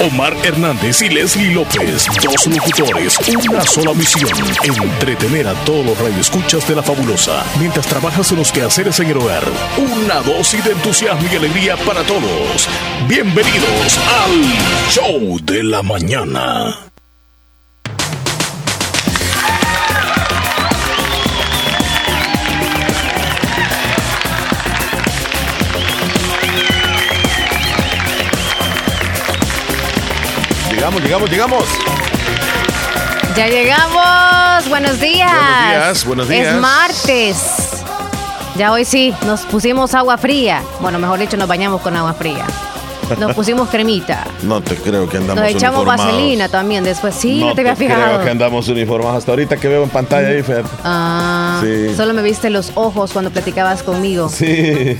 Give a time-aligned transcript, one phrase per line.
[0.00, 4.28] Omar Hernández y Leslie López, dos locutores, una sola misión,
[4.62, 9.16] entretener a todos los radioescuchas de la fabulosa, mientras trabajas en los quehaceres en el
[9.16, 9.44] hogar.
[9.78, 12.68] Una dosis de entusiasmo y alegría para todos.
[13.08, 16.85] Bienvenidos al Show de la Mañana.
[30.88, 31.64] Llegamos, llegamos, llegamos.
[33.36, 34.68] Ya llegamos.
[34.68, 35.32] Buenos días.
[35.32, 36.54] Buenos días, buenos días.
[36.54, 37.36] Es martes.
[38.54, 40.62] Ya hoy sí, nos pusimos agua fría.
[40.78, 42.44] Bueno, mejor dicho, nos bañamos con agua fría.
[43.18, 44.28] Nos pusimos cremita.
[44.44, 46.12] No te creo que andamos Nos echamos uniformados.
[46.12, 47.16] vaselina también después.
[47.16, 48.22] Sí, no, no te había creo fijado.
[48.22, 49.18] que andamos uniformados.
[49.18, 50.68] Hasta ahorita que veo en pantalla ahí, fíjate.
[50.84, 51.96] Ah, Sí.
[51.96, 54.28] solo me viste los ojos cuando platicabas conmigo.
[54.28, 54.96] Sí.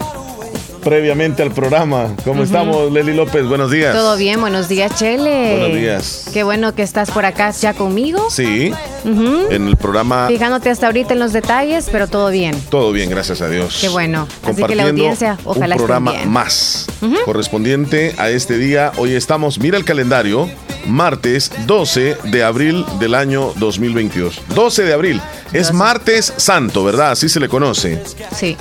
[0.87, 2.15] Previamente al programa.
[2.25, 3.45] ¿Cómo estamos, Leli López?
[3.45, 3.93] Buenos días.
[3.93, 5.57] Todo bien, buenos días, Chele.
[5.59, 6.31] Buenos días.
[6.33, 8.31] Qué bueno que estás por acá ya conmigo.
[8.31, 8.73] Sí.
[9.05, 12.55] En el programa Fijándote hasta ahorita en los detalles, pero todo bien.
[12.71, 13.79] todo bien, gracias a Dios.
[13.81, 14.29] Qué bueno.
[14.45, 16.31] Así que la audiencia, ojalá un programa bien.
[16.31, 16.87] más
[17.25, 18.93] correspondiente a este día.
[18.97, 20.49] Hoy estamos, mira el calendario,
[20.87, 24.41] martes 12 de abril del año 2022.
[24.55, 25.21] 12 de abril.
[25.53, 25.73] Es 12.
[25.75, 27.13] martes santo, ¿verdad?
[27.13, 28.03] Así se le conoce.
[28.35, 28.57] Sí,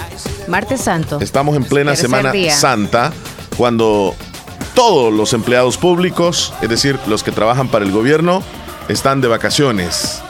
[0.47, 1.19] martes santo.
[1.22, 2.55] Estamos en plena Tercer Semana día.
[2.55, 3.11] Santa,
[3.58, 4.16] cuando
[4.75, 8.44] todos los empleados públicos, es decir, los que trabajan para el gobierno,
[8.88, 10.22] están de vacaciones.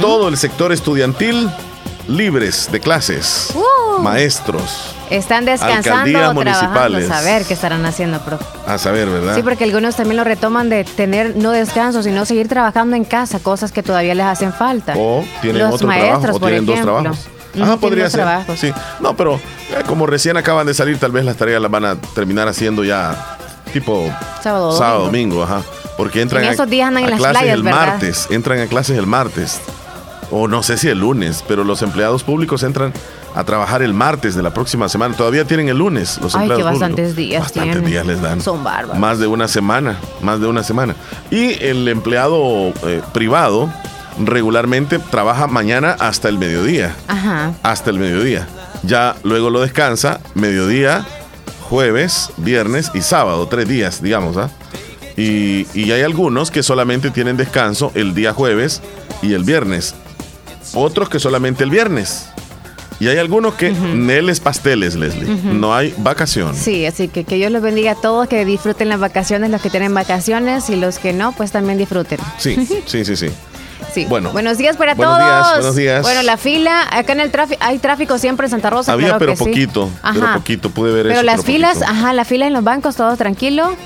[0.00, 1.50] Todo el sector estudiantil
[2.08, 4.00] libres de clases, Uh.
[4.02, 7.14] maestros, Están descansando o trabajando.
[7.14, 8.44] A ver qué estarán haciendo, profe.
[8.66, 9.34] a saber, ¿verdad?
[9.34, 13.38] Sí, porque algunos también lo retoman de tener no descanso, sino seguir trabajando en casa,
[13.38, 14.94] cosas que todavía les hacen falta.
[14.96, 17.28] O tienen Los otro maestros, trabajo, o por tienen dos trabajos.
[17.60, 18.20] Ajá, podría ser.
[18.22, 18.58] trabajos.
[18.58, 18.72] Sí.
[19.00, 21.94] No, pero eh, como recién acaban de salir, tal vez las tareas las van a
[21.96, 23.36] terminar haciendo ya
[23.72, 24.10] tipo
[24.42, 24.78] Sábado, domingo.
[24.78, 25.62] sábado, domingo, ajá.
[25.96, 27.86] Porque entran En esos días andan a en las clases playas, el ¿verdad?
[27.86, 29.60] martes, entran a clases el martes.
[30.32, 32.92] O no sé si el lunes, pero los empleados públicos entran
[33.34, 35.14] a trabajar el martes de la próxima semana.
[35.16, 36.80] Todavía tienen el lunes los Ay, empleados que públicos.
[36.80, 37.90] bastantes días Bastantes tienen.
[37.90, 38.40] días les dan.
[38.40, 38.98] Son bárbaros.
[38.98, 40.94] Más de una semana, más de una semana.
[41.30, 43.68] Y el empleado eh, privado
[44.18, 47.52] regularmente trabaja mañana hasta el mediodía Ajá.
[47.62, 48.46] hasta el mediodía.
[48.84, 51.04] Ya luego lo descansa, mediodía,
[51.68, 54.50] jueves, viernes y sábado, tres días, digamos, ¿ah?
[55.16, 58.82] Y, y hay algunos que solamente tienen descanso el día jueves
[59.22, 59.94] y el viernes.
[60.74, 62.26] Otros que solamente el viernes.
[63.04, 65.26] Y hay algunos que neles pasteles, Leslie.
[65.44, 66.54] No hay vacación.
[66.54, 69.68] Sí, así que que Dios los bendiga a todos, que disfruten las vacaciones, los que
[69.70, 72.18] tienen vacaciones y los que no, pues también disfruten.
[72.38, 72.56] Sí,
[72.86, 73.28] sí, sí, sí.
[73.92, 74.06] Sí.
[74.08, 74.30] Bueno.
[74.32, 75.28] buenos días para Buenos todos.
[75.28, 76.02] días, buenos días.
[76.02, 78.92] Bueno, la fila, acá en el tráfico, hay tráfico siempre en Santa Rosa.
[78.92, 79.44] Había, claro pero que sí.
[79.44, 80.34] poquito, pero Ajá.
[80.38, 81.92] poquito, pude ver Pero eso, las pero filas, poquito.
[81.92, 83.76] ajá, la fila en los bancos, todo tranquilo.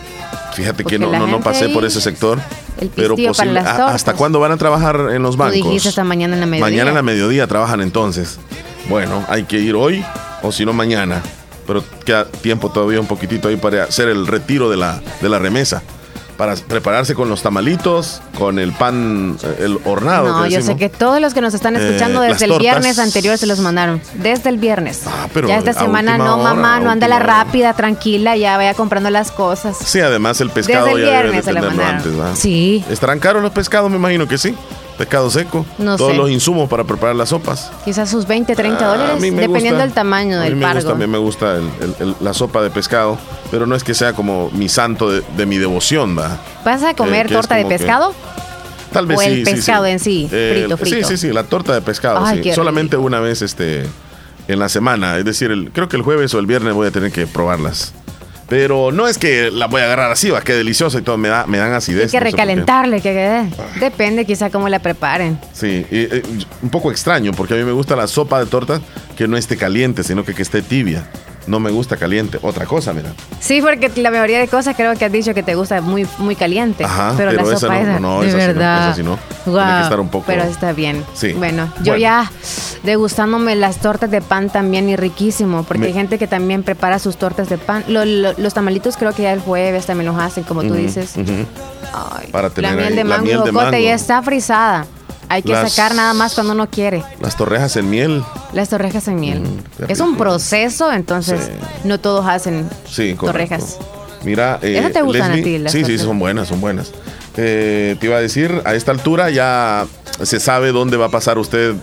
[0.55, 2.39] Fíjate que no, no, no pasé ahí, por ese sector.
[2.81, 3.95] el Pero posible- las ¿a- tortas.
[3.97, 5.55] ¿Hasta cuándo van a trabajar en los Tú bancos?
[5.57, 6.71] dijiste hasta mañana en la mediodía.
[6.71, 8.39] Mañana en la mediodía trabajan entonces.
[8.89, 10.05] Bueno, hay que ir hoy
[10.43, 11.23] o si no mañana.
[11.67, 15.39] Pero queda tiempo todavía un poquitito ahí para hacer el retiro de la, de la
[15.39, 15.83] remesa.
[16.39, 20.29] Para prepararse con los tamalitos, con el pan, eh, el hornado.
[20.29, 22.63] No, que yo sé que todos los que nos están escuchando Eh, desde las el
[22.63, 24.01] viernes anterior se los mandaron.
[24.15, 25.03] Desde el viernes.
[25.07, 28.73] Ah, pero ya esta semana no, hora, mamá, no anda la rápida, tranquila, ya vaya
[28.75, 29.77] comprando las cosas.
[29.85, 31.97] Sí, además el pescado Desde el ya viernes se tenerlo mandaron.
[31.97, 32.37] antes, ¿va?
[32.37, 32.85] Sí.
[32.89, 33.91] ¿Estarán caros los pescados?
[33.91, 34.55] Me imagino que sí.
[34.99, 35.65] Pescado seco.
[35.79, 36.17] No Todos sé.
[36.19, 37.71] los insumos para preparar las sopas.
[37.85, 40.97] Quizás sus 20, 30 Ah, dólares, dependiendo gusta- del tamaño del pargo.
[40.97, 43.17] mí me gusta el- el- el- la sopa de pescado,
[43.53, 46.39] pero no es que sea como mi santo de, de mi devoción, ¿va?
[46.65, 48.13] ¿Vas a comer que es torta de que- pescado?
[48.93, 49.51] Tal vez O sí, el sí, sí.
[49.53, 51.09] pescado en sí, frito, frito.
[51.09, 52.53] Sí, sí, sí, la torta de pescado, Ay, sí.
[52.53, 53.07] Solamente rico.
[53.07, 53.85] una vez este,
[54.49, 57.13] en la semana, es decir, creo que el jueves o el viernes voy a tener
[57.13, 57.93] que probarlas.
[58.49, 61.29] Pero no es que la voy a agarrar así, va, que deliciosa y todo, me,
[61.29, 62.07] da, me dan acidez.
[62.07, 62.47] Hay que no sé por qué.
[62.47, 63.51] recalentarle, que quede.
[63.79, 65.39] Depende quizá cómo la preparen.
[65.53, 66.23] Sí, y, eh,
[66.63, 68.81] un poco extraño, porque a mí me gusta la sopa de torta
[69.17, 71.07] que no esté caliente, sino que, que esté tibia.
[71.49, 72.39] No me gusta caliente.
[72.43, 73.11] Otra cosa, mira.
[73.41, 76.37] Sí, porque la mayoría de cosas creo que has dicho que te gusta muy, muy
[76.37, 76.85] caliente.
[76.85, 78.87] Ajá, pero, pero la esa sopa no, esa, no, de esa sí no, verdad.
[78.89, 79.19] esa sí no.
[79.45, 81.05] Tiene que estar un poco- Pero está bien.
[81.15, 81.33] Sí.
[81.33, 81.97] Bueno, yo Bueno.
[81.99, 82.31] ya
[82.85, 86.99] degustándome las tortas de pan también y riquísimo, porque Me- hay gente que también prepara
[86.99, 87.85] sus tortas de pan.
[87.89, 91.15] Lo- lo- los tamalitos creo que ya el jueves también los hacen, como tú dices.
[91.17, 93.79] Ay, Para tener la miel de la mango miel de jocote mango.
[93.79, 94.87] ya está frisada.
[95.29, 97.03] Hay que Las- sacar nada más cuando uno quiere.
[97.21, 98.23] Las torrejas en miel.
[98.53, 99.41] Las torrejas en miel.
[99.43, 101.53] Mm, es un proceso, entonces Sí.
[101.85, 103.77] no todos hacen Sí, torrejas.
[104.25, 106.07] Mira, eh, ¿Esas te gustan a Leslie- ti, las sí, sí, tortas?
[106.07, 106.93] son buenas, son buenas.
[107.37, 109.87] Eh, te iba a decir, a esta altura ya
[110.23, 111.75] se sabe dónde va a pasar usted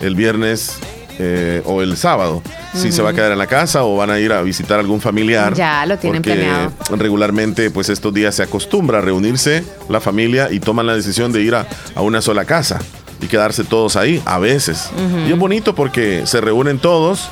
[0.00, 0.72] el viernes
[1.18, 2.42] eh, o el sábado.
[2.74, 5.00] Si se va a quedar en la casa o van a ir a visitar algún
[5.00, 5.54] familiar.
[5.54, 6.72] Ya lo tienen porque planeado.
[6.90, 11.42] Regularmente, pues estos días se acostumbra a reunirse la familia y toman la decisión de
[11.42, 12.80] ir a, a una sola casa
[13.20, 14.90] y quedarse todos ahí, a veces.
[15.28, 17.28] Y es bonito porque se reúnen todos,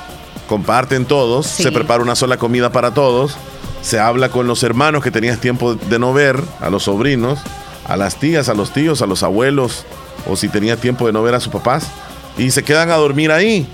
[0.49, 1.63] comparten todos, Sí.
[1.65, 3.37] se prepara una sola comida para todos,
[3.83, 7.41] se habla con los hermanos que tenías tiempo de no ver, a los sobrinos,
[7.89, 9.85] a las tías, a los tíos, a los abuelos,
[10.29, 11.89] o si tenía tiempo de no ver a sus papás,
[12.37, 13.67] y se quedan a dormir ahí,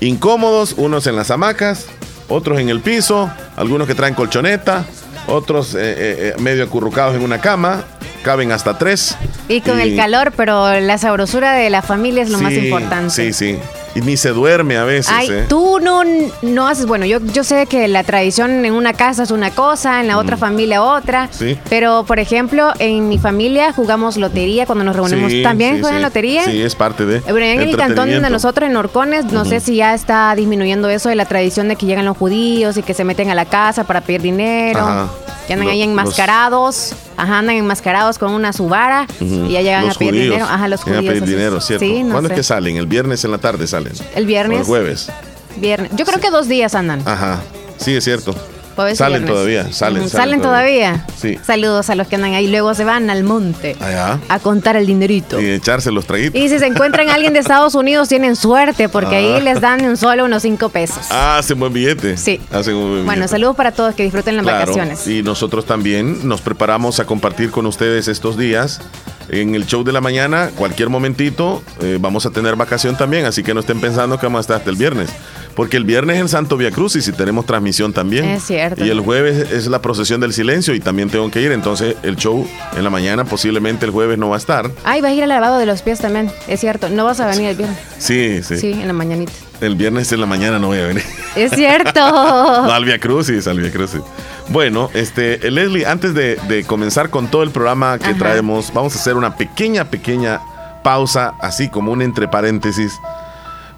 [0.00, 1.86] incómodos, unos en las hamacas,
[2.28, 4.84] otros en el piso, algunos que traen colchoneta,
[5.26, 7.84] otros eh, eh, eh, medio acurrucados en una cama,
[8.22, 9.16] caben hasta tres.
[9.48, 13.10] Y con el calor, pero la sabrosura de la familia es lo más importante.
[13.10, 13.58] Sí, sí.
[13.96, 15.12] Y ni se duerme a veces.
[15.14, 15.46] Ay, ¿eh?
[15.48, 16.02] tú no,
[16.42, 20.00] no haces, bueno, yo, yo sé que la tradición en una casa es una cosa,
[20.00, 21.28] en la otra familia otra, Mm.
[21.32, 21.58] Sí.
[21.70, 25.30] pero por ejemplo, en mi familia jugamos lotería cuando nos reunimos.
[25.32, 26.44] Sí, ¿También sí, juegan lotería?
[26.44, 27.20] Sí, es parte de.
[27.20, 31.08] Bueno, en el cantón de nosotros, en Orcones, no sé si ya está disminuyendo eso
[31.08, 33.84] de la tradición de que llegan los judíos y que se meten a la casa
[33.84, 34.80] para pedir dinero.
[34.80, 35.08] Ajá.
[35.46, 36.92] Que andan Lo- ahí los- enmascarados.
[37.16, 40.44] Ajá, andan enmascarados con una subara y ya llegan Los a pedir judíos dinero.
[40.46, 40.98] Ajá, los judíos.
[41.04, 41.84] a pedir dinero, ¿cierto?
[41.86, 42.34] Sí, no ¿Cuándo sé.
[42.34, 42.76] es que salen?
[42.76, 43.92] El viernes en la tarde salen.
[44.14, 44.58] El viernes.
[44.58, 45.10] O el jueves.
[45.56, 45.90] Viernes.
[45.94, 47.02] Yo creo que dos días andan.
[47.06, 47.40] Ajá.
[47.78, 48.34] Sí, es cierto.
[48.76, 49.30] Salen viernes.
[49.30, 51.06] todavía, salen, salen todavía.
[51.16, 51.38] Sí.
[51.44, 52.46] Saludos a los que andan ahí.
[52.48, 54.18] Luego se van al monte Allá.
[54.28, 55.40] a contar el dinerito.
[55.40, 56.40] Y echarse los traguitos.
[56.40, 59.18] Y si se encuentran a alguien de Estados Unidos, tienen suerte, porque Ah.
[59.36, 61.06] ahí les dan en solo unos cinco pesos.
[61.10, 62.16] Ah, hacen buen billete.
[62.16, 62.40] Sí.
[62.52, 63.28] Hacen un buen Bueno, billete.
[63.28, 65.06] saludos para todos que disfruten las Claro, vacaciones.
[65.06, 68.80] Y nosotros también nos preparamos a compartir con ustedes estos días.
[69.28, 73.42] En el show de la mañana, cualquier momentito, eh, vamos a tener vacación también, así
[73.42, 75.10] que no estén pensando que vamos a estar hasta el viernes.
[75.54, 78.26] Porque el viernes es el Santo Via Crucis y tenemos transmisión también.
[78.26, 78.84] Es cierto.
[78.84, 81.50] Y el jueves es la procesión del silencio y también tengo que ir.
[81.50, 82.46] Entonces, el show
[82.76, 84.70] en la mañana, posiblemente el jueves no va a estar.
[84.84, 86.30] Ay, vas a ir al lavado de los pies también.
[86.46, 86.90] Es cierto.
[86.90, 87.78] No vas a venir el viernes.
[87.98, 88.58] Sí, sí.
[88.58, 89.32] Sí, en la mañanita.
[89.62, 91.04] El viernes en la mañana no voy a venir.
[91.34, 92.00] Es cierto.
[92.66, 94.02] No, al Via Crucis, al Via Crucis.
[94.48, 98.18] Bueno, este, Leslie, antes de, de comenzar con todo el programa que Ajá.
[98.18, 100.40] traemos, vamos a hacer una pequeña, pequeña
[100.82, 102.98] pausa, así como un entre paréntesis,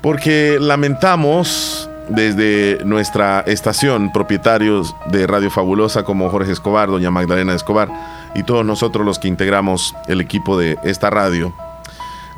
[0.03, 7.89] porque lamentamos desde nuestra estación, propietarios de Radio Fabulosa como Jorge Escobar, doña Magdalena Escobar
[8.35, 11.55] y todos nosotros los que integramos el equipo de esta radio,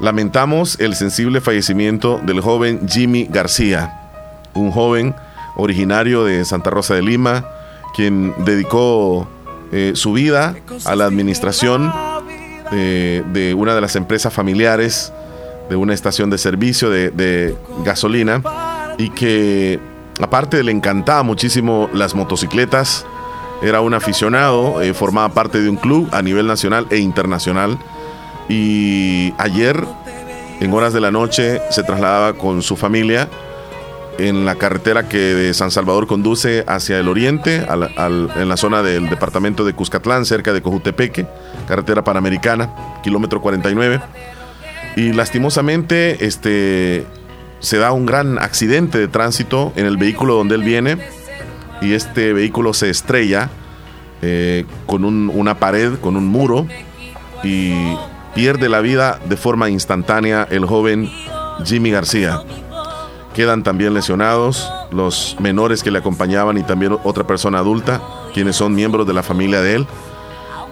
[0.00, 4.00] lamentamos el sensible fallecimiento del joven Jimmy García,
[4.54, 5.14] un joven
[5.56, 7.44] originario de Santa Rosa de Lima,
[7.94, 9.28] quien dedicó
[9.72, 11.92] eh, su vida a la administración
[12.72, 15.12] eh, de una de las empresas familiares,
[15.68, 18.42] de una estación de servicio de, de gasolina,
[18.98, 19.78] y que
[20.20, 23.06] aparte le encantaba muchísimo las motocicletas,
[23.62, 27.78] era un aficionado, eh, formaba parte de un club a nivel nacional e internacional,
[28.48, 29.84] y ayer,
[30.60, 33.28] en horas de la noche, se trasladaba con su familia
[34.28, 39.08] en la carretera que de San Salvador conduce hacia el oriente, en la zona del
[39.08, 41.26] departamento de Cuscatlán, cerca de Cojutepeque,
[41.68, 42.70] carretera panamericana,
[43.02, 44.00] kilómetro 49.
[44.96, 47.04] Y lastimosamente este,
[47.60, 50.98] se da un gran accidente de tránsito en el vehículo donde él viene
[51.80, 53.48] y este vehículo se estrella
[54.22, 56.66] eh, con un- una pared, con un muro
[57.42, 57.72] y
[58.34, 61.08] pierde la vida de forma instantánea el joven
[61.64, 62.40] Jimmy García.
[63.40, 68.02] Quedan también lesionados los menores que le acompañaban y también otra persona adulta,
[68.34, 69.86] quienes son miembros de la familia de él.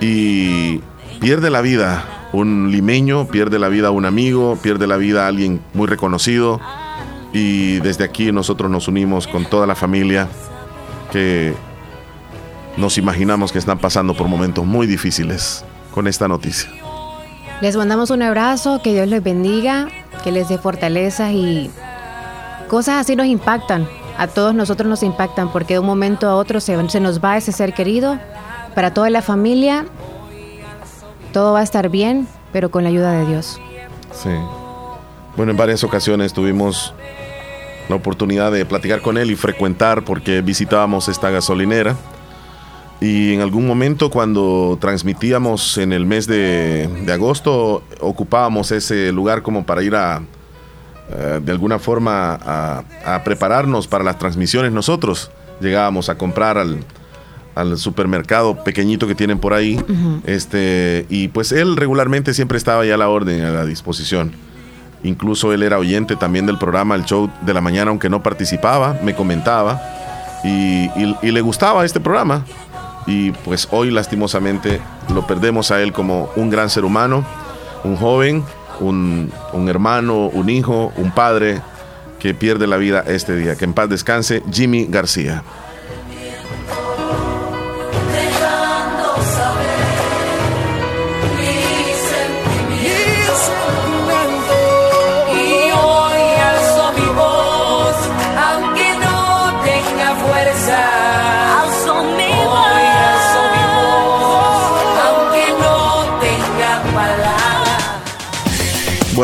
[0.03, 0.83] Y
[1.19, 2.05] pierde la vida
[2.35, 6.61] un limeño, pierde la vida un amigo, pierde la vida alguien muy reconocido.
[7.33, 10.29] Y desde aquí nosotros nos unimos con toda la familia
[11.11, 11.55] que
[12.77, 16.69] nos imaginamos que están pasando por momentos muy difíciles con esta noticia.
[17.63, 19.89] Les mandamos un abrazo, que Dios les bendiga,
[20.23, 21.71] que les dé fortaleza y
[22.69, 23.89] cosas así nos impactan.
[24.17, 27.53] A todos nosotros nos impactan porque de un momento a otro se, nos va ese
[27.53, 28.19] ser querido.
[28.75, 29.87] Para toda la familia,
[31.33, 33.61] todo va a estar bien, pero con la ayuda de Dios.
[34.13, 34.31] Sí.
[35.37, 36.95] Bueno, en varias ocasiones tuvimos
[37.89, 41.97] la oportunidad de platicar con él y frecuentar porque visitábamos esta gasolinera.
[43.01, 49.65] Y en algún momento cuando transmitíamos en el mes de agosto, ocupábamos ese lugar como
[49.65, 50.23] para ir a,
[51.11, 55.31] eh, de alguna forma, a, a prepararnos para las transmisiones nosotros.
[55.61, 56.79] Llegábamos a comprar al,
[57.55, 59.83] al supermercado pequeñito que tienen por ahí.
[60.27, 64.33] este, y pues él regularmente siempre estaba ya a la orden, a la disposición.
[65.05, 68.97] Incluso él era oyente también del programa El Show de la Mañana, aunque no participaba,
[69.03, 69.81] me comentaba.
[70.45, 72.45] Y, y- y le gustaba este programa.
[73.07, 74.81] Y pues hoy lastimosamente
[75.15, 77.25] lo perdemos a él como un gran ser humano,
[77.85, 78.45] un joven,
[78.81, 81.61] un, un hermano, un hijo, un padre
[82.19, 83.57] que pierde la vida este día.
[83.57, 85.43] Que en paz descanse Jimmy García.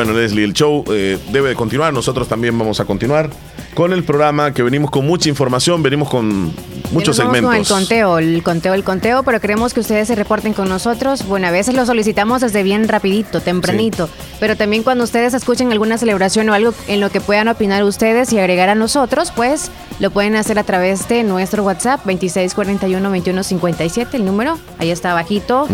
[0.04, 1.90] Bueno, Leslie, el show eh, debe de continuar.
[1.94, 3.30] Nosotros también vamos a continuar
[3.74, 6.52] con el programa que venimos con mucha información, venimos con
[6.92, 7.50] muchos segmentos.
[7.50, 11.26] Con el conteo, el conteo, el conteo, pero queremos que ustedes se reporten con nosotros.
[11.26, 14.08] Bueno, a veces lo solicitamos desde bien rapidito, tempranito,
[14.40, 18.32] pero también cuando ustedes escuchen alguna celebración o algo en lo que puedan opinar ustedes
[18.32, 24.24] y agregar a nosotros, pues lo pueden hacer a través de nuestro WhatsApp 2641-2157, el
[24.24, 25.68] número, ahí está abajito.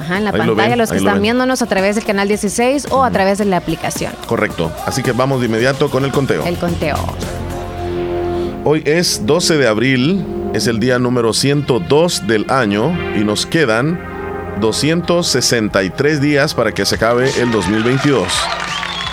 [0.00, 3.10] Ajá, en la pantalla, los que están viéndonos a través del canal 16 o a
[3.10, 4.12] través de la aplicación.
[4.26, 4.72] Correcto.
[4.86, 6.44] Así que vamos de inmediato con el conteo.
[6.44, 6.96] El conteo.
[8.66, 14.00] Hoy es 12 de abril, es el día número 102 del año y nos quedan
[14.58, 18.26] 263 días para que se acabe el 2022.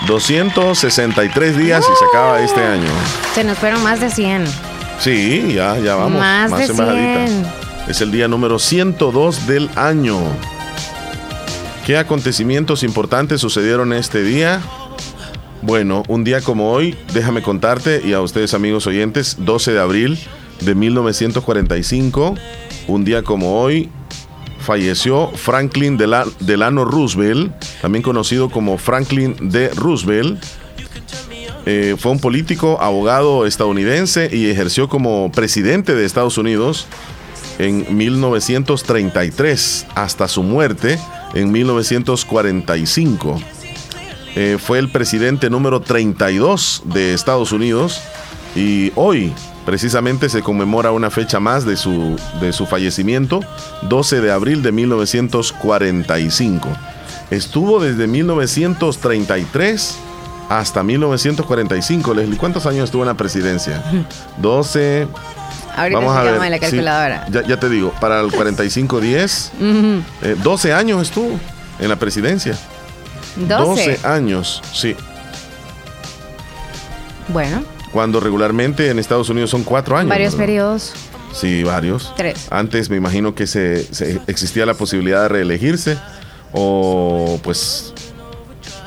[0.08, 2.88] 263 días y se acaba este año.
[3.36, 4.46] Se nos fueron más de 100.
[5.02, 6.18] Sí, ya, ya vamos.
[6.18, 7.46] Más, de 100.
[7.90, 10.18] Es el día número 102 del año.
[11.86, 14.62] ¿Qué acontecimientos importantes sucedieron este día?
[15.62, 20.20] Bueno, un día como hoy, déjame contarte y a ustedes amigos oyentes, 12 de abril
[20.62, 22.36] de 1945,
[22.88, 23.90] un día como hoy,
[24.60, 29.70] falleció Franklin Delano Roosevelt, también conocido como Franklin D.
[29.76, 30.44] Roosevelt.
[31.68, 36.88] Eh, fue un político, abogado estadounidense y ejerció como presidente de Estados Unidos
[37.60, 40.98] en 1933 hasta su muerte
[41.36, 43.40] en 1945.
[44.36, 48.02] Eh, fue el presidente número 32 de Estados Unidos
[48.56, 49.34] y hoy
[49.66, 53.42] precisamente se conmemora una fecha más de su, de su fallecimiento,
[53.84, 56.70] 12 de abril de 1945.
[57.30, 59.98] Estuvo desde 1933
[60.50, 62.14] hasta 1945.
[62.14, 63.84] Leslie, ¿cuántos años estuvo en la presidencia?
[64.38, 65.08] 12,
[65.76, 66.52] Ahorita Vamos a ver.
[66.52, 67.26] la calculadora.
[67.30, 70.04] ya, te digo, para el 45-10,
[70.44, 71.40] 12 eh, años estuvo
[71.80, 72.58] en la presidencia.
[73.36, 74.00] 12.
[74.04, 74.96] años, sí.
[77.28, 77.64] Bueno.
[77.92, 80.10] Cuando regularmente en Estados Unidos son 4 años.
[80.10, 80.94] Varios periodos.
[81.34, 82.14] Sí, varios.
[82.16, 82.48] Tres.
[82.50, 83.88] Antes me imagino que se,
[84.28, 85.98] existía la posibilidad de reelegirse
[86.52, 87.94] o pues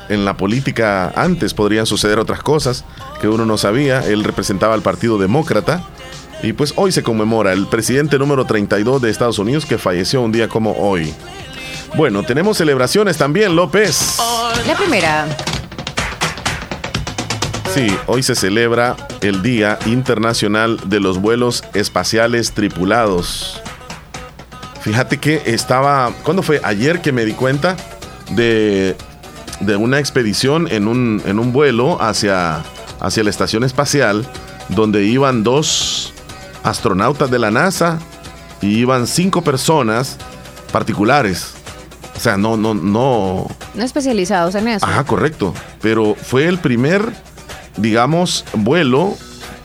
[0.09, 2.85] en la política antes podrían suceder otras cosas
[3.21, 4.05] que uno no sabía.
[4.05, 5.83] Él representaba al Partido Demócrata
[6.43, 10.31] y pues hoy se conmemora el presidente número 32 de Estados Unidos que falleció un
[10.31, 11.13] día como hoy.
[11.95, 14.17] Bueno, tenemos celebraciones también, López.
[14.63, 15.27] La primera.
[17.73, 23.61] Sí, hoy se celebra el Día Internacional de los Vuelos Espaciales Tripulados.
[24.81, 26.61] Fíjate que estaba, ¿cuándo fue?
[26.63, 27.75] Ayer que me di cuenta
[28.31, 28.95] de,
[29.59, 32.63] de una expedición en un, en un vuelo hacia,
[32.99, 34.25] hacia la estación espacial
[34.69, 36.13] donde iban dos
[36.63, 37.99] astronautas de la NASA
[38.61, 40.17] y iban cinco personas
[40.71, 41.54] particulares.
[42.15, 43.47] O sea, no, no, no.
[43.73, 44.85] No especializados en eso.
[44.85, 45.53] Ajá, correcto.
[45.81, 47.11] Pero fue el primer,
[47.77, 49.15] digamos, vuelo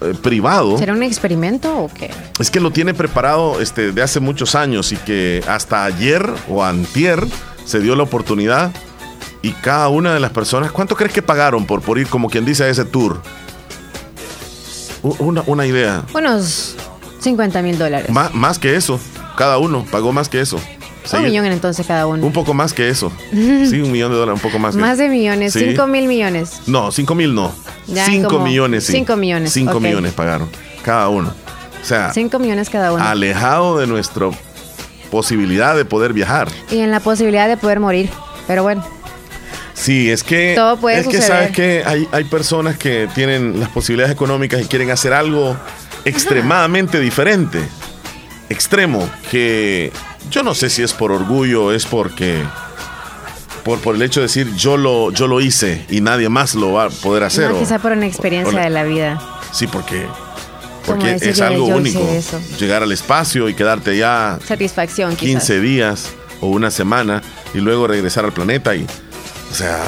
[0.00, 0.76] eh, privado.
[0.78, 2.10] ¿Será un experimento o qué?
[2.38, 6.64] Es que lo tiene preparado este, de hace muchos años y que hasta ayer o
[6.64, 7.24] antier
[7.64, 8.72] se dio la oportunidad
[9.42, 12.44] y cada una de las personas, ¿cuánto crees que pagaron por, por ir, como quien
[12.44, 13.22] dice, a ese tour?
[15.02, 16.04] Una, una idea.
[16.14, 16.76] Unos
[17.20, 18.10] 50 mil dólares.
[18.10, 19.00] Más, que eso.
[19.36, 20.60] Cada uno pagó más que eso.
[21.12, 22.24] Un millón entonces cada uno.
[22.24, 23.12] Un poco más que eso.
[23.30, 24.74] sí, un millón de dólares, un poco más.
[24.76, 26.62] Más de millones, 5 mil millones.
[26.66, 27.52] No, 5 mil no.
[27.86, 28.92] 5 millones, sí.
[28.92, 29.52] 5 millones.
[29.52, 30.48] 5 millones pagaron
[30.82, 31.34] cada uno.
[31.80, 33.02] O sea, 5 millones cada uno.
[33.02, 34.30] Alejado de nuestra
[35.10, 36.48] posibilidad de poder viajar.
[36.70, 38.10] Y en la posibilidad de poder morir.
[38.46, 38.84] Pero bueno.
[39.74, 40.54] Sí, es que.
[40.54, 44.64] Todo puede es que sabes que hay, hay personas que tienen las posibilidades económicas y
[44.64, 45.56] quieren hacer algo
[46.04, 47.60] extremadamente diferente.
[48.48, 49.92] Extremo, que
[50.30, 52.42] yo no sé si es por orgullo, es porque
[53.64, 56.72] por, por el hecho de decir yo lo, yo lo hice y nadie más lo
[56.72, 57.50] va a poder hacer.
[57.50, 59.20] No, quizá por una experiencia de la vida.
[59.52, 60.06] Sí, porque,
[60.86, 62.06] porque es algo único.
[62.58, 66.10] Llegar al espacio y quedarte ya Satisfacción, 15 días
[66.40, 67.22] o una semana
[67.54, 68.86] y luego regresar al planeta y,
[69.50, 69.82] o sea,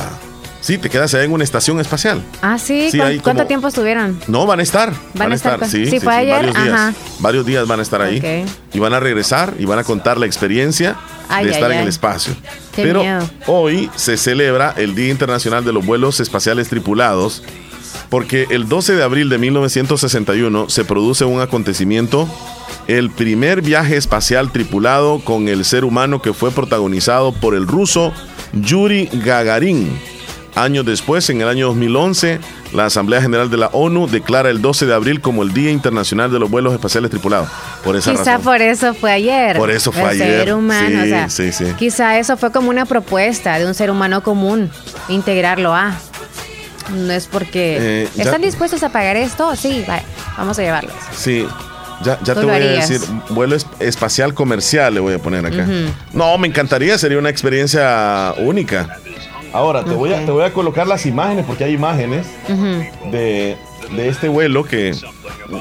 [0.63, 2.23] Sí, te quedas ahí en una estación espacial.
[2.41, 2.89] Ah, sí.
[3.23, 4.19] ¿Cuánto tiempo estuvieron?
[4.29, 4.93] No, van a estar.
[5.15, 5.69] Van, a estar.
[5.69, 6.37] Sí, sí, fue ayer.
[6.37, 6.95] varios días.
[7.19, 8.47] Varios días van a estar ahí.
[8.73, 10.97] Y van a regresar y van a contar la experiencia
[11.43, 12.35] de estar en el espacio.
[12.77, 13.03] Pero
[13.47, 17.43] hoy se celebra el Día Internacional de los Vuelos Espaciales Tripulados.
[18.09, 22.29] Porque el 12 de abril de 1961 se produce un acontecimiento,
[22.87, 28.13] el primer viaje espacial tripulado con el ser humano que fue protagonizado por el ruso
[28.53, 30.12] Yuri Gagarin.
[30.55, 32.39] Años después, en el año 2011,
[32.75, 36.31] la Asamblea General de la ONU declara el 12 de abril como el Día Internacional
[36.31, 37.49] de los Vuelos Espaciales Tripulados.
[37.83, 39.57] Por esa quizá por eso fue ayer.
[39.57, 40.41] Por eso fue ayer.
[40.45, 41.73] Ser humano, sí, sí, sí.
[41.79, 44.71] Quizá eso fue como una propuesta de un ser humano común,
[45.09, 45.97] integrarlo a.
[46.91, 48.03] No es porque...
[48.03, 49.57] Eh, ¿Están dispuestos a pagar esto?
[49.57, 49.85] Sí,
[50.37, 50.93] vamos a llevarlos.
[51.17, 51.47] Sí,
[52.03, 55.67] ya, ya te voy a decir, vuelo espacial comercial le voy a poner acá.
[56.13, 58.99] No, me encantaría, sería una experiencia única.
[59.53, 62.27] Ahora, te, voy a, te voy a colocar las imágenes, porque hay imágenes
[63.11, 63.57] de,
[63.99, 64.95] este vuelo que...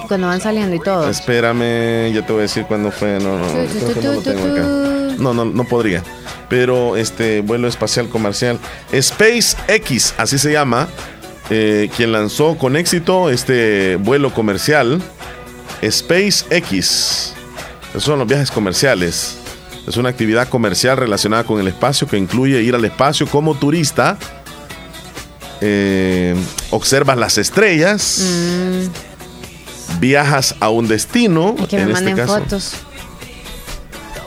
[0.07, 1.09] Cuando van saliendo y todo.
[1.09, 3.19] Espérame, ya te voy a decir cuándo fue.
[3.19, 6.01] No, no, no, no, no, no podría.
[6.47, 8.57] Pero este vuelo espacial comercial,
[8.93, 10.87] SpaceX, así se llama,
[11.49, 15.01] eh, quien lanzó con éxito este vuelo comercial,
[15.83, 17.33] SpaceX.
[17.89, 19.40] Esos son los viajes comerciales.
[19.87, 24.17] Es una actividad comercial relacionada con el espacio que incluye ir al espacio como turista.
[25.59, 26.35] Eh,
[26.69, 28.21] observas las estrellas.
[28.21, 29.99] Mm.
[29.99, 31.55] Viajas a un destino.
[31.57, 32.73] Y que me este fotos.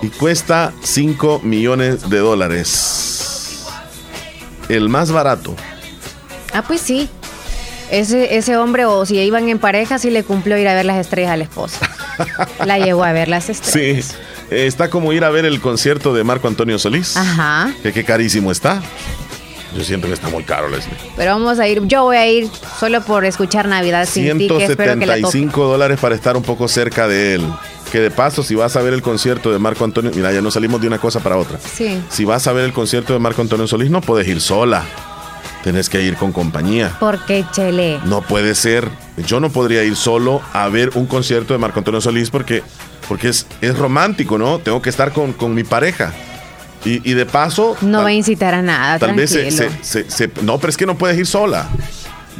[0.02, 3.64] Y cuesta 5 millones de dólares.
[4.68, 5.54] El más barato.
[6.52, 7.08] Ah, pues sí.
[7.90, 10.98] Ese, ese hombre, o si iban en pareja, sí le cumplió ir a ver las
[10.98, 11.88] estrellas a la esposa.
[12.64, 14.06] la llevó a ver las estrellas.
[14.06, 14.33] Sí.
[14.54, 17.16] Eh, está como ir a ver el concierto de Marco Antonio Solís.
[17.16, 17.72] Ajá.
[17.82, 18.80] Que qué carísimo está.
[19.76, 20.94] Yo siento que está muy caro, Leslie.
[21.16, 25.98] Pero vamos a ir, yo voy a ir solo por escuchar Navidad sin 175 dólares
[25.98, 27.42] para estar un poco cerca de él.
[27.90, 30.50] Que de paso, si vas a ver el concierto de Marco Antonio, mira, ya no
[30.52, 31.58] salimos de una cosa para otra.
[31.58, 32.00] Sí.
[32.08, 34.84] Si vas a ver el concierto de Marco Antonio Solís, no puedes ir sola.
[35.64, 36.94] Tienes que ir con compañía.
[37.00, 37.98] ¿Por qué, Chele?
[38.04, 38.86] No puede ser.
[39.26, 42.62] Yo no podría ir solo a ver un concierto de Marco Antonio Solís porque
[43.08, 44.58] porque es, es romántico, ¿no?
[44.58, 46.12] Tengo que estar con, mi pareja.
[46.84, 47.78] Y, de paso...
[47.80, 51.16] No va a incitar a nada, Tal vez se, No, pero es que no puedes
[51.16, 51.66] ir sola.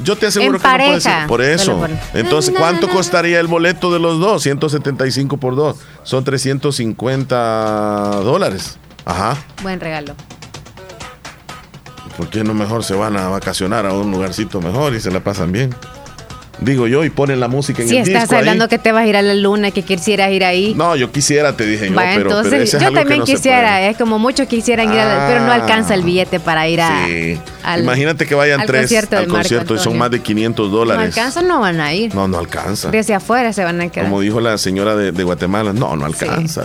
[0.03, 1.13] Yo te aseguro que no puedes ir.
[1.27, 1.89] Por eso.
[2.13, 4.43] Entonces, ¿cuánto costaría el boleto de los dos?
[4.43, 5.79] 175 por dos.
[6.03, 8.77] Son 350 dólares.
[9.07, 9.39] Ajá.
[9.63, 10.15] Buen regalo.
[12.17, 15.21] ¿Por qué no mejor se van a vacacionar a un lugarcito mejor y se la
[15.21, 15.75] pasan bien?
[16.61, 18.07] digo yo, y ponen la música en el disco.
[18.07, 20.75] Si estás hablando que te vas a ir a la luna, que quisieras ir ahí.
[20.75, 24.93] No, yo quisiera, te dije yo, pero, entonces, yo también quisiera, es como muchos quisieran
[24.93, 25.57] ir, a pero no ah.
[25.57, 27.07] alcanza el billete para ir a.
[27.07, 27.39] Sí.
[27.79, 31.01] Imagínate que vayan tres al concierto y son más de 500 dólares.
[31.01, 32.15] No alcanza, no van a ir.
[32.15, 32.91] No, no alcanza.
[32.91, 34.07] Desde afuera se van a quedar.
[34.07, 36.65] Como dijo la señora de, Guatemala, no, no alcanza.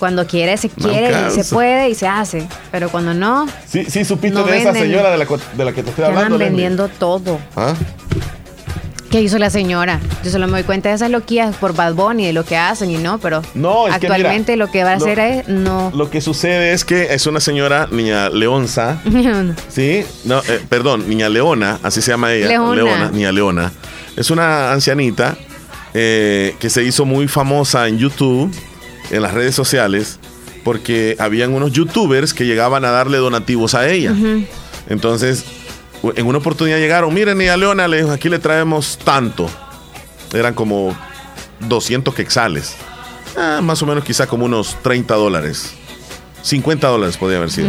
[0.00, 2.48] Cuando quiere, se quiere, y se puede y se hace.
[2.72, 3.46] Pero cuando no.
[3.68, 6.36] Sí, sí, supiste de esa señora de la, de la que te estoy hablando.
[6.36, 7.38] Están vendiendo todo.
[7.54, 7.74] ¿Ah?
[9.10, 10.00] ¿Qué hizo la señora?
[10.24, 12.90] Yo solo me doy cuenta de esas loquías por Bad Bunny, de lo que hacen
[12.90, 15.90] y no, pero no, actualmente lo que va a hacer es no.
[15.94, 19.02] Lo que sucede es que es una señora, niña Leonza.
[19.68, 22.46] sí, no, eh, perdón, niña Leona, así se llama ella.
[22.46, 23.10] Leona.
[23.10, 23.72] niña Leona.
[24.16, 25.36] Es una ancianita
[25.92, 28.54] eh, que se hizo muy famosa en YouTube,
[29.10, 30.18] en las redes sociales,
[30.64, 34.14] porque habían unos youtubers que llegaban a darle donativos a ella.
[34.88, 35.44] Entonces
[36.16, 39.48] en una oportunidad llegaron, miren, y a Leona le dijo, aquí le traemos tanto.
[40.32, 40.96] Eran como
[41.68, 42.76] 200 quexales.
[43.36, 45.74] Ah, más o menos quizá como unos 30 dólares.
[46.42, 47.68] 50 dólares podía haber sido.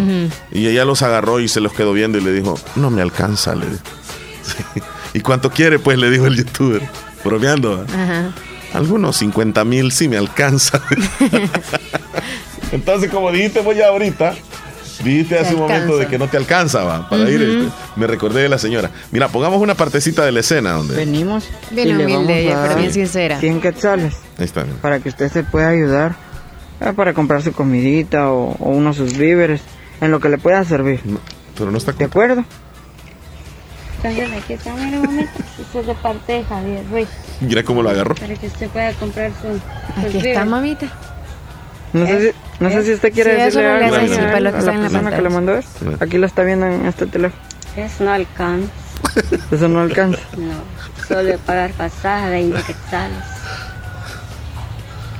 [0.52, 3.54] Y ella los agarró y se los quedó viendo y le dijo, no me alcanza.
[3.54, 3.66] Le
[5.14, 5.78] ¿Y cuánto quiere?
[5.78, 6.82] Pues le dijo el youtuber,
[7.24, 7.86] bromeando.
[8.74, 10.82] Algunos 50 mil sí me alcanza.
[12.72, 14.34] Entonces, como dijiste voy ahorita,
[15.04, 17.42] Dijiste hace un momento de que no te alcanzaba para ir.
[17.42, 18.92] Este, me recordé de la señora.
[19.12, 20.96] Mira, pongamos una partecita de la escena donde.
[20.96, 21.50] Venimos.
[21.72, 23.40] Bien humilde, pero bien sincera.
[23.40, 24.16] 100 quetzales.
[24.38, 24.66] Ahí está.
[24.82, 26.16] Para que usted se pueda ayudar.
[26.80, 29.62] Eh, para comprar su comidita o, uno de sus víveres.
[30.02, 31.00] En lo que le pueda servir.
[31.58, 31.92] pero no está.
[31.94, 32.44] ¿De acuerdo?
[34.04, 35.32] Entonces aquí está, mira momento.
[35.60, 37.08] Esto es de parte de Javier Ruiz.
[37.40, 38.16] Mira cómo lo agarró.
[38.16, 40.02] Para que usted pueda comprar su.
[40.02, 40.88] Aquí está, mamita.
[41.94, 45.30] No sé, si, no sé si usted quiere decirle algo a, la, persona que le
[45.30, 45.98] mandó esto.
[46.00, 47.42] Aquí lo está viendo en este teléfono.
[47.76, 48.72] Eso no alcanza.
[49.52, 50.22] Eso no alcanza.
[50.38, 50.54] No,
[51.08, 53.18] solo pagar pasaje, 20 quetzales.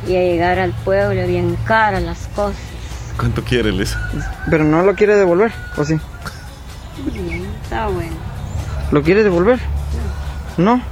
[0.08, 2.62] Y a llegar al pueblo bien caras las cosas.
[3.18, 4.10] ¿Cuánto quiere, Lisa?
[4.50, 6.00] Pero no lo quiere devolver, ¿o sí?
[7.14, 8.16] Bien, está bueno.
[8.92, 9.60] ¿Lo quiere devolver?
[10.58, 10.78] No.
[10.78, 10.84] ¿No?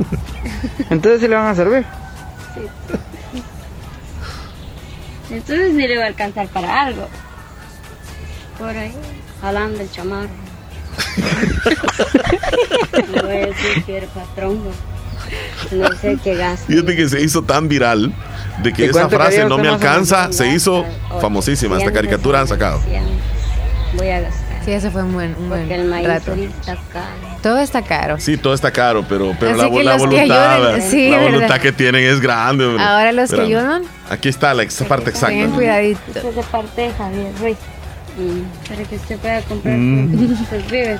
[0.89, 1.85] Entonces sí le van a servir.
[2.55, 2.61] Sí.
[5.31, 7.07] Entonces ni le va a alcanzar para algo.
[8.57, 8.93] Por ahí,
[9.41, 10.29] jalando el chamarro.
[13.15, 14.61] no voy a decir que patrón.
[15.71, 16.65] No sé qué gasta.
[16.65, 18.13] Fíjate que se hizo tan viral
[18.63, 20.85] de que esa frase no me alcanza se hizo
[21.21, 21.77] famosísima.
[21.77, 22.81] Hasta caricatura han sacado.
[23.95, 24.48] Voy a gastar.
[24.69, 26.33] Sí, ese fue un buen, un buen el maíz rato.
[26.35, 27.37] está caro.
[27.41, 28.19] Todo está caro.
[28.19, 31.31] Sí, todo está caro, pero, pero la, que la que voluntad, ayuden, sí, la ¿verdad?
[31.31, 32.65] voluntad que tienen es grande.
[32.65, 32.83] hombre.
[32.83, 33.47] Ahora los que Espérame.
[33.47, 35.29] ayudan, Aquí está la ex- parte exacta.
[35.29, 35.99] tengan cuidadito.
[36.13, 37.57] Esto es de parte de Javier Ruiz.
[38.15, 40.37] Mm, Para que usted pueda comprar Mm.
[40.37, 40.99] sus víveres.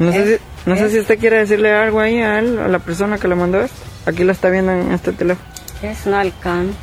[0.00, 2.80] No sé, si, no sé si usted quiere decirle algo ahí a él, a la
[2.80, 3.76] persona que le mandó esto.
[4.04, 5.48] Aquí lo está viendo en este teléfono.
[5.80, 6.74] Eso no alcanza.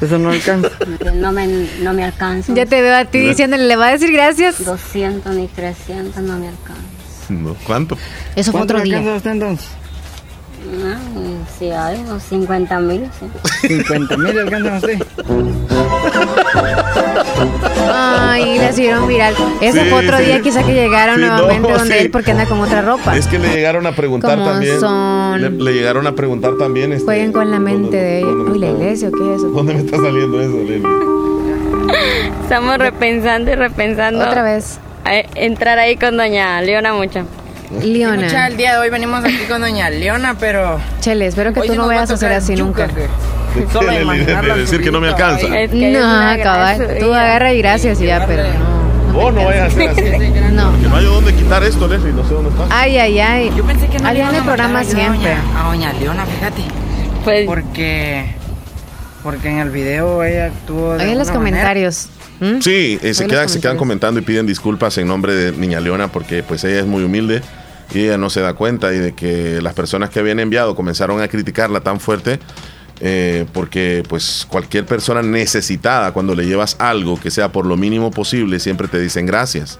[0.00, 0.70] Eso no alcanza.
[1.14, 1.46] No me,
[1.82, 2.52] no me alcanza.
[2.54, 4.64] Ya te veo a ti diciéndole, ¿le va a decir gracias?
[4.64, 6.82] 200 ni 300 no me alcanza.
[7.28, 7.96] No, ¿Cuánto?
[8.34, 8.98] Eso fue ¿Cuánto otro día.
[8.98, 9.68] a usted entonces?
[10.70, 13.68] No, si hay unos 50 mil, sí.
[13.68, 14.98] 50 mil le alcanza a usted.
[17.92, 19.34] Ay, la hicieron viral.
[19.60, 20.24] Ese Sí, fue otro sí.
[20.24, 22.00] día quizá que llegaron Sí, nuevamente no, donde sí.
[22.04, 23.16] él porque anda con otra ropa.
[23.16, 24.78] Es que le llegaron a preguntar Como también.
[24.80, 26.92] son- Le, le llegaron a preguntar también.
[26.92, 28.26] Este, Jueguen con la ¿dónde- mente de ella.
[28.28, 29.48] dónde me Uy, la está- iglesia, ¿o qué es eso?
[29.48, 30.82] ¿Dónde me está saliendo eso, Leli?
[32.42, 34.24] Estamos repensando y repensando.
[34.24, 34.78] Otra vez.
[35.10, 37.20] eh, entrar ahí con doña Leona mucho.
[37.20, 37.39] Mucha,
[37.82, 38.46] Leona.
[38.48, 40.80] el día de hoy venimos aquí con doña Leona, pero...
[41.00, 42.88] Chele, espero que tú no vayas a hacer así nunca.
[42.88, 43.06] que-
[43.72, 45.46] Solo de- de- de decir que no me alcanza.
[45.58, 46.00] Es que No,
[46.42, 46.96] cabal.
[47.00, 49.12] Tú agarra y gracias y ya, pero no.
[49.12, 50.00] Vos no vayas a hacer así.
[50.50, 50.72] No.
[50.80, 52.12] Que no hay dónde quitar esto, Leslie.
[52.12, 52.66] No sé dónde está.
[52.70, 53.52] Ay, ay, ay.
[53.56, 55.32] Yo pensé que no Había en el programa siempre.
[55.56, 56.62] A doña Leona, fíjate.
[57.24, 58.34] Pues Porque...
[59.22, 62.08] Porque en el video ella actuó de Oye los comentarios.
[62.40, 62.60] ¿Mm?
[62.60, 66.08] Sí, eh, se, los se quedan comentando y piden disculpas en nombre de Niña Leona
[66.08, 67.42] porque pues ella es muy humilde
[67.92, 71.20] y ella no se da cuenta y de que las personas que habían enviado comenzaron
[71.20, 72.38] a criticarla tan fuerte
[73.00, 78.10] eh, porque pues cualquier persona necesitada cuando le llevas algo que sea por lo mínimo
[78.10, 79.78] posible siempre te dicen gracias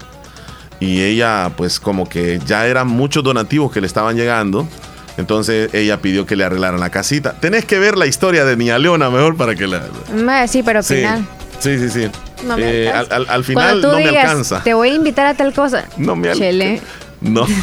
[0.80, 4.66] y ella pues como que ya eran muchos donativos que le estaban llegando
[5.18, 8.78] entonces ella pidió que le arreglaran la casita tenés que ver la historia de Niña
[8.78, 9.82] Leona mejor para que la
[10.48, 11.26] Sí, pero al Sí, final.
[11.58, 12.10] sí, sí, sí.
[12.46, 13.16] No me Eh, al, alcanza.
[13.16, 14.62] al- al final no me alcanza.
[14.62, 15.84] Te voy a invitar a tal cosa.
[15.98, 16.82] No me alcanza.
[17.20, 17.46] No.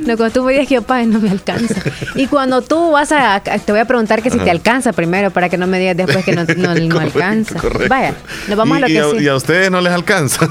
[0.00, 1.74] No, cuando tú me digas que yo pague, no me alcanza.
[2.16, 5.48] Y cuando tú vas a, te voy a preguntar que si te alcanza primero, para
[5.48, 7.58] que no me digas después que no, no, no Correcto, alcanza.
[7.60, 7.88] correcto.
[7.88, 8.14] Vaya,
[8.48, 9.16] nos vamos y, a lo y que a, sí.
[9.24, 10.48] y a ustedes no les alcanza.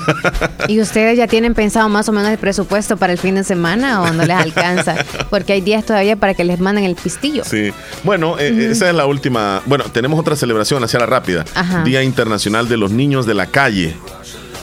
[0.68, 4.02] ¿Y ustedes ya tienen pensado más o menos el presupuesto para el fin de semana
[4.02, 4.96] o no les alcanza?
[5.30, 7.44] Porque hay días todavía para que les manden el pistillo.
[7.44, 7.72] sí.
[8.04, 9.62] Bueno, eh, esa es la última.
[9.66, 11.46] Bueno, tenemos otra celebración hacia la rápida.
[11.56, 11.84] Ajá.
[11.84, 13.96] Día Internacional de los Niños de la Calle.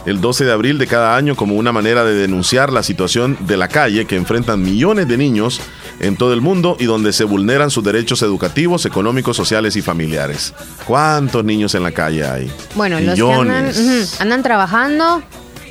[0.07, 3.57] El 12 de abril de cada año como una manera de denunciar la situación de
[3.57, 5.61] la calle que enfrentan millones de niños
[6.01, 10.55] en todo el mundo y donde se vulneran sus derechos educativos, económicos, sociales y familiares.
[10.87, 12.53] ¿Cuántos niños en la calle hay?
[12.75, 14.21] Bueno, los que Millones.
[14.21, 15.23] andan trabajando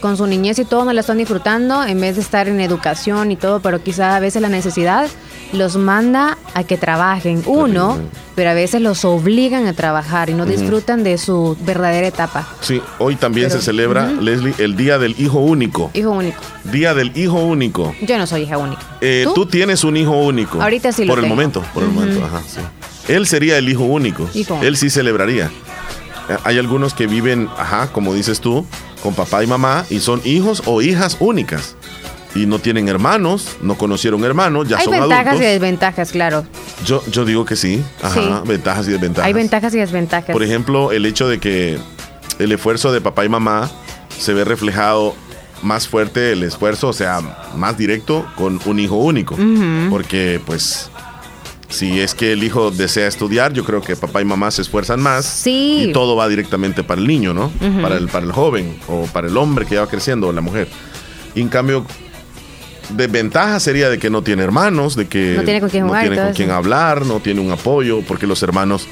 [0.02, 3.32] con su niñez y todo, no la están disfrutando en vez de estar en educación
[3.32, 5.08] y todo, pero quizás a veces la necesidad
[5.54, 7.42] los manda a que trabajen.
[7.46, 7.98] Uno,
[8.36, 12.48] pero a veces los obligan a trabajar y no disfrutan de su verdadera etapa.
[12.62, 15.90] Sí, hoy también Pero- se celebra, Leslie, el Día del Hijo Único.
[15.94, 16.38] Hijo único.
[16.66, 17.96] Día del Hijo Único.
[18.02, 18.82] Yo no soy hija única.
[19.02, 19.34] Eh, ¿Tú?
[19.34, 19.46] ¿Tú?
[19.46, 20.62] tienes un hijo único.
[20.62, 22.60] Ahorita sí lo Por el momento, por el momento, ajá, sí.
[23.12, 24.30] Él sería el hijo único.
[24.34, 24.60] Hijo.
[24.62, 25.46] Él sí celebraría.
[26.30, 28.66] Eh, Hay algunos que viven, ajá, como dices tú,
[29.08, 31.76] con papá y mamá y son hijos o hijas únicas.
[32.36, 35.42] Y no tienen hermanos, no conocieron hermanos, ya Hay son ventajas adultos.
[35.42, 36.46] y desventajas, claro.
[36.86, 38.50] Yo, yo digo que sí, ajá, Sí.
[38.50, 39.26] ventajas y desventajas.
[39.28, 40.34] Hay ventajas y desventajas.
[40.34, 41.80] Por ejemplo, el hecho de que
[42.38, 43.72] el esfuerzo de papá y mamá
[44.20, 45.16] se ve reflejado
[45.64, 47.22] más fuerte el esfuerzo, o sea,
[47.56, 49.38] más directo con un hijo único.
[49.90, 50.92] Porque, pues,
[51.70, 55.02] si es que el hijo desea estudiar, yo creo que papá y mamá se esfuerzan
[55.02, 55.26] más.
[55.26, 55.88] Sí.
[55.90, 57.52] Y todo va directamente para el niño, ¿no?
[57.82, 60.42] Para, el, para el joven o para el hombre que ya va creciendo o la
[60.42, 60.68] mujer.
[61.36, 61.86] Y en cambio,
[62.90, 66.06] desventaja sería de que no tiene hermanos, de que No tiene con quién no jugar
[66.06, 68.88] y tiene con quién hablar, no tiene un apoyo, porque los hermanos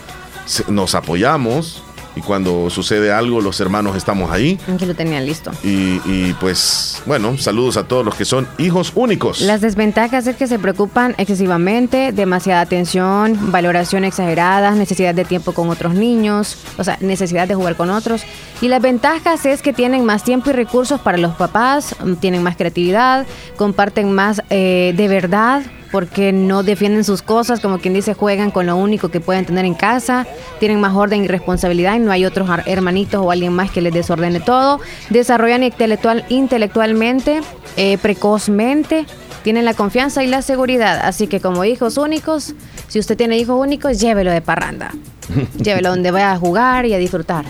[0.68, 1.82] nos apoyamos
[2.16, 4.60] y cuando sucede algo los hermanos estamos ahí.
[4.74, 5.52] Aquí lo tenían listo.
[5.64, 9.42] Y, y, pues bueno, saludos a todos los que son hijos únicos.
[9.42, 15.70] Las desventajas es que se preocupan excesivamente, demasiada atención, valoración exagerada, necesidad de tiempo con
[15.70, 18.24] otros niños, o sea, necesidad de jugar con otros.
[18.62, 22.56] Y las ventajas es que tienen más tiempo y recursos para los papás, tienen más
[22.56, 23.26] creatividad,
[23.58, 28.66] comparten más eh, de verdad porque no defienden sus cosas, como quien dice, juegan con
[28.66, 30.26] lo único que pueden tener en casa,
[30.60, 33.94] tienen más orden y responsabilidad y no hay otros hermanitos o alguien más que les
[33.94, 37.42] desordene todo, desarrollan intelectual, intelectualmente,
[37.78, 39.06] eh, precozmente,
[39.44, 42.56] tienen la confianza y la seguridad, así que como hijos únicos,
[42.88, 44.92] si usted tiene hijos únicos, llévelo de parranda,
[45.58, 47.46] llévelo donde vaya a jugar y a disfrutar.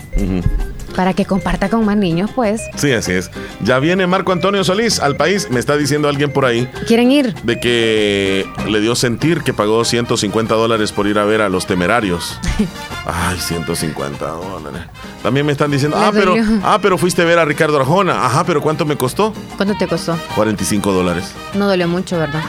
[0.94, 2.62] Para que comparta con más niños, pues.
[2.76, 3.30] Sí, así es.
[3.62, 6.68] Ya viene Marco Antonio Solís al país, me está diciendo alguien por ahí.
[6.86, 7.34] ¿Quieren ir?
[7.42, 11.66] De que le dio sentir que pagó 150 dólares por ir a ver a los
[11.66, 12.38] temerarios.
[13.06, 14.82] Ay, 150 dólares.
[15.22, 18.24] También me están diciendo, ah pero, ah, pero fuiste a ver a Ricardo Arjona.
[18.24, 19.32] Ajá, pero ¿cuánto me costó?
[19.56, 20.16] ¿Cuánto te costó?
[20.34, 21.32] 45 dólares.
[21.54, 22.42] No dolió mucho, ¿verdad?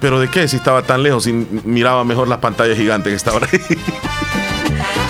[0.00, 0.48] ¿Pero de qué?
[0.48, 3.60] Si estaba tan lejos y miraba mejor las pantallas gigantes que estaban ahí.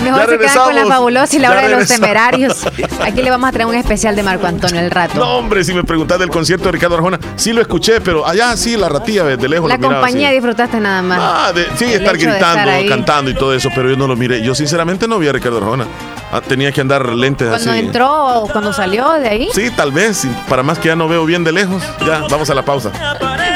[0.03, 2.67] Mejor se quedan con la fabulosa y la hora de los temerarios.
[3.01, 5.19] Aquí le vamos a traer un especial de Marco Antonio el rato.
[5.19, 8.57] No, hombre, si me preguntas del concierto de Ricardo Arjona, sí lo escuché, pero allá
[8.57, 9.69] sí, la ratilla de lejos.
[9.69, 11.19] La compañía disfrutaste nada más.
[11.21, 14.43] Ah, sí, estar gritando, cantando y todo eso, pero yo no lo miré.
[14.43, 15.87] Yo sinceramente no vi a Ricardo Arjona.
[16.33, 17.67] Ah, tenía que andar lentes así.
[17.67, 19.49] ¿Cuando entró o cuando salió de ahí?
[19.55, 20.27] Sí, tal vez.
[20.49, 21.83] Para más que ya no veo bien de lejos.
[22.05, 22.91] Ya, vamos a la pausa.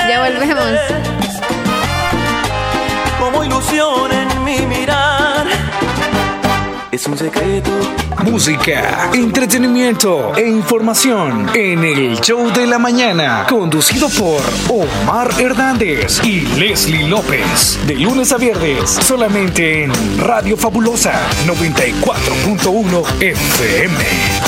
[0.08, 0.64] Ya volvemos.
[3.20, 5.46] Como ilusión en mi mirar
[6.90, 7.70] es un secreto.
[8.24, 16.40] Música, entretenimiento e información en el show de la mañana, conducido por Omar Hernández y
[16.58, 17.78] Leslie López.
[17.86, 21.12] De lunes a viernes, solamente en Radio Fabulosa
[21.46, 24.47] 94.1 FM.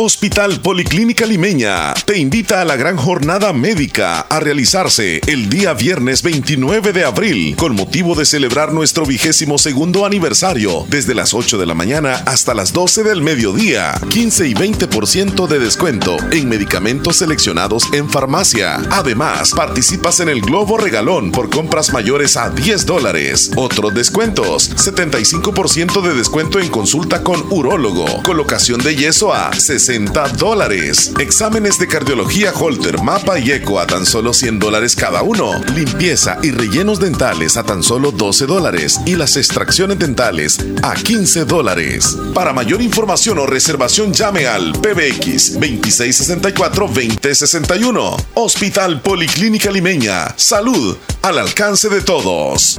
[0.00, 6.22] Hospital Policlínica Limeña te invita a la gran jornada médica a realizarse el día viernes
[6.22, 11.66] 29 de abril con motivo de celebrar nuestro vigésimo segundo aniversario desde las 8 de
[11.66, 14.00] la mañana hasta las 12 del mediodía.
[14.08, 18.76] 15 y 20% de descuento en medicamentos seleccionados en farmacia.
[18.92, 23.50] Además, participas en el Globo Regalón por compras mayores a 10 dólares.
[23.56, 30.28] Otros descuentos, 75% de descuento en consulta con urólogo, colocación de yeso a 60 60
[30.36, 31.12] dólares.
[31.18, 35.58] Exámenes de cardiología Holter, mapa y eco a tan solo 100 dólares cada uno.
[35.74, 39.00] Limpieza y rellenos dentales a tan solo 12 dólares.
[39.06, 42.18] Y las extracciones dentales a 15 dólares.
[42.34, 48.26] Para mayor información o reservación llame al PBX 2664-2061.
[48.34, 50.34] Hospital Policlínica Limeña.
[50.36, 52.78] Salud al alcance de todos.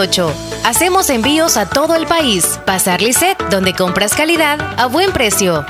[0.63, 2.59] Hacemos envíos a todo el país.
[2.65, 5.63] Pasar Lisset, donde compras calidad a buen precio.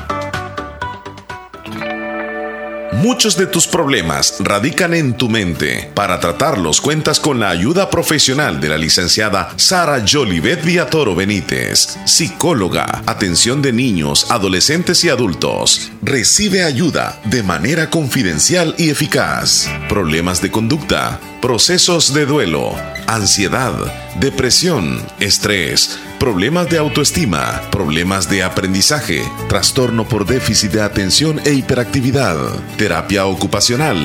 [2.93, 5.91] Muchos de tus problemas radican en tu mente.
[5.95, 13.01] Para tratarlos cuentas con la ayuda profesional de la licenciada Sara Jolivet Viatoro Benítez, psicóloga,
[13.07, 15.91] atención de niños, adolescentes y adultos.
[16.03, 19.67] Recibe ayuda de manera confidencial y eficaz.
[19.89, 22.75] Problemas de conducta, procesos de duelo,
[23.07, 23.73] ansiedad,
[24.19, 32.37] depresión, estrés, problemas de autoestima, problemas de aprendizaje, trastorno por déficit de atención e hiperactividad,
[32.77, 33.97] terapia ocupacional,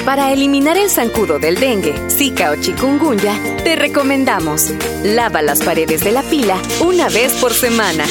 [0.05, 6.11] Para eliminar el zancudo del dengue, zika o chikungunya, te recomendamos lava las paredes de
[6.11, 8.03] la pila una vez por semana.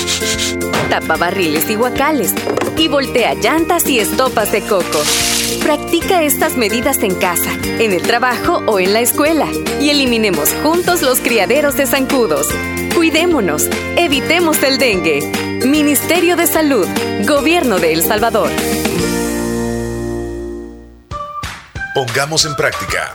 [0.88, 2.34] Tapa barriles y guacales
[2.78, 5.02] y voltea llantas y estopas de coco.
[5.62, 9.46] Practica estas medidas en casa, en el trabajo o en la escuela
[9.78, 12.48] y eliminemos juntos los criaderos de zancudos.
[12.94, 15.20] Cuidémonos, evitemos el dengue.
[15.66, 16.86] Ministerio de Salud,
[17.26, 18.50] Gobierno de El Salvador.
[21.94, 23.14] Pongamos en práctica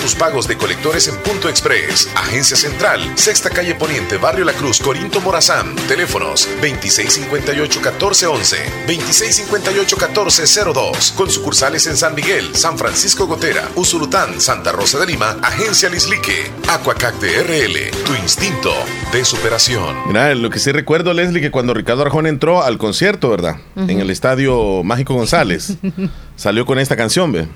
[0.01, 4.79] tus pagos de colectores en Punto Express, Agencia Central, Sexta Calle Poniente, Barrio La Cruz,
[4.79, 5.75] Corinto Morazán.
[5.87, 11.13] Teléfonos 2658-1411, 2658-1402.
[11.13, 16.49] Con sucursales en San Miguel, San Francisco Gotera, Usulután, Santa Rosa de Lima, Agencia Lislique,
[16.67, 18.73] Aquacac DRL, tu instinto
[19.13, 19.95] de superación.
[20.07, 23.57] Mira, lo que sí recuerdo, Leslie, que cuando Ricardo Arjón entró al concierto, ¿verdad?
[23.75, 25.77] En el estadio Mágico González,
[26.35, 27.47] salió con esta canción, ¿ve?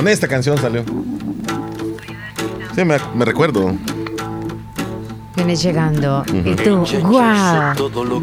[0.00, 0.82] Con esta canción salió.
[2.74, 3.74] Sí, me, recuerdo.
[5.36, 7.74] Vienes llegando y tú, guau,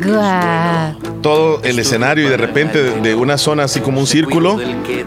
[0.03, 1.21] guau.
[1.21, 4.57] Todo el escenario y de repente de una zona así como un círculo,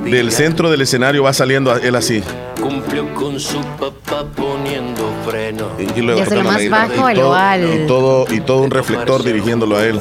[0.05, 2.23] del centro del escenario va saliendo él así.
[2.63, 5.71] Cumplió con su papá poniendo freno.
[5.97, 7.05] Y, luego Desde lo más bajo
[7.35, 7.65] al.
[7.65, 10.01] Y todo, y todo un reflector dirigiéndolo a él.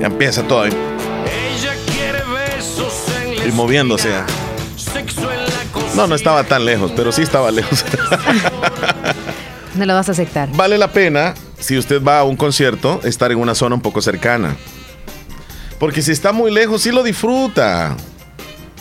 [0.00, 0.72] Ya empieza todo ahí.
[3.46, 4.08] Y moviéndose.
[5.96, 7.84] No, no estaba tan lejos, pero sí estaba lejos.
[9.74, 10.48] no lo vas a aceptar.
[10.54, 14.00] Vale la pena, si usted va a un concierto, estar en una zona un poco
[14.00, 14.56] cercana.
[15.78, 17.96] Porque si está muy lejos, sí lo disfruta.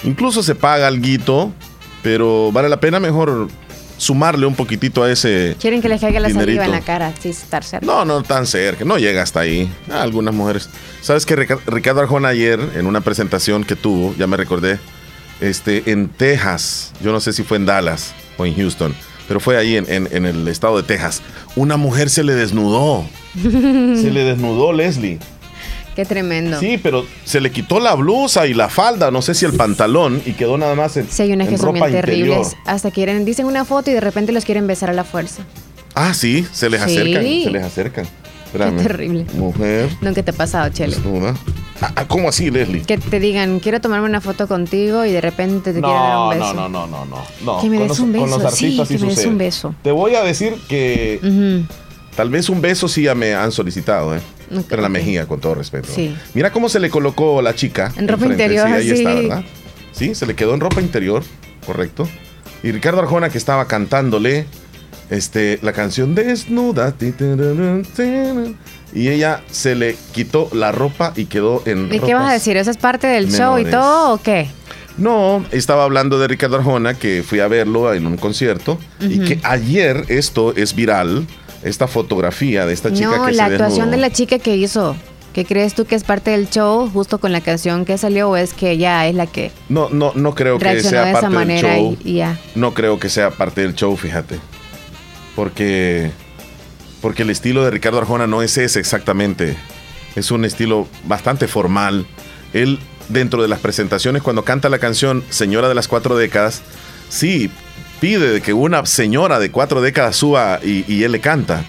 [0.03, 1.51] Incluso se paga algo,
[2.01, 3.49] pero vale la pena mejor
[3.97, 5.55] sumarle un poquitito a ese.
[5.59, 7.85] Quieren que les caiga la saliva en la cara, sí, estar cerca.
[7.85, 9.71] No, no tan cerca, no llega hasta ahí.
[9.91, 10.69] algunas mujeres.
[11.01, 14.79] ¿Sabes que Ricardo Arjona ayer, en una presentación que tuvo, ya me recordé,
[15.41, 18.95] este, en Texas, yo no sé si fue en Dallas o en Houston,
[19.27, 21.21] pero fue ahí en, en, el estado de Texas,
[21.55, 23.05] una mujer se le desnudó.
[23.41, 25.19] se le desnudó Leslie.
[25.95, 26.59] Qué tremendo.
[26.59, 30.21] Sí, pero se le quitó la blusa y la falda, no sé si el pantalón,
[30.25, 31.09] y quedó nada más en.
[31.09, 32.55] Sí, hay unas que son bien terribles.
[32.65, 35.43] Hasta quieren, dicen una foto y de repente los quieren besar a la fuerza.
[35.93, 38.05] Ah, sí, se les acercan, se les acercan.
[38.51, 39.25] Qué terrible.
[39.33, 39.89] Mujer.
[40.01, 40.97] Nunca te ha pasado, Chele.
[41.81, 42.83] Ah, ah, ¿Cómo así, Leslie?
[42.83, 46.29] Que te digan, quiero tomarme una foto contigo y de repente te quiero dar un
[46.29, 46.53] beso.
[46.53, 47.61] No, no, no, no, no.
[47.61, 48.25] Que me des un beso.
[48.25, 49.75] Con los artistas sí, que me des un beso.
[49.81, 51.19] Te voy a decir que
[52.15, 54.19] tal vez un beso sí ya me han solicitado, ¿eh?
[54.67, 55.87] Pero la mejilla, con todo respeto.
[55.93, 56.15] Sí.
[56.33, 57.91] Mira cómo se le colocó la chica.
[57.95, 58.67] En ropa interior.
[58.67, 59.43] Sí, ahí está, ¿verdad?
[59.91, 61.23] Sí, se le quedó en ropa interior,
[61.65, 62.07] correcto.
[62.61, 64.45] Y Ricardo Arjona que estaba cantándole
[65.11, 66.95] este, la canción Desnuda.
[68.93, 71.93] Y ella se le quitó la ropa y quedó en.
[71.93, 72.57] ¿Y qué vas a decir?
[72.57, 74.47] ¿Eso es parte del show y todo o qué?
[74.97, 79.39] No, estaba hablando de Ricardo Arjona, que fui a verlo en un concierto y que
[79.43, 81.25] ayer esto es viral,
[81.63, 84.95] esta fotografía de esta chica no, la actuación de la chica que hizo.
[85.33, 88.35] ¿Qué crees tú que es parte del show justo con la canción que salió o
[88.35, 91.97] es que ella es la que No, no, no creo que sea parte del show.
[92.55, 94.39] No creo que sea parte del show, fíjate.
[95.35, 96.11] Porque
[97.01, 99.57] porque el estilo de Ricardo Arjona no es ese exactamente.
[100.15, 102.05] Es un estilo bastante formal.
[102.53, 106.61] Él, dentro de las presentaciones, cuando canta la canción Señora de las Cuatro Décadas,
[107.09, 107.49] sí,
[107.99, 111.65] pide que una señora de cuatro décadas suba y, él le canta.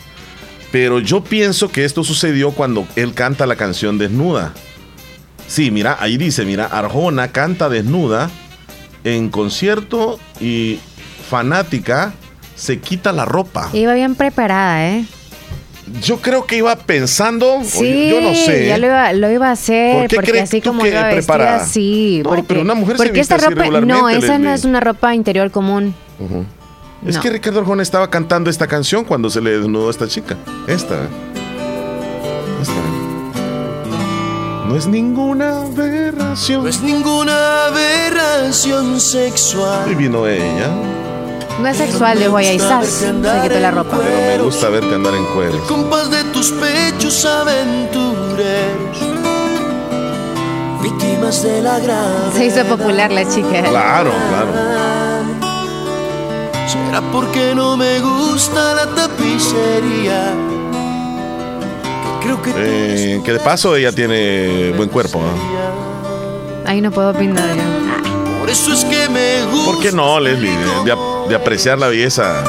[0.71, 4.53] Pero yo pienso que esto sucedió cuando él canta la canción Desnuda.
[5.47, 8.31] Sí, mira, ahí dice, mira, Arjona canta desnuda
[9.05, 10.79] en concierto y
[11.29, 12.15] fanática
[12.63, 13.71] se quita la ropa.
[13.73, 15.05] Iba bien preparada, ¿eh?
[16.01, 18.69] yo creo que iba pensando, sí, yo no sé.
[18.69, 21.09] Ya lo iba, lo iba a hacer, porque así como iba
[21.57, 22.21] así.
[22.23, 25.51] No, porque, pero una mujer porque esta ropa, no, esa no es una ropa interior
[25.51, 25.93] común.
[27.05, 30.37] Es que Ricardo Arjona estaba cantando esta canción cuando se le desnudó a esta chica.
[30.69, 31.09] Esta.
[32.63, 32.81] Esta.
[34.69, 36.63] No es ninguna aberración.
[36.63, 39.91] No es ninguna aberración sexual.
[39.91, 41.02] Y vino ella.
[41.61, 42.85] No es sexual, le voy a izar.
[42.85, 43.13] Se
[43.43, 43.99] quitó la ropa.
[43.99, 45.61] Pero me gusta verte andar en cueros.
[45.69, 48.99] compás de tus pechos aventureros.
[50.83, 52.33] Víctimas de la gravedad.
[52.33, 53.63] Se hizo popular la chica.
[53.63, 54.53] Claro, claro.
[56.67, 60.33] ¿Será porque no me gusta la tapicería?
[62.23, 65.21] creo que, eh, que de paso ella tiene buen cuerpo.
[66.65, 67.57] Ahí no puedo opinar.
[68.39, 69.73] Por eso es que me gusta.
[69.73, 70.51] ¿Por qué no, Leslie?
[70.85, 70.93] De,
[71.33, 72.45] de apreciar la belleza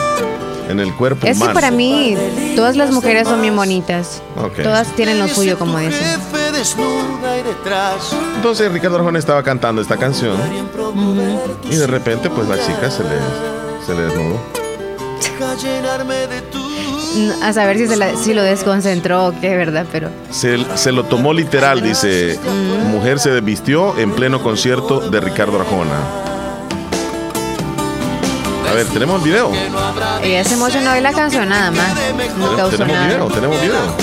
[0.68, 1.52] en el cuerpo es humano.
[1.52, 2.18] que para mí
[2.54, 4.22] todas las mujeres son bien bonitas.
[4.62, 6.06] Todas tienen lo suyo, como dicen.
[8.36, 10.36] Entonces Ricardo Arjona estaba cantando esta canción
[11.70, 14.42] y de repente pues la chica se le, se le desnudó.
[17.42, 19.86] A saber si, se si lo desconcentró o qué, ¿verdad?
[19.94, 20.10] Pero...
[20.30, 22.38] Se, se lo tomó literal, dice.
[22.92, 26.33] Mujer se desvistió en pleno concierto de Ricardo Arjona.
[28.74, 29.52] A ver, tenemos el video.
[30.24, 31.94] Ella se emocionó de la canción nada más.
[32.40, 33.08] No causó tenemos nada.
[33.08, 33.96] video, tenemos video.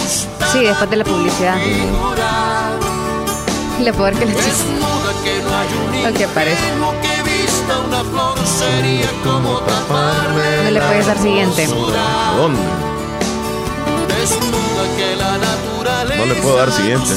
[0.53, 1.57] Sí, después de la publicidad.
[3.81, 6.63] Le puedo ver que le Lo que parece.
[10.63, 11.67] No le puedes dar siguiente.
[11.67, 12.61] ¿Dónde?
[16.17, 17.11] No le puedo dar siguiente.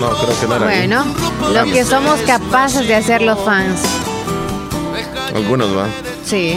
[0.00, 1.04] No, creo que no era Bueno,
[1.52, 3.82] lo que somos capaces de hacer los fans.
[5.34, 5.88] Algunos va.
[6.24, 6.56] Sí.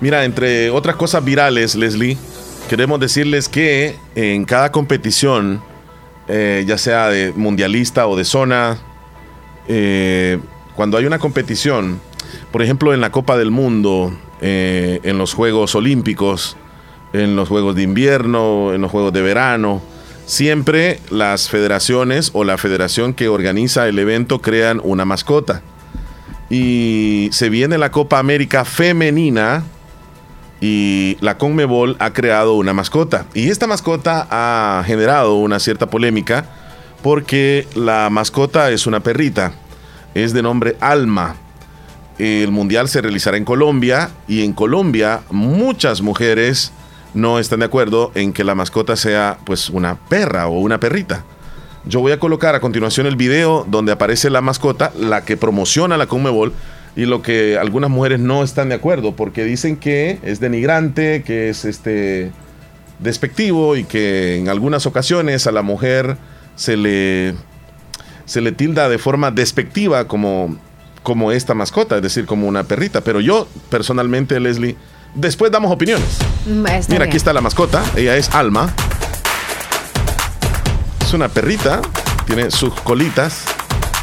[0.00, 2.18] Mira, entre otras cosas virales, Leslie,
[2.68, 5.62] queremos decirles que en cada competición,
[6.28, 8.78] eh, ya sea de mundialista o de zona,
[9.68, 10.38] eh,
[10.74, 12.00] cuando hay una competición,
[12.52, 16.56] por ejemplo en la Copa del Mundo, eh, en los Juegos Olímpicos,
[17.12, 19.80] en los Juegos de Invierno, en los Juegos de Verano,
[20.26, 25.62] siempre las federaciones o la federación que organiza el evento crean una mascota.
[26.50, 29.64] Y se viene la Copa América femenina
[30.60, 33.26] y la Conmebol ha creado una mascota.
[33.34, 36.46] Y esta mascota ha generado una cierta polémica
[37.02, 39.52] porque la mascota es una perrita.
[40.14, 41.36] Es de nombre Alma.
[42.18, 46.72] El mundial se realizará en Colombia y en Colombia muchas mujeres
[47.14, 51.24] no están de acuerdo en que la mascota sea pues una perra o una perrita.
[51.86, 55.96] Yo voy a colocar a continuación el video donde aparece la mascota, la que promociona
[55.96, 56.52] la Conmebol
[56.96, 61.50] y lo que algunas mujeres no están de acuerdo porque dicen que es denigrante, que
[61.50, 62.32] es este
[63.00, 66.16] despectivo y que en algunas ocasiones a la mujer
[66.56, 67.34] se le
[68.24, 70.56] se le tilda de forma despectiva como
[71.02, 74.74] como esta mascota, es decir, como una perrita, pero yo personalmente Leslie
[75.14, 76.18] después damos opiniones.
[76.88, 78.72] Mira, aquí está la mascota, ella es Alma.
[81.02, 81.80] Es una perrita,
[82.26, 83.44] tiene sus colitas,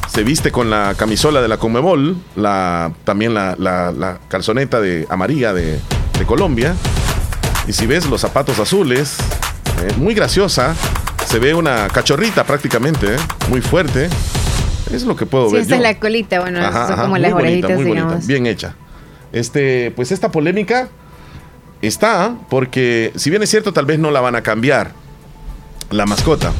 [0.07, 5.07] se viste con la camisola de la Conmebol, la, también la, la, la calzoneta de
[5.09, 5.79] amarilla de,
[6.17, 6.75] de, Colombia.
[7.67, 9.17] Y si ves los zapatos azules,
[9.81, 10.75] eh, muy graciosa,
[11.25, 13.17] se ve una cachorrita prácticamente, eh,
[13.49, 14.09] muy fuerte.
[14.91, 15.61] Es lo que puedo sí, ver.
[15.61, 18.13] Esta es la colita, bueno, ajá, son como las bonita, orejitas, muy digamos.
[18.13, 18.75] bonita, bien hecha.
[19.31, 20.89] Este, pues esta polémica
[21.87, 24.93] está porque, si bien es cierto, tal vez no la van a cambiar
[25.89, 26.51] la mascota.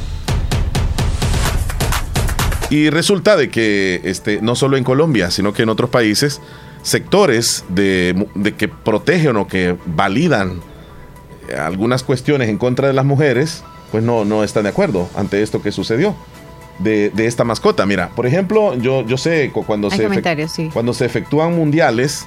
[2.69, 6.39] Y resulta de que este, no solo en Colombia, sino que en otros países,
[6.83, 10.61] sectores de, de que protegen o que validan
[11.59, 15.61] algunas cuestiones en contra de las mujeres, pues no, no están de acuerdo ante esto
[15.61, 16.15] que sucedió.
[16.79, 17.85] De, de esta mascota.
[17.85, 20.69] Mira, por ejemplo, yo, yo sé cuando Hay se, sí.
[20.73, 22.25] cuando se efectúan mundiales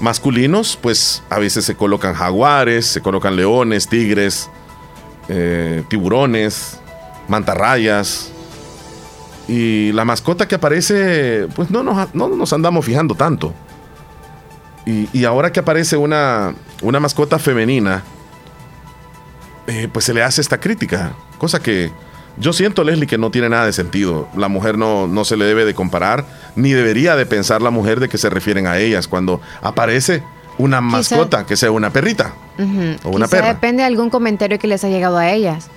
[0.00, 4.50] masculinos, pues a veces se colocan jaguares, se colocan leones, tigres,
[5.28, 6.80] eh, tiburones,
[7.28, 8.32] mantarrayas.
[9.46, 13.52] Y la mascota que aparece, pues no nos, no nos andamos fijando tanto.
[14.86, 18.02] Y, ahora que aparece una, una mascota femenina,
[19.68, 21.12] eh, pues se le hace esta crítica.
[21.38, 21.92] Cosa que
[22.38, 24.28] yo siento, Leslie, que no tiene nada de sentido.
[24.36, 26.24] La mujer no, no se le debe de comparar,
[26.56, 30.22] ni debería de pensar la mujer de que se refieren a ellas cuando aparece
[30.58, 32.98] una mascota que sea una perrita Uh -huh.
[33.04, 33.48] o una perra.
[33.54, 35.68] depende de algún comentario que les ha llegado a ellas.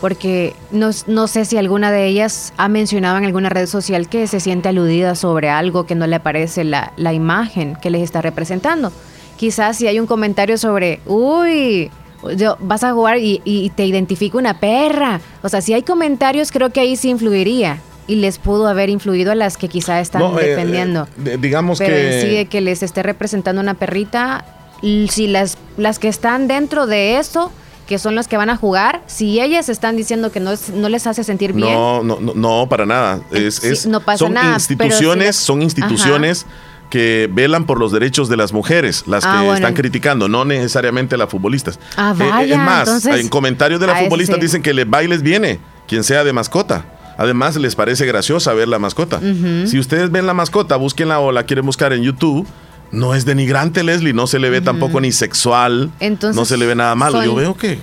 [0.00, 4.26] Porque no, no sé si alguna de ellas ha mencionado en alguna red social que
[4.28, 8.20] se siente aludida sobre algo que no le parece la, la imagen que les está
[8.22, 8.92] representando.
[9.36, 11.90] Quizás si hay un comentario sobre, uy,
[12.36, 15.20] yo, vas a jugar y, y te identifica una perra.
[15.42, 17.80] O sea, si hay comentarios, creo que ahí sí influiría.
[18.06, 21.06] Y les pudo haber influido a las que quizá están No, eh, defendiendo.
[21.26, 22.22] eh, digamos Pero que.
[22.40, 24.46] sí que les esté representando una perrita,
[24.80, 27.52] si las, las que están dentro de eso,
[27.86, 30.88] que son las que van a jugar, si ellas están diciendo que no, es- no
[30.88, 33.20] les hace sentir bien, No, no, no, no, para nada.
[33.30, 36.46] Es, Sí, es- no pasa son nada, pero instituciones, si son instituciones
[36.90, 39.54] que velan por los derechos de las mujeres, las Ah, que bueno.
[39.54, 41.78] están criticando, no necesariamente las futbolistas.
[41.96, 44.42] Ah, Eh, eh, vaya, es más, entonces- en comentarios de las futbolistas sí.
[44.42, 46.84] dicen que les va y les viene, quien sea de mascota.
[47.18, 49.20] Además, les parece graciosa ver la mascota.
[49.66, 52.46] Si ustedes ven la mascota, búsquenla o la quieren buscar en YouTube.
[52.92, 56.64] No es denigrante, Leslie, no se le ve tampoco ni sexual, Entonces, no se le
[56.64, 57.18] ve nada malo.
[57.18, 57.78] son- Yo veo que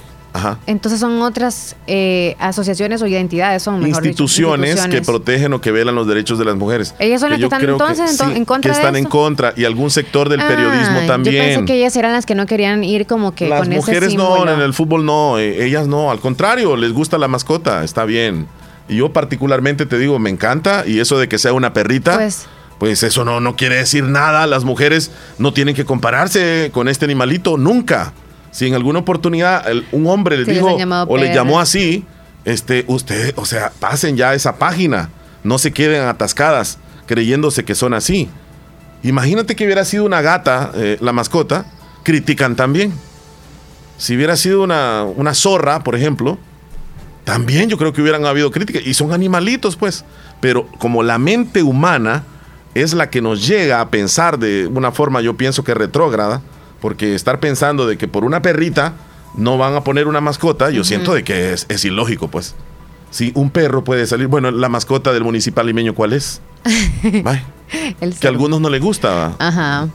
[0.68, 6.08] Entonces son otras eh, asociaciones o identidades, son instituciones, que protegen o que velan los
[6.08, 6.94] derechos de las mujeres.
[7.00, 10.30] Ellas son las que están entonces en contra que están en contra y algún sector
[10.30, 11.36] del periodismo también.
[11.36, 14.50] Yo pensé que ellas eran las que no querían ir como que las mujeres no,
[14.50, 18.48] en el fútbol no, eh, ellas no, al contrario, les gusta la mascota, está bien.
[18.88, 22.16] Y yo particularmente te digo, me encanta y eso de que sea una perrita.
[22.16, 24.48] Pues, pues eso no, no quiere decir nada.
[24.48, 28.14] Las mujeres no tienen que compararse con este animalito nunca.
[28.56, 30.78] Si en alguna oportunidad un hombre les dijo
[31.10, 32.06] o le llamó así,
[32.46, 35.10] este, usted, o sea, pasen ya esa página.
[35.44, 38.30] No se queden atascadas creyéndose que son así.
[39.04, 41.66] Imagínate que hubiera sido una gata, eh, la mascota,
[42.04, 42.94] critican también.
[43.98, 46.38] Si hubiera sido una, una zorra, por ejemplo,
[47.26, 48.84] también yo creo que hubieran habido críticas.
[48.86, 50.06] Y son animalitos, pues.
[50.40, 52.24] Pero como la mente humana
[52.74, 56.42] es la que nos llega a pensar de una forma, yo pienso que retrógrada,
[56.82, 58.94] porque estar pensando de que por una perrita
[59.36, 62.56] no van a poner una mascota, yo siento de que es, ilógico, pues.
[63.12, 66.42] Si un perro puede salir, bueno, la mascota del municipal limeño, ¿cuál es?
[68.20, 69.36] que a algunos no les gusta.
[69.40, 69.88] Ajá.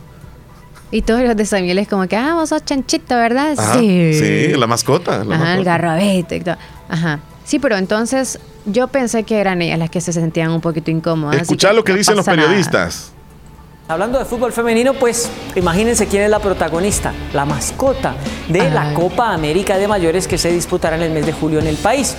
[0.90, 3.56] Y todos los de Samuel es como que, ah, vos sos chanchito, ¿verdad?
[3.74, 4.14] sí.
[4.14, 5.22] Sí, la mascota.
[5.22, 6.56] Ajá, el garrobete y todo.
[6.88, 7.20] Ajá.
[7.44, 11.42] Sí, pero entonces yo pensé que eran ellas las que se sentían un poquito incómodas.
[11.42, 13.12] Escuchar lo que dicen los periodistas.
[13.90, 18.14] Hablando de fútbol femenino, pues imagínense quién es la protagonista, la mascota
[18.48, 21.66] de la Copa América de Mayores que se disputará en el mes de julio en
[21.66, 22.14] el país.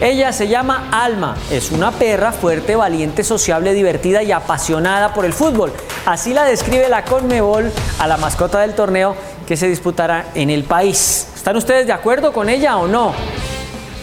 [0.00, 5.32] Ella se llama Alma, es una perra fuerte, valiente, sociable, divertida y apasionada por el
[5.32, 5.72] fútbol.
[6.04, 9.14] Así la describe la Conmebol a la mascota del torneo
[9.46, 11.28] que se disputará en el país.
[11.36, 13.14] ¿Están ustedes de acuerdo con ella o no?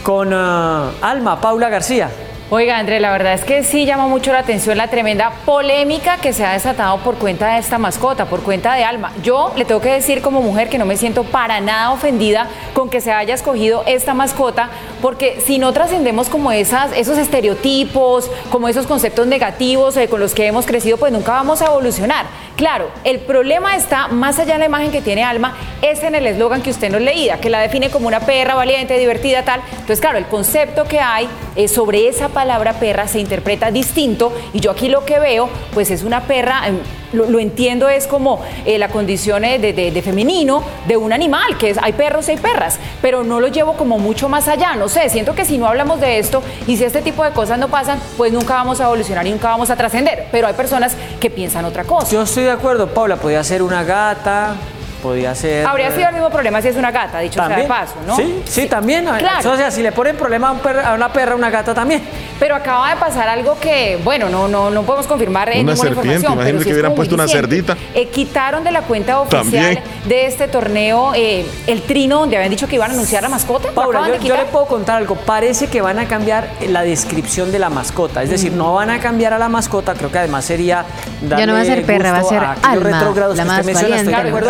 [0.04, 2.10] con ah, Alma, Paula García.
[2.56, 6.34] Oiga, André, la verdad es que sí llama mucho la atención la tremenda polémica que
[6.34, 9.12] se ha desatado por cuenta de esta mascota, por cuenta de Alma.
[9.24, 12.92] Yo le tengo que decir como mujer que no me siento para nada ofendida con
[12.92, 14.70] que se haya escogido esta mascota,
[15.02, 20.36] porque si no trascendemos como esas, esos estereotipos, como esos conceptos negativos eh, con los
[20.36, 22.28] que hemos crecido, pues nunca vamos a evolucionar.
[22.56, 26.28] Claro, el problema está más allá de la imagen que tiene Alma, es en el
[26.28, 29.60] eslogan que usted nos leía, que la define como una perra valiente, divertida, tal.
[29.72, 34.60] Entonces, claro, el concepto que hay eh, sobre esa palabra perra se interpreta distinto y
[34.60, 36.78] yo aquí lo que veo, pues es una perra em,
[37.14, 41.78] lo, entiendo es como eh, la condición eh, de, femenino de un animal, que es,
[41.82, 45.08] hay perros y hay perras, pero no lo llevo como mucho más allá, no sé,
[45.08, 47.98] siento que si no hablamos de esto y si este tipo de cosas no pasan,
[48.18, 51.64] pues nunca vamos a evolucionar y nunca vamos a trascender, pero hay personas que piensan
[51.64, 52.12] otra cosa.
[52.12, 54.58] Yo estoy de acuerdo, Paula, podía ser una gata,
[55.04, 55.68] podía ser.
[55.68, 58.16] Habría sido el mismo problema si es una gata, dicho sea de paso, ¿no?
[58.16, 59.06] Sí, sí, también.
[59.06, 59.52] Claro.
[59.52, 62.02] O sea, si le ponen problema a, una perra, a una gata también.
[62.40, 65.90] Pero acaba de pasar algo que, bueno, no, no, no podemos confirmar en una ninguna
[65.94, 66.64] serpiente, información.
[66.64, 67.78] que hubieran puesto una cerdita.
[67.94, 72.68] Eh, quitaron de la cuenta oficial de este torneo eh, el trino donde habían dicho
[72.68, 73.72] que iban a anunciar la mascota.
[73.72, 75.16] Paula, yo, yo, le puedo contar algo.
[75.16, 78.24] Parece que van a cambiar la descripción de la mascota.
[78.24, 78.58] Es decir, mm.
[78.58, 79.94] no van a cambiar a la mascota.
[79.94, 80.86] Creo que además sería.
[81.28, 83.14] Ya no va a ser perra, va a ser alma.
[83.36, 83.66] La más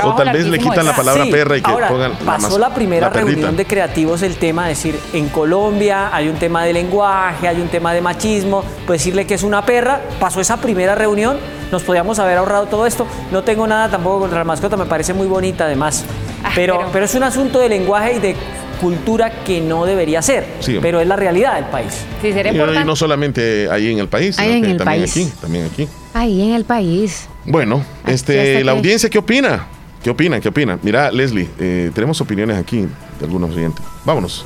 [0.03, 3.55] o tal vez le quitan la palabra perra y que pongan pasó la, primera reunión
[3.55, 7.93] de creativos el tema, decir, en Colombia hay un tema de lenguaje, hay un tema
[7.93, 11.37] de machismo, pues decirle que es una perra, pasó esa primera reunión,
[11.71, 13.07] nos podíamos haber ahorrado todo esto.
[13.31, 16.05] No tengo nada tampoco contra la mascota, me parece muy bonita además.
[16.43, 18.35] Ah, pero, pero, es un asunto de lenguaje y de
[18.81, 20.45] cultura que no debería ser,
[20.81, 21.93] pero es la realidad del país.
[22.21, 25.11] Sí, sería y, no solamente ahí en el país, sino en el también país.
[25.11, 25.87] aquí, también aquí.
[26.13, 27.27] Ahí en el país.
[27.45, 29.67] Bueno, este, la audiencia, ¿qué opina?
[30.03, 30.41] ¿Qué opina?
[30.41, 30.77] ¿Qué opina?
[30.81, 33.85] Mira, Leslie, eh, tenemos opiniones aquí de algunos oyentes.
[34.03, 34.45] Vámonos.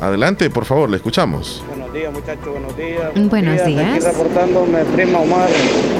[0.00, 1.62] Adelante, por favor, le escuchamos.
[1.68, 3.30] Buenos días, muchachos, buenos días.
[3.30, 4.04] Buenos días.
[4.04, 5.48] Aquí reportándome, prima Omar.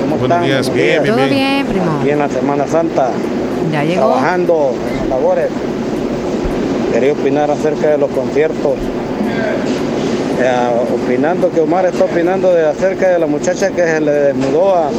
[0.00, 1.98] ¿Cómo buenos días, bien, bien, Todo bien, primo.
[2.00, 3.10] Aquí en la Semana Santa.
[3.70, 4.08] Ya llegó.
[4.08, 5.48] Trabajando en las labores.
[6.92, 8.72] Quería opinar acerca de los conciertos.
[10.38, 14.74] Eh, opinando que Omar está opinando de acerca de la muchacha que se le desnudó
[14.74, 14.90] a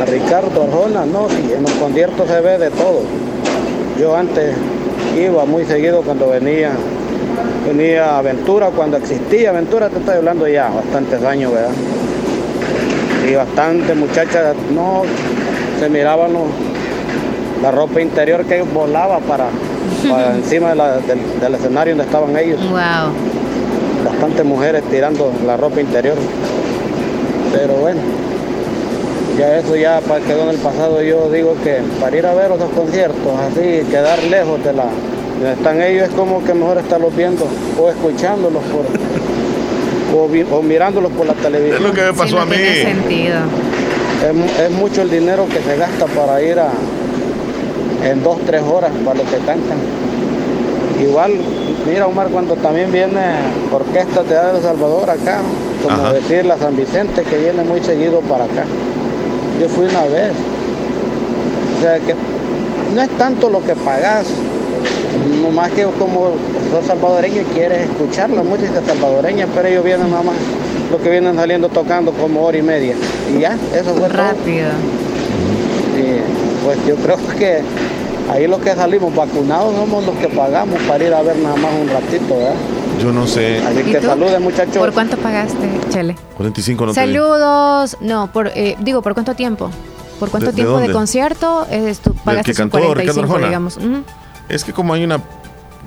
[0.00, 3.02] a Ricardo Arjona, no, sí, en los conciertos se ve de todo.
[3.98, 4.54] Yo antes
[5.18, 6.70] iba muy seguido cuando venía,
[7.66, 11.72] venía Aventura, cuando existía Aventura, te estoy hablando ya bastantes años, ¿verdad?
[13.30, 15.02] Y bastantes muchachas, no,
[15.78, 16.32] se miraban
[17.62, 19.48] la ropa interior que volaba para,
[20.34, 22.60] encima del, escenario donde estaban ellos.
[22.70, 23.12] Wow.
[24.04, 26.16] Bastantes mujeres tirando la ropa interior.
[27.52, 28.00] Pero bueno,
[29.40, 31.02] ya eso ya quedó en el pasado.
[31.02, 34.84] Yo digo que para ir a ver otros conciertos, así, quedar lejos de la
[35.40, 37.46] donde están ellos, es como que mejor estarlos viendo
[37.78, 38.84] o escuchándolos por,
[40.58, 41.76] o, mirándolos por la televisión.
[41.76, 42.56] Es lo que me pasó a mí.
[42.56, 43.38] Sentido.
[44.62, 46.68] Es, mucho el dinero que se gasta para ir a
[48.04, 49.78] en dos, tres horas para lo que cantan.
[51.00, 51.32] igual,
[51.86, 53.20] mira Omar, cuando también viene
[53.72, 55.40] Orquesta Teatro de Salvador acá,
[55.82, 58.66] como decir la San Vicente, que viene muy seguido para acá.
[59.60, 60.32] Yo fui una vez.
[61.76, 62.14] O sea que
[62.94, 64.26] no es tanto lo que pagas,
[65.54, 66.30] más que como
[66.70, 70.36] sos salvadoreño y quieres escuchar la música salvadoreña, pero ellos vienen nada más,
[70.90, 72.94] lo que vienen saliendo tocando como hora y media.
[73.34, 74.68] Y ya, eso fue rápido.
[75.96, 77.60] Y pues yo creo que
[78.30, 81.72] ahí los que salimos vacunados somos los que pagamos para ir a ver nada más
[81.80, 82.54] un ratito, ¿verdad?
[83.00, 83.58] Yo no sé.
[83.58, 84.76] Así que saluden, muchachos.
[84.76, 86.16] ¿Por cuánto pagaste, Chele?
[86.36, 87.96] 45 no Saludos.
[88.00, 89.70] No, por, eh, digo, ¿por cuánto tiempo?
[90.18, 93.78] ¿Por cuánto tiempo de, concierto es tu, pagaste que cantó 45, digamos?
[94.48, 95.22] Es que como hay una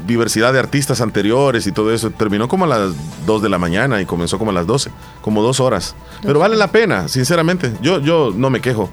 [0.08, 2.94] diversidad de artistas anteriores y todo eso, terminó como a las
[3.26, 4.90] 2 de la mañana y comenzó como a las 12,
[5.22, 5.96] como dos horas.
[6.24, 7.74] Pero vale la pena, sinceramente.
[7.82, 8.90] Yo, yo no me quejo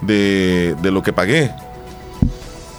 [0.00, 1.54] de, de lo que pagué.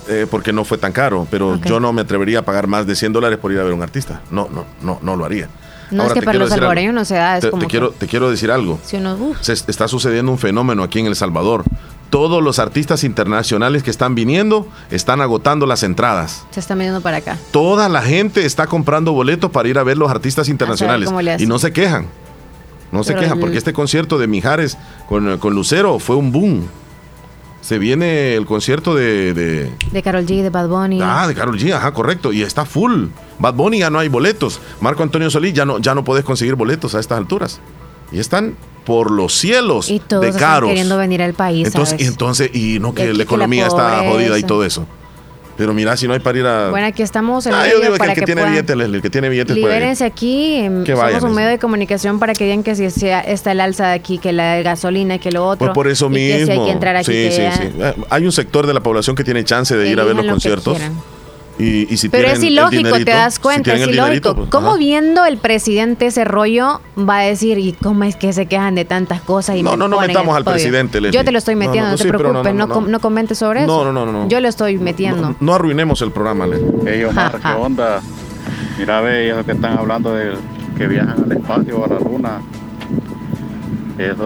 [0.08, 2.96] Eh, porque no fue tan caro, pero yo no me atrevería a pagar más de
[2.96, 4.22] 100 dólares por ir a ver a un artista.
[4.32, 5.48] No, no, no, no lo haría.
[5.92, 7.40] No es que para los salvadoreños no se da.
[7.40, 8.80] te, quiero, te quiero decir algo.
[8.84, 11.66] se está sucediendo un fenómeno aquí en El Salvador
[12.12, 16.46] todos los artistas internacionales que están viniendo están agotando las entradas.
[16.52, 17.38] Se están viniendo para acá.
[17.52, 21.10] Toda la gente está comprando boletos para ir a ver los artistas internacionales.
[21.40, 22.08] Y no se quejan.
[22.92, 24.78] No se quejan, porque este concierto de Mijares
[25.08, 26.68] con, con, Lucero fue un boom.
[27.62, 29.72] Se viene el concierto de, de...
[29.92, 31.00] De Carol G, de Bad Bunny.
[31.02, 32.34] Ah, de Carol G, ajá, correcto.
[32.34, 33.06] Y está full.
[33.40, 34.60] Bad Bunny ya no hay boletos.
[34.82, 37.60] Marco Antonio Solís ya no, ya no puedes conseguir boletos a estas alturas.
[38.12, 38.56] Y están
[38.86, 40.70] por los cielos y todos de caros.
[40.70, 41.68] queriendo venir al país.
[41.68, 44.88] Entonces, y entonces, y no que la economía está jodida y todo eso.
[45.58, 46.70] Pero mira, si no hay para ir a.
[46.70, 49.10] Bueno, aquí estamos en ah, yo digo para que, el que, tiene billetes, el que
[49.10, 50.56] tiene billetes Libérense aquí.
[50.56, 53.88] Em, somos un medio de comunicación para que digan que si sea, está el alza
[53.88, 55.68] de aquí, que la gasolina, que lo otro.
[55.68, 56.38] Pues por eso mismo.
[56.40, 57.12] Que si hay que entrar aquí.
[57.12, 57.72] Sí, sí, sí.
[57.80, 60.26] Eh, hay un sector de la población que tiene chance de ir a ver los
[60.26, 60.80] conciertos.
[61.58, 64.36] Pero es ilógico, te das cuenta, es ilógico.
[64.36, 68.46] Pues, ¿Cómo viendo el presidente ese rollo va a decir, ¿y cómo es que se
[68.46, 69.58] quejan de tantas cosas?
[69.58, 71.00] Y no, no, no metamos al presidente.
[71.12, 73.84] Yo te lo estoy metiendo, no, te preocupes, no, comentes sobre eso.
[73.84, 75.36] No, no, no, Yo lo estoy metiendo.
[75.40, 77.06] No, arruinemos el programa, Leslie.
[77.06, 78.02] Omar, ¿qué onda?
[78.78, 80.34] Mira, ve, ellos que están hablando de
[80.78, 82.42] que viajan al espacio o a la luna.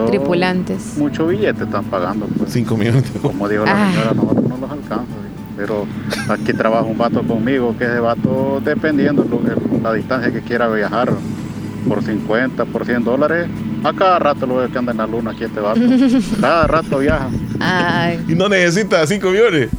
[0.06, 0.96] Tripulantes.
[0.96, 2.26] Muchos billetes están pagando.
[2.26, 2.50] Pues.
[2.52, 3.04] Cinco millones.
[3.20, 5.26] Como dijo la señora, nosotros no los alcanzamos
[5.56, 5.86] pero
[6.28, 11.12] aquí trabaja un vato conmigo, que ese vato, dependiendo de la distancia que quiera viajar,
[11.86, 13.48] por 50, por 100 dólares,
[13.84, 15.80] a cada rato lo veo que anda en la luna aquí este vato.
[16.40, 17.30] Cada rato viaja.
[18.28, 19.70] Y no necesita 5 millones.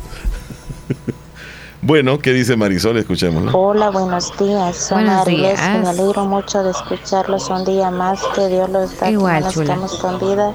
[1.87, 2.97] Bueno, ¿qué dice Marisol?
[2.97, 3.57] Escuchémoslo.
[3.57, 4.75] Hola, buenos días.
[4.75, 5.57] Soy buenos días.
[5.81, 8.19] Me alegro mucho de escucharlos un día más.
[8.35, 10.51] Que Dios los da Igual, que estamos con vida.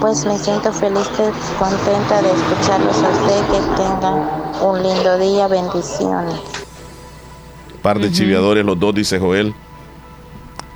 [0.00, 1.08] Pues me siento feliz,
[1.60, 3.44] contenta de escucharlos a ustedes.
[3.46, 4.28] Que tengan
[4.60, 5.46] un lindo día.
[5.46, 6.40] Bendiciones.
[7.80, 9.54] Par de chiviadores, los dos, dice Joel.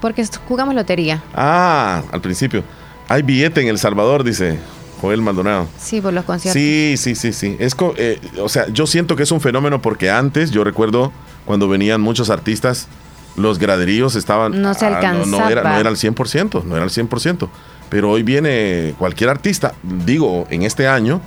[0.01, 1.25] Porque jugamos lotería.
[1.35, 2.63] Ah, al principio.
[3.09, 4.61] Hay billete en El Salvador, dice
[5.03, 5.67] Joel Maldonado.
[5.81, 6.55] Sí, por los conciertos.
[6.55, 7.57] Sí, sí, sí, sí.
[7.59, 11.13] Es, eh, o sea, yo siento que es un fenómeno porque antes, yo recuerdo
[11.45, 12.87] cuando venían muchos artistas,
[13.35, 14.63] los graderíos estaban...
[14.63, 15.27] No se alcanzaba.
[15.27, 17.49] no, era, no era al 100%, no era al 100%.
[17.89, 21.21] Pero hoy viene cualquier artista, digo, en este año,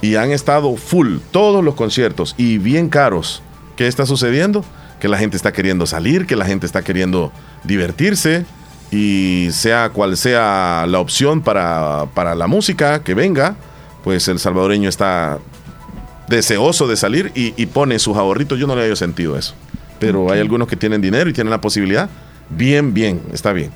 [0.00, 3.42] y han estado full todos los conciertos y bien caros.
[3.74, 4.64] ¿Qué está sucediendo?
[5.00, 7.32] Que la gente está queriendo salir, que la gente está queriendo
[7.64, 8.46] divertirse
[8.90, 13.56] y sea cual sea la opción para, la música que venga,
[14.02, 15.38] pues el salvadoreño está
[16.28, 18.58] deseoso de salir y, pone sus ahorritos.
[18.58, 19.54] Yo no le había sentido eso.
[19.98, 22.08] Pero hay algunos que tienen dinero y tienen la posibilidad.
[22.48, 23.70] Bien, bien, está bien.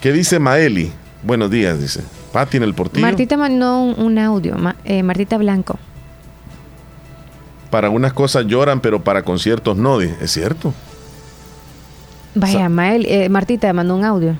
[0.00, 0.92] ¿Qué dice Maeli?
[1.22, 2.02] Buenos días, dice.
[2.32, 3.06] Pati en el portillo.
[3.06, 5.78] Martita mandó un, audio, eh, Martita Blanco.
[7.70, 10.74] Para unas cosas lloran, pero para conciertos no, es cierto.
[12.34, 14.36] Vaya, Mael, eh, Martita mandó un audio.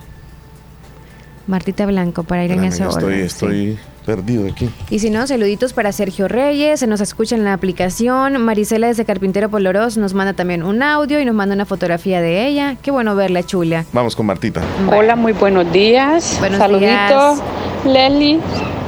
[1.51, 4.71] Martita Blanco para ir en ese Estoy, estoy perdido aquí.
[4.89, 8.41] Y si no, saluditos para Sergio Reyes, se nos escucha en la aplicación.
[8.43, 12.47] Marisela desde Carpintero Poloros nos manda también un audio y nos manda una fotografía de
[12.47, 12.77] ella.
[12.81, 13.85] Qué bueno verla, chula.
[13.93, 14.63] Vamos con Martita.
[14.91, 16.37] Hola, muy buenos días.
[16.39, 17.41] Buenos Saluditos.
[17.85, 18.39] Leslie,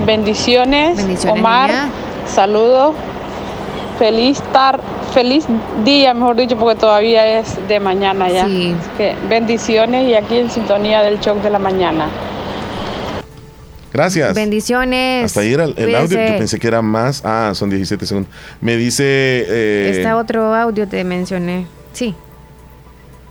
[0.06, 0.96] bendiciones.
[0.96, 1.70] bendiciones Omar,
[2.26, 2.94] saludos.
[3.98, 4.82] Feliz tarde
[5.12, 5.46] feliz
[5.84, 8.46] día, mejor dicho, porque todavía es de mañana ya.
[8.46, 8.74] Sí.
[8.96, 12.06] Que bendiciones y aquí en sintonía del show de la mañana.
[13.92, 14.34] Gracias.
[14.34, 15.26] Bendiciones.
[15.26, 17.22] Hasta ahí era el, audio, yo pensé que era más.
[17.24, 18.32] Ah, son 17 segundos.
[18.60, 19.04] Me dice...
[19.06, 21.66] Eh, Está otro audio, te mencioné.
[21.92, 22.14] Sí.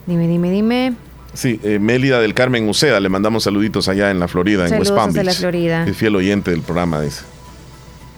[0.06, 0.94] Dime, dime, dime.
[1.34, 4.94] Sí, eh, Mélida del Carmen Uceda, le mandamos saluditos allá en la Florida, en West
[4.94, 5.26] Palm Beach.
[5.26, 5.86] la Florida.
[5.88, 7.24] Es fiel oyente del programa, dice.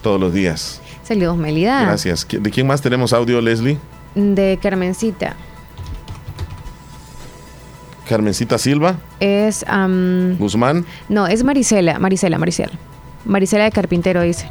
[0.02, 0.80] Todos los días.
[1.04, 1.82] Saludos, Mélida.
[1.82, 2.26] Gracias.
[2.28, 3.78] ¿De quién más tenemos audio, Leslie?
[4.14, 5.36] De Carmencita.
[8.08, 8.96] Carmencita Silva.
[9.20, 9.64] Es.
[10.38, 10.84] Guzmán.
[11.08, 12.72] No, es Marisela, Marisela, Marisela.
[13.24, 14.48] Marisela de Carpintero dice.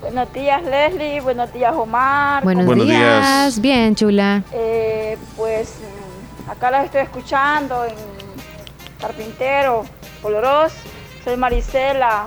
[0.00, 1.20] Buenos días, Leslie.
[1.20, 2.44] Buenos días, Omar.
[2.44, 3.60] Buenos, días.
[3.60, 4.44] Bien, chula.
[4.52, 5.74] Eh, pues
[6.48, 7.94] acá las estoy escuchando en
[9.00, 9.84] Carpintero,
[10.22, 10.72] Coloros.
[11.24, 12.26] Soy Marisela,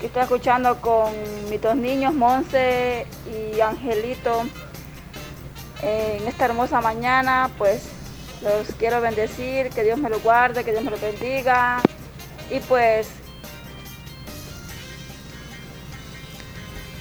[0.00, 1.12] que estoy escuchando con
[1.50, 4.44] mis dos niños, Monse y Angelito.
[5.82, 7.82] En esta hermosa mañana, pues
[8.42, 11.80] los quiero bendecir, que Dios me lo guarde, que Dios me lo bendiga.
[12.50, 13.08] Y pues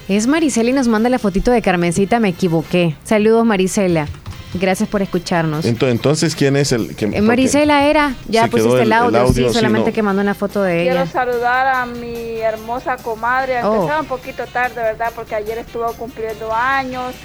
[0.07, 2.97] Es Marisela y nos manda la fotito de Carmencita, me equivoqué.
[3.05, 4.07] Saludos Marisela.
[4.53, 5.63] Gracias por escucharnos.
[5.63, 10.03] Entonces, ¿quién es el que eh, Marisela era, ya pusiste el, audio, sí, solamente que
[10.03, 10.91] mandó una foto de ella.
[10.91, 13.89] Quiero saludar a mi hermosa comadre, oh.
[14.01, 15.13] un poquito tarde, ¿verdad?
[15.15, 17.15] Porque ayer estuvo cumpliendo años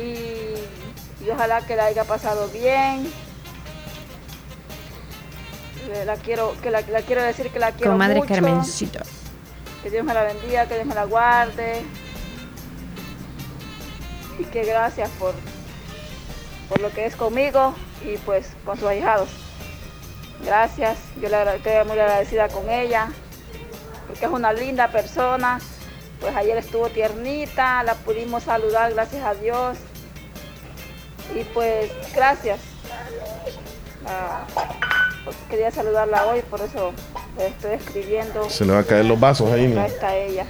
[0.00, 3.10] y, ojalá que la haya pasado bien.
[6.06, 8.34] La quiero, que la, quiero decir que la quiero Comadre mucho.
[8.34, 9.02] Carmencita.
[9.82, 11.82] Que Dios me la bendiga, que Dios me la guarde.
[14.38, 15.34] Y que gracias por,
[16.68, 17.74] por lo que es conmigo
[18.04, 19.28] y pues con sus ahijados.
[20.44, 23.08] Gracias, yo le estoy muy agradecida con ella,
[24.06, 25.60] porque es una linda persona.
[26.20, 29.78] Pues ayer estuvo tiernita, la pudimos saludar, gracias a Dios.
[31.38, 32.58] Y pues gracias.
[34.06, 34.44] Ah,
[35.48, 36.92] quería saludarla hoy, por eso
[37.38, 38.48] le estoy escribiendo.
[38.48, 39.70] Se le va a caer los vasos ahí.
[39.72, 40.44] Acá está ella.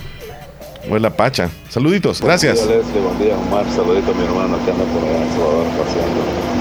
[0.90, 1.50] O la pacha.
[1.68, 2.56] Saluditos, gracias.
[2.56, 3.00] Buen día, Leslie.
[3.00, 3.66] Buen día, Omar.
[3.74, 6.20] Saludito a mi hermano que anda por allá en Salvador paseando.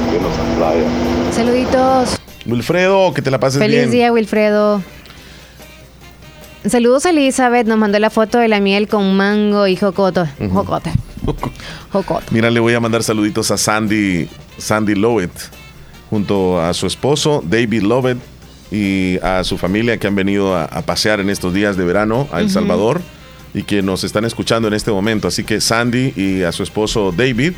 [0.10, 1.34] A playa.
[1.34, 2.20] Saluditos.
[2.46, 3.72] Wilfredo, que te la pases bien.
[3.72, 4.82] Feliz día, Wilfredo.
[6.66, 10.28] Saludos a Elizabeth, nos mandó la foto de la miel con mango y jocoto.
[10.52, 10.92] Jocote.
[12.32, 14.28] Mira, le voy a mandar saluditos a Sandy,
[14.58, 15.32] Sandy Lovett
[16.10, 18.18] junto a su esposo David Lovett
[18.72, 22.42] y a su familia que han venido a, pasear en estos días de verano a
[22.42, 23.02] El Salvador
[23.54, 25.28] y que nos están escuchando en este momento.
[25.28, 27.54] Así que Sandy y a su esposo David,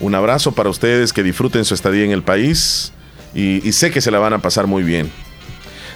[0.00, 2.92] un abrazo para ustedes, que disfruten su estadía en el país
[3.34, 5.10] y, sé que se la van a pasar muy bien.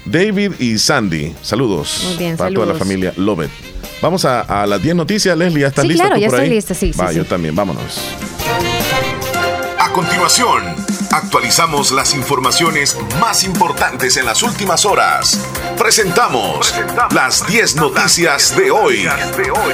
[0.04, 3.50] David y Sandy, saludos para toda la familia Lovett.
[4.02, 5.36] Vamos a, las 10 noticias.
[5.36, 6.04] Leslie, ¿ya estás sí, lista?
[6.04, 6.92] Claro, ya estoy lista, sí.
[6.92, 8.00] Va, yo también, vámonos.
[9.78, 10.86] A continuación
[11.16, 15.40] Actualizamos las informaciones más importantes en las últimas horas.
[15.78, 16.74] Presentamos,
[17.14, 19.04] las 10 noticias, de hoy.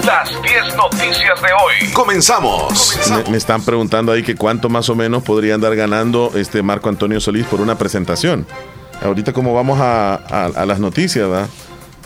[0.05, 1.93] Las 10 noticias de hoy.
[1.93, 2.97] Comenzamos.
[3.29, 7.19] Me, están preguntando ahí que cuánto más o menos podría andar ganando este Marco Antonio
[7.21, 8.47] Solís por una presentación.
[9.03, 11.49] Ahorita como vamos a, las noticias, ¿verdad?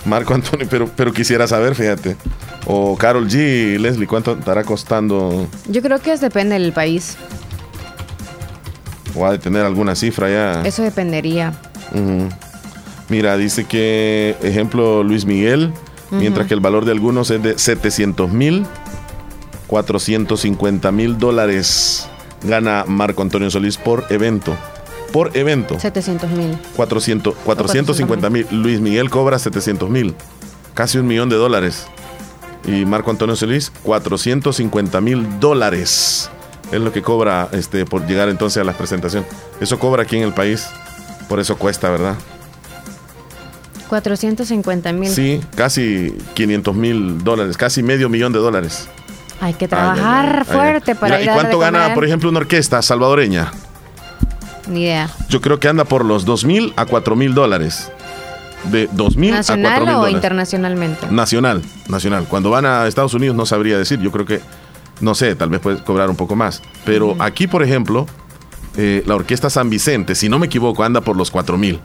[0.07, 2.17] Marco Antonio, pero, pero quisiera saber, fíjate.
[2.67, 5.47] O Carol G, Leslie, ¿cuánto estará costando?
[5.69, 7.17] Yo creo que es depende del país.
[9.15, 10.63] ¿O ha de tener alguna cifra ya?
[10.67, 11.55] Eso dependería.
[13.09, 15.73] Mira, dice que, ejemplo, Luis Miguel,
[16.11, 18.67] mientras que el valor de algunos es de 700 mil,
[19.67, 22.09] 450 mil dólares
[22.43, 24.57] gana Marco Antonio Solís por evento.
[25.17, 25.81] Por evento.
[25.81, 26.59] 700 mil.
[26.77, 28.47] 450 mil.
[28.51, 30.15] Luis Miguel cobra 700 mil.
[30.75, 31.87] Casi un millón de dólares.
[32.67, 36.29] Y Marco Antonio Solís, 450 mil dólares
[36.71, 39.25] es lo que cobra este por llegar entonces a la presentación.
[39.59, 40.69] Eso cobra aquí en el país,
[41.31, 42.17] por eso cuesta, ¿verdad?
[43.89, 45.09] 450 mil.
[45.09, 48.87] Sí, casi 500 mil dólares, casi medio millón de dólares.
[49.41, 53.51] Hay que trabajar fuerte para ¿Y cuánto gana, por ejemplo, una orquesta salvadoreña?
[54.67, 55.11] Ni idea.
[55.29, 57.91] Yo creo que anda por los 2 mil a 4 mil dólares.
[58.65, 61.07] De 2 mil a 4 mil ¿Nacional o internacionalmente?
[61.11, 62.27] Nacional, nacional.
[62.29, 64.01] Cuando van a Estados Unidos no sabría decir.
[64.01, 64.41] Yo creo que
[65.01, 66.63] no sé, tal vez puedes cobrar un poco más.
[66.85, 68.07] Pero aquí, por ejemplo,
[68.77, 71.81] eh, la Orquesta San Vicente, si no me equivoco, anda por los 4 mil.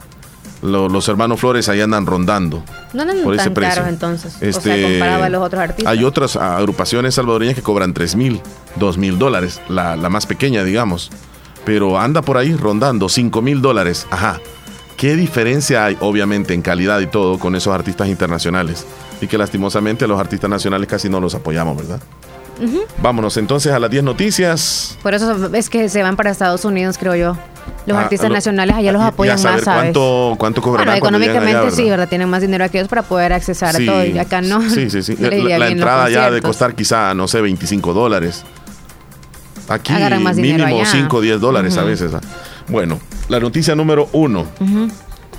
[0.61, 2.63] los hermanos Flores ahí andan rondando.
[2.93, 4.35] No andan por tan caros entonces.
[4.35, 5.91] o sea, este, comparado a los otros artistas.
[5.91, 8.41] Hay otras agrupaciones salvadoreñas que cobran 3 mil,
[8.75, 11.11] 2 mil dólares, la, la, más pequeña, digamos.
[11.65, 14.07] Pero anda por ahí rondando 5 mil dólares.
[14.09, 14.39] Ajá.
[14.97, 18.85] ¿Qué diferencia hay, obviamente, en calidad y todo con esos artistas internacionales?
[19.19, 21.99] Y que lastimosamente los artistas nacionales casi no los apoyamos, ¿verdad?
[23.01, 24.97] Vámonos entonces a las 10 noticias.
[25.01, 27.37] Por eso es que se van para Estados Unidos, creo yo.
[27.85, 29.63] Los ah, artistas nacionales allá los apoyan más, ¿sabes?
[29.63, 32.07] ¿Cuánto, cuánto cobrarán económicamente sí, ¿verdad?
[32.07, 34.61] Tienen más dinero ellos para poder accesar a todo y acá no.
[34.69, 35.15] Sí, sí, sí.
[35.19, 38.43] la, entrada ya de costar quizá, no sé, 25 dólares.
[39.73, 39.93] Aquí
[40.35, 42.13] mínimo 5 o 10 dólares a veces.
[42.13, 42.21] ¿ah?
[42.67, 42.99] Bueno,
[43.29, 44.47] la noticia número uno.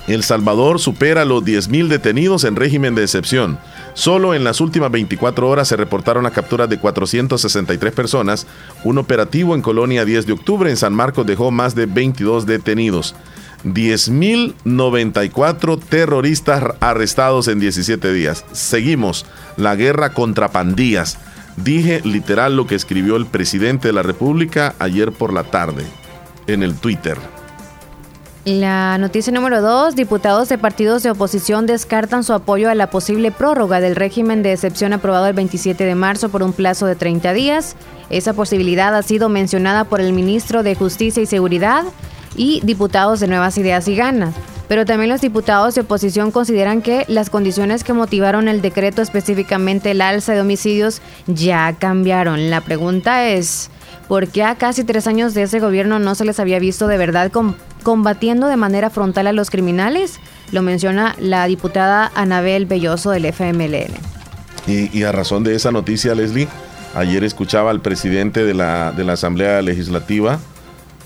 [0.07, 3.57] El Salvador supera los 10.000 detenidos en régimen de excepción.
[3.93, 8.45] Solo en las últimas 24 horas se reportaron las capturas de 463 personas.
[8.83, 13.15] Un operativo en Colonia 10 de octubre en San Marcos dejó más de 22 detenidos.
[13.63, 18.43] 10.094 terroristas arrestados en 17 días.
[18.51, 19.25] Seguimos
[19.55, 21.17] la guerra contra pandillas.
[21.57, 25.85] Dije literal lo que escribió el presidente de la República ayer por la tarde
[26.47, 27.17] en el Twitter.
[28.45, 33.31] La noticia número dos, diputados de partidos de oposición descartan su apoyo a la posible
[33.31, 37.31] prórroga del régimen de excepción aprobado el 27 de marzo por un plazo de 30
[37.31, 37.77] días.
[38.09, 41.85] Esa posibilidad ha sido mencionada por el ministro de Justicia y Seguridad
[42.35, 44.35] y diputados de Nuevas Ideas y Ganas.
[44.67, 49.91] Pero también los diputados de oposición consideran que las condiciones que motivaron el decreto, específicamente
[49.91, 52.49] el alza de homicidios, ya cambiaron.
[52.49, 53.69] La pregunta es,
[54.07, 56.97] ¿por qué a casi tres años de ese gobierno no se les había visto de
[56.97, 57.31] verdad
[57.83, 60.19] combatiendo de manera frontal a los criminales,
[60.51, 63.93] lo menciona la diputada Anabel Belloso del FMLN.
[64.65, 66.47] Y, a razón de esa noticia, Leslie,
[66.95, 70.39] ayer escuchaba al presidente de la, de la Asamblea Legislativa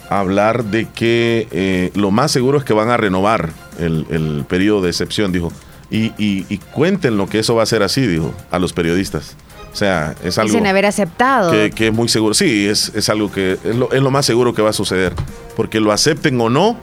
[0.10, 3.50] hablar de que eh, lo más seguro es que van a renovar
[3.80, 5.52] el, periodo de excepción, dijo.
[5.90, 9.38] Y, y, cuenten lo que eso va a ser así, dijo, a los periodistas.
[9.72, 10.52] O sea, es algo.
[10.52, 11.52] Dicen haber aceptado.
[11.52, 12.34] Que, es muy seguro.
[12.34, 15.14] Sí, es, es algo que es lo, es lo, más seguro que va a suceder.
[15.56, 16.78] Porque lo acepten o no,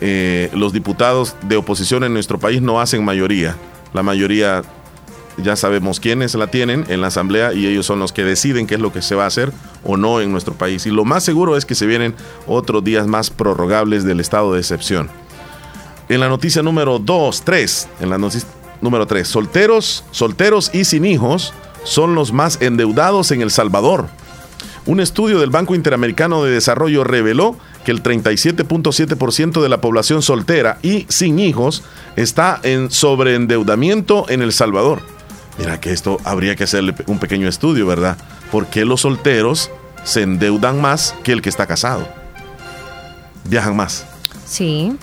[0.00, 3.56] eh, los diputados de oposición en nuestro país no hacen mayoría.
[3.92, 4.62] La mayoría
[5.38, 8.76] ya sabemos quiénes la tienen en la asamblea y ellos son los que deciden qué
[8.76, 9.52] es lo que se va a hacer
[9.84, 10.86] o no en nuestro país.
[10.86, 12.14] Y lo más seguro es que se vienen
[12.46, 15.10] otros días más prorrogables del estado de excepción.
[16.08, 18.48] En la noticia número 2, 3, en la noticia
[18.80, 21.52] número 3, solteros, solteros y sin hijos
[21.84, 24.06] son los más endeudados en El Salvador.
[24.86, 30.78] Un estudio del Banco Interamericano de Desarrollo reveló que el 37.7% de la población soltera
[30.82, 31.82] y sin hijos
[32.14, 35.15] está en sobreendeudamiento en El Salvador.
[35.58, 38.16] Mira que esto habría que hacerle un pequeño estudio, ¿verdad?
[38.50, 39.70] ¿Por qué los solteros
[40.04, 42.06] se endeudan más que el que está casado?
[43.44, 44.06] Viajan más.
[44.46, 44.96] Sí.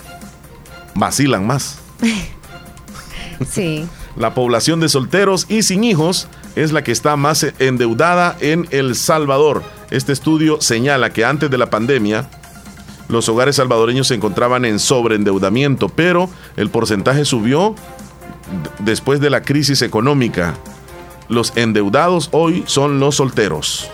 [0.94, 1.78] Vacilan más.
[3.48, 3.86] sí.
[4.16, 8.94] La población de solteros y sin hijos es la que está más endeudada en El
[8.94, 9.62] Salvador.
[9.90, 12.28] Este estudio señala que antes de la pandemia,
[13.08, 17.74] los hogares salvadoreños se encontraban en sobreendeudamiento, pero el porcentaje subió
[18.78, 20.54] después de la crisis económica.
[21.28, 23.90] Los endeudados hoy son los solteros.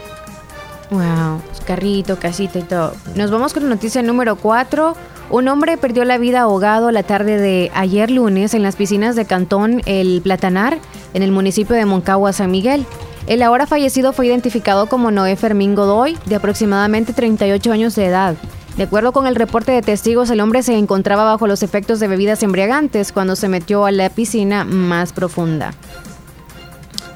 [0.90, 2.94] Wow, carrito, casita y todo.
[3.14, 4.96] Nos vamos con la noticia número 4.
[5.30, 9.26] Un hombre perdió la vida ahogado la tarde de ayer lunes en las piscinas de
[9.26, 10.78] Cantón El Platanar,
[11.14, 12.84] en el municipio de Moncagua, San Miguel.
[13.28, 18.34] El ahora fallecido fue identificado como Noé Fermín Godoy, de aproximadamente 38 años de edad.
[18.80, 22.08] De acuerdo con el reporte de testigos, el hombre se encontraba bajo los efectos de
[22.08, 25.74] bebidas embriagantes cuando se metió a la piscina más profunda.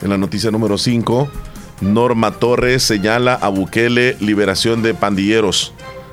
[0.03, 1.27] En la noticia número 5,
[1.81, 5.73] Norma Torres señala a Bukele liberación de pandilleros.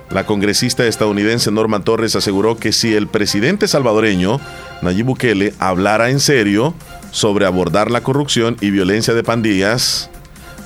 [0.10, 4.40] La congresista estadounidense Norma Torres aseguró que si el presidente salvadoreño,
[4.82, 6.74] Nayib Bukele, hablara en serio
[7.12, 10.10] sobre abordar la corrupción y violencia de pandillas,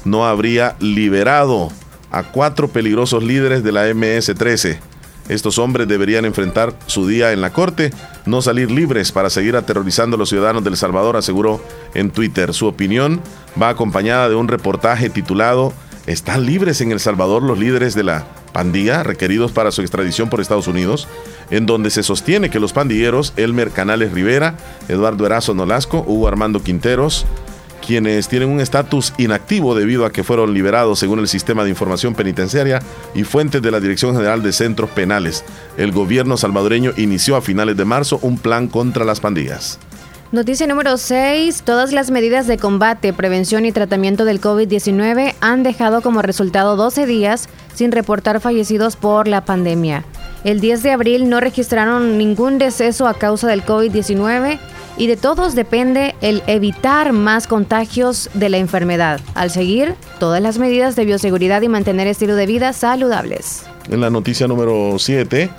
[0.03, 1.71] no habría liberado
[2.15, 4.77] a cuatro peligrosos líderes de la MS-13.
[5.27, 7.91] Estos hombres deberían enfrentar su día en la corte,
[8.25, 11.61] no salir libres para seguir aterrorizando a los ciudadanos del Salvador, aseguró
[11.93, 12.53] en Twitter.
[12.53, 13.19] Su opinión
[13.61, 15.73] va acompañada de un reportaje titulado
[16.07, 20.39] ¿Están libres en El Salvador los líderes de la pandilla requeridos para su extradición por
[20.39, 21.09] Estados Unidos,
[21.49, 24.55] en donde se sostiene que los pandilleros Elmer Canales Rivera,
[24.87, 27.25] Eduardo Erazo Nolasco, Hugo Armando Quinteros,
[27.85, 32.15] quienes tienen un estatus inactivo debido a que fueron liberados según el sistema de información
[32.15, 32.81] penitenciaria
[33.13, 35.43] y fuentes de la Dirección General de Centros Penales.
[35.77, 39.79] El gobierno salvadoreño inició a finales de marzo un plan contra las pandillas.
[40.31, 41.61] Noticia número 6.
[41.61, 47.05] Todas las medidas de combate, prevención y tratamiento del COVID-19 han dejado como resultado 12
[47.05, 50.03] días sin reportar fallecidos por la pandemia.
[50.43, 54.59] El 10 de abril no registraron ningún deceso a causa del COVID-19
[54.97, 60.57] y de todos depende el evitar más contagios de la enfermedad, al seguir todas las
[60.57, 63.65] medidas de bioseguridad y mantener estilo de vida saludables.
[63.89, 65.49] En la noticia número 7,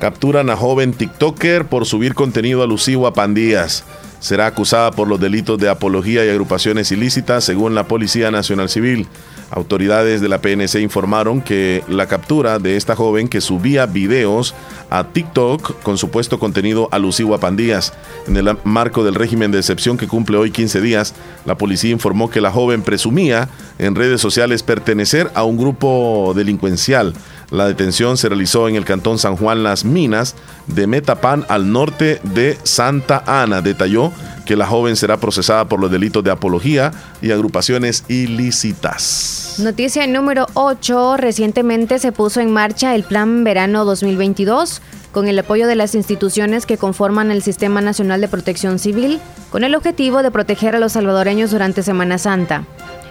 [0.00, 3.84] capturan a joven TikToker por subir contenido alusivo a pandillas
[4.24, 9.06] será acusada por los delitos de apología y agrupaciones ilícitas, según la Policía Nacional Civil.
[9.50, 14.54] Autoridades de la PNC informaron que la captura de esta joven que subía videos
[14.88, 17.92] a TikTok con supuesto contenido alusivo a pandillas.
[18.26, 21.14] En el marco del régimen de excepción que cumple hoy 15 días,
[21.44, 27.12] la policía informó que la joven presumía en redes sociales pertenecer a un grupo delincuencial
[27.54, 30.34] La detención se realizó en el cantón San Juan Las Minas
[30.66, 33.60] de Metapan al norte de Santa Ana.
[33.60, 34.10] Detalló
[34.44, 36.90] que la joven será procesada por los delitos de apología
[37.22, 39.54] y agrupaciones ilícitas.
[39.58, 41.16] Noticia número 8.
[41.16, 44.82] Recientemente se puso en marcha el Plan Verano 2022
[45.12, 49.20] con el apoyo de las instituciones que conforman el Sistema Nacional de Protección Civil,
[49.52, 52.64] con el objetivo de proteger a los salvadoreños durante Semana Santa.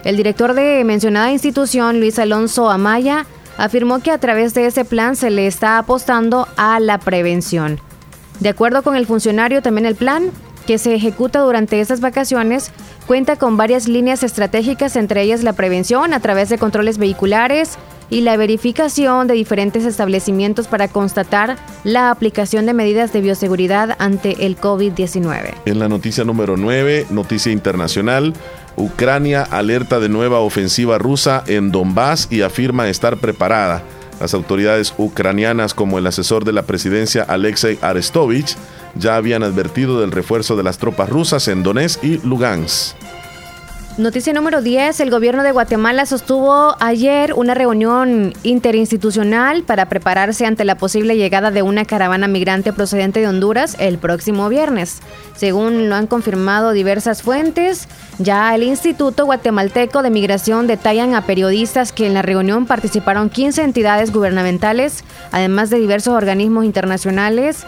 [0.04, 3.24] El director de mencionada institución, Luis Alonso Amaya,
[3.56, 7.80] afirmó que a través de ese plan se le está apostando a la prevención.
[8.40, 10.30] De acuerdo con el funcionario, también el plan
[10.66, 12.70] que se ejecuta durante estas vacaciones
[13.04, 17.78] cuenta con varias líneas estratégicas, entre ellas la prevención a través de controles vehiculares,
[18.10, 24.46] y la verificación de diferentes establecimientos para constatar la aplicación de medidas de bioseguridad ante
[24.46, 25.54] el COVID-19.
[25.64, 28.34] En la noticia número 9, noticia internacional,
[28.76, 33.82] Ucrania alerta de nueva ofensiva rusa en Donbass y afirma estar preparada.
[34.20, 38.56] Las autoridades ucranianas, como el asesor de la presidencia Alexei Arestovich,
[38.94, 42.96] ya habían advertido del refuerzo de las tropas rusas en Donetsk y Lugansk.
[43.96, 44.98] Noticia número 10.
[44.98, 51.52] El gobierno de Guatemala sostuvo ayer una reunión interinstitucional para prepararse ante la posible llegada
[51.52, 54.98] de una caravana migrante procedente de Honduras el próximo viernes.
[55.36, 57.86] Según lo han confirmado diversas fuentes,
[58.18, 63.62] ya el Instituto Guatemalteco de Migración detallan a periodistas que en la reunión participaron 15
[63.62, 67.64] entidades gubernamentales, además de diversos organismos internacionales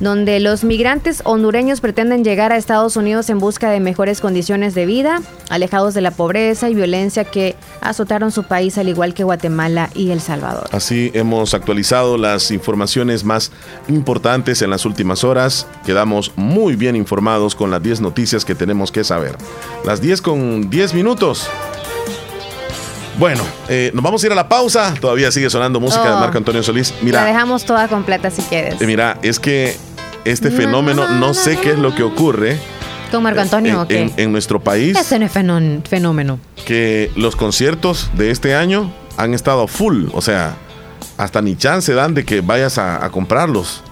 [0.00, 4.86] donde los migrantes hondureños pretenden llegar a Estados Unidos en busca de mejores condiciones de
[4.86, 5.20] vida,
[5.50, 10.10] alejados de la pobreza y violencia que azotaron su país, al igual que Guatemala y
[10.10, 10.68] El Salvador.
[10.72, 13.52] Así hemos actualizado las informaciones más
[13.88, 15.66] importantes en las últimas horas.
[15.84, 19.36] Quedamos muy bien informados con las 10 noticias que tenemos que saber.
[19.84, 21.48] Las 10 con 10 minutos.
[23.18, 24.94] Bueno, eh, nos vamos a ir a la pausa.
[24.98, 26.20] Todavía sigue sonando música de oh.
[26.20, 26.94] Marco Antonio Solís.
[27.02, 28.80] Mira, la dejamos toda completa si quieres.
[28.80, 29.76] Eh, mira, es que
[30.24, 32.58] este fenómeno, no sé qué es lo que ocurre.
[33.10, 34.96] ¿Con Marco Antonio en, en, nuestro país.
[34.96, 35.32] Ese no es
[35.88, 36.38] fenómeno.
[36.64, 40.06] Que los conciertos de este año han estado full.
[40.12, 40.56] O sea,
[41.16, 43.82] hasta ni chance dan de que vayas a, comprarlos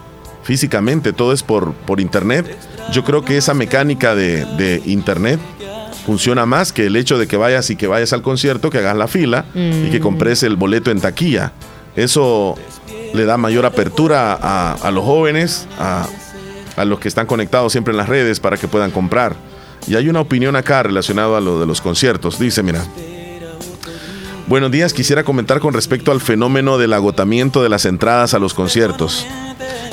[0.42, 1.12] físicamente.
[1.12, 2.46] Todo es por, por internet.
[2.92, 5.40] Yo creo que esa mecánica de, de, internet
[6.06, 8.96] funciona más que el hecho de que vayas y que vayas al concierto, que hagas
[8.96, 10.02] la fila y que mm.
[10.02, 11.52] compres el boleto en taquilla.
[11.96, 12.54] Eso
[13.14, 16.06] le da mayor apertura a, los jóvenes, a,
[16.76, 19.36] a, los que están conectados siempre en las redes para que puedan comprar.
[19.86, 22.38] Y hay una opinión acá relacionada a lo de los conciertos.
[22.38, 22.84] Dice, mira.
[24.46, 28.54] Buenos días, quisiera comentar con respecto al fenómeno del agotamiento de las entradas a los
[28.54, 29.26] conciertos.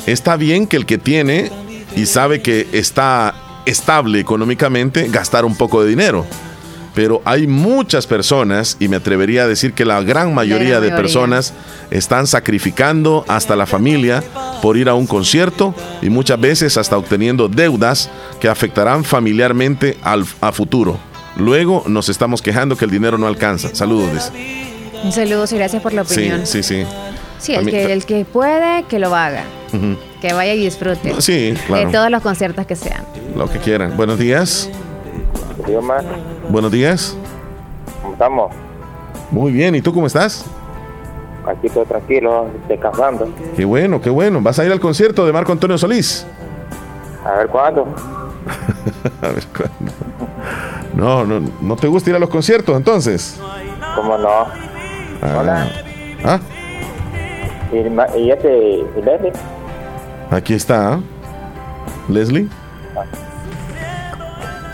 [0.06, 1.52] Está bien que el que tiene
[1.94, 3.34] y sabe que está
[3.66, 6.24] estable económicamente gastar un poco de dinero
[6.96, 11.52] pero hay muchas personas, y me atrevería a decir que la gran mayoría, de personas
[11.90, 14.24] están sacrificando hasta la familia
[14.62, 18.08] por ir a un concierto y muchas veces hasta obteniendo deudas
[18.40, 20.98] que afectarán familiarmente al, a futuro.
[21.36, 23.74] Luego nos estamos quejando que el dinero no alcanza.
[23.74, 24.32] Saludos.
[25.10, 26.46] Saludos y gracias por la opinión.
[26.46, 26.86] Sí, sí, sí.
[27.38, 29.44] Sí, el, que, el que puede, que lo haga.
[30.22, 31.20] Que vaya y disfrute.
[31.20, 33.04] Sí, De todos los conciertos que sean.
[33.36, 33.98] Lo que quieran.
[33.98, 34.70] Buenos días.
[35.58, 36.35] Buenos días.
[38.02, 38.52] ¿Cómo estamos?
[39.30, 40.44] Muy bien, ¿y tú cómo estás?
[41.46, 43.28] Aquí todo tranquilo, descansando.
[43.56, 44.40] Qué bueno, qué bueno.
[44.40, 46.26] ¿Vas a ir al concierto de Marco Antonio Solís?
[47.24, 47.82] A ver cuándo.
[49.22, 49.92] a ver cuándo.
[50.94, 53.38] No, no, ¿no te gusta ir a los conciertos entonces?
[53.94, 54.46] ¿Cómo no?
[55.22, 55.38] Ah.
[55.38, 55.68] Hola.
[56.24, 56.40] ¿Ah?
[58.16, 59.32] ¿Y, este, Leslie?
[60.30, 60.94] Aquí está.
[60.94, 61.00] ¿ah?
[62.08, 62.48] ¿Leslie?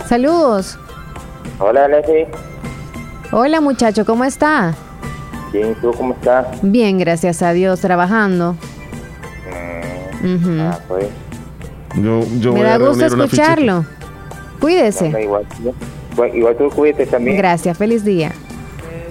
[0.06, 0.78] Saludos.
[1.64, 2.26] Hola, Leslie.
[3.30, 4.74] Hola, muchacho, ¿cómo está?
[5.52, 6.46] Bien, ¿tú cómo estás?
[6.60, 8.56] Bien, gracias a Dios, trabajando.
[10.24, 11.06] Mm, ah, pues.
[12.40, 13.84] Yo, Me da gusto escucharlo.
[14.60, 15.06] Cuídese.
[15.22, 15.46] igual,
[16.34, 17.36] igual tú cuídate también.
[17.36, 18.32] Gracias, feliz día.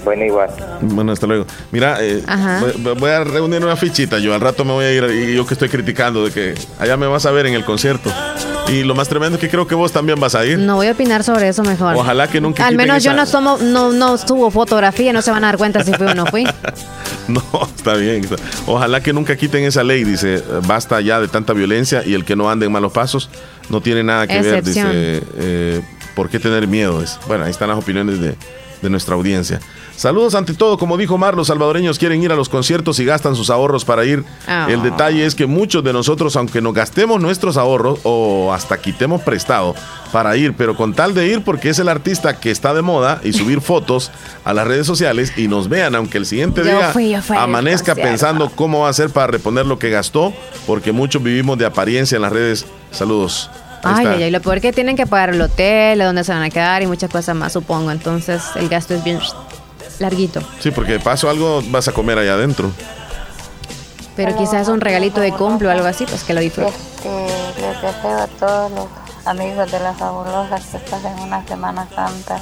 [0.04, 0.50] Bueno, igual.
[0.82, 1.46] Bueno, hasta luego.
[1.72, 2.24] Mira, eh,
[2.98, 4.20] voy, a reunir una fichita.
[4.20, 6.98] Yo al rato me voy a ir y yo que estoy criticando de que allá
[6.98, 8.12] me vas a ver en el concierto.
[8.68, 10.58] Y lo más tremendo es que creo que vos también vas a ir.
[10.58, 11.96] No voy a opinar sobre eso mejor.
[11.96, 12.66] Ojalá que nunca.
[12.66, 15.84] Al menos yo no, tomo, no, no subo fotografía, no se van a dar cuenta
[15.84, 16.46] si fui o no fui.
[17.28, 17.44] no,
[17.76, 18.26] está bien.
[18.66, 20.04] Ojalá que nunca quiten esa ley.
[20.04, 23.30] Dice, basta ya de tanta violencia y el que no ande en malos pasos
[23.70, 24.64] no tiene nada que ver.
[24.64, 25.82] Dice, eh,
[26.16, 27.04] ¿por qué tener miedo?
[27.28, 28.36] Bueno, ahí están las opiniones de,
[28.82, 29.60] de nuestra audiencia.
[29.96, 33.36] Saludos ante todo, como dijo Mar, los salvadoreños quieren ir a los conciertos y gastan
[33.36, 34.24] sus ahorros para ir.
[34.48, 34.84] El ah.
[34.84, 39.76] detalle es que muchos de nosotros, aunque nos gastemos nuestros ahorros o hasta quitemos prestado
[40.12, 43.22] para ir, pero con tal de ir porque es el artista que está de moda
[43.24, 44.12] y subir fotos
[44.44, 46.94] a las redes sociales y nos vean, aunque el siguiente día
[47.38, 50.34] amanezca pensando cómo va a hacer para reponer lo que gastó,
[50.66, 52.66] porque muchos vivimos de apariencia en las redes.
[52.92, 53.50] Saludos.
[53.84, 56.44] Ay, ay, ay, lo peor que tienen que pagar el hotel, a dónde se van
[56.44, 57.92] a quedar y muchas cosas más, supongo.
[57.92, 59.20] Entonces el gasto es bien
[60.02, 60.42] larguito.
[60.60, 62.72] Sí, porque de paso algo vas a comer allá adentro.
[64.16, 66.74] Pero quizás un regalito de cumple o algo así, pues que lo disfruten.
[66.74, 68.88] Este, les deseo a todos los
[69.26, 72.42] amigos de las fabulosas que pasen una Semana Santa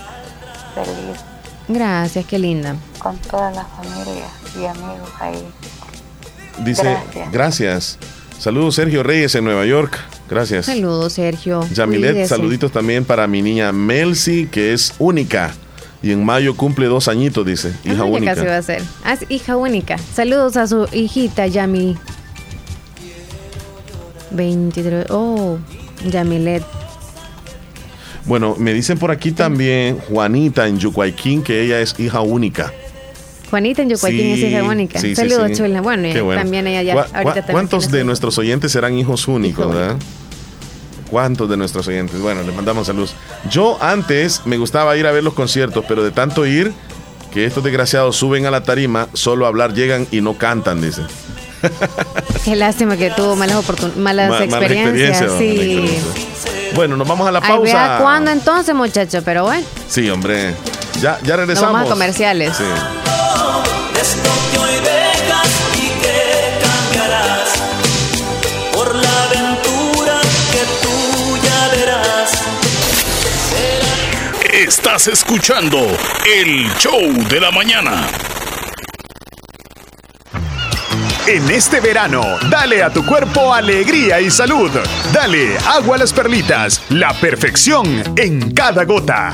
[0.73, 1.19] feliz.
[1.67, 2.75] Gracias, qué linda.
[2.97, 4.25] Con toda la familia
[4.59, 5.47] y amigos ahí.
[6.63, 6.97] Dice,
[7.31, 7.99] gracias.
[8.39, 9.99] Saludos Sergio Reyes en Nueva York.
[10.29, 10.65] Gracias.
[10.65, 11.61] Saludos Sergio.
[11.71, 15.53] Yamilet, saluditos también para mi niña Melcy, que es única.
[16.01, 17.73] Y en mayo cumple dos añitos, dice.
[17.83, 18.35] Hija única.
[18.35, 18.81] se va a ser.
[19.03, 19.97] Ah, hija única.
[19.97, 21.97] Saludos a su hijita Yami.
[24.31, 25.07] 23.
[25.09, 25.57] Oh,
[26.05, 26.63] Yamilet.
[28.25, 32.71] Bueno, me dicen por aquí también Juanita en Yucuayquín que ella es hija única.
[33.49, 34.99] Juanita en Yucuayquín es hija única.
[34.99, 35.81] Saludos, chula.
[35.81, 37.07] Bueno, también ella ya.
[37.13, 39.97] Ahorita ¿Cuántos de nuestros oyentes serán hijos únicos, verdad?
[41.09, 42.19] ¿Cuántos de nuestros oyentes?
[42.21, 43.15] Bueno, le mandamos saludos.
[43.49, 46.71] Yo antes me gustaba ir a ver los conciertos, pero de tanto ir,
[47.31, 51.07] que estos desgraciados suben a la tarima, solo a hablar, llegan y no cantan, dicen.
[52.45, 55.31] Qué lástima que tuvo malas, malas, experiencias.
[55.37, 55.99] sí.
[56.75, 57.95] Bueno, nos vamos a la pausa.
[57.95, 59.23] Ay, ¿Cuándo entonces, muchachos?
[59.25, 59.65] Pero bueno.
[59.87, 60.53] Sí, hombre.
[61.01, 61.73] Ya, ya regresamos.
[61.73, 62.55] vamos a comerciales.
[62.55, 62.63] Sí.
[74.69, 75.79] Estás escuchando
[76.31, 78.07] el show de la mañana.
[81.25, 84.69] En este verano, dale a tu cuerpo alegría y salud.
[85.11, 89.33] Dale agua a las perlitas, la perfección en cada gota.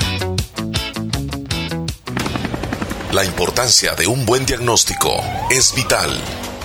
[3.12, 6.18] La importancia de un buen diagnóstico es vital.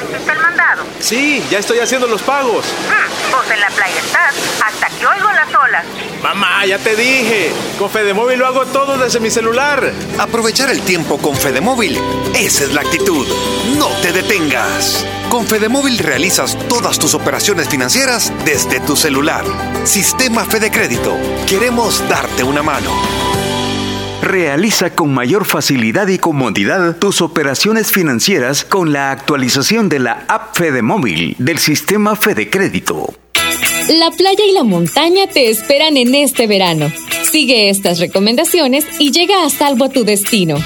[0.00, 0.82] ¿Ya hiciste el mandado?
[1.00, 2.64] Sí, ya estoy haciendo los pagos.
[2.88, 4.34] Mm, vos en la playa estás,
[4.64, 5.84] hasta que oigo las olas.
[6.22, 7.52] Mamá, ya te dije.
[7.78, 9.92] Con Fedemóvil lo hago todo desde mi celular.
[10.18, 11.98] Aprovechar el tiempo con Fedemóvil.
[12.34, 13.26] Esa es la actitud.
[13.78, 15.04] No te detengas.
[15.30, 19.44] Con Fedemóvil realizas todas tus operaciones financieras desde tu celular.
[19.84, 21.16] Sistema Fede Crédito.
[21.46, 22.90] Queremos darte una mano.
[24.30, 30.56] Realiza con mayor facilidad y comodidad tus operaciones financieras con la actualización de la app
[30.56, 33.12] Fede Móvil del sistema Fede Crédito.
[33.88, 36.92] La playa y la montaña te esperan en este verano.
[37.28, 40.58] Sigue estas recomendaciones y llega a salvo a tu destino.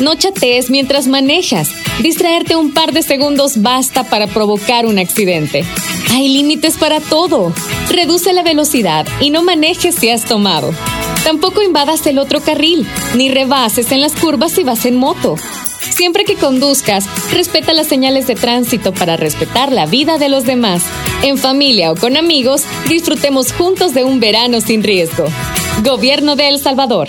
[0.00, 1.68] No chatees mientras manejas.
[1.98, 5.66] Distraerte un par de segundos basta para provocar un accidente.
[6.12, 7.52] Hay límites para todo.
[7.90, 10.72] Reduce la velocidad y no manejes si has tomado.
[11.24, 15.36] Tampoco invadas el otro carril, ni rebases en las curvas si vas en moto.
[15.90, 20.82] Siempre que conduzcas, respeta las señales de tránsito para respetar la vida de los demás.
[21.22, 25.26] En familia o con amigos, disfrutemos juntos de un verano sin riesgo.
[25.84, 27.08] Gobierno de El Salvador.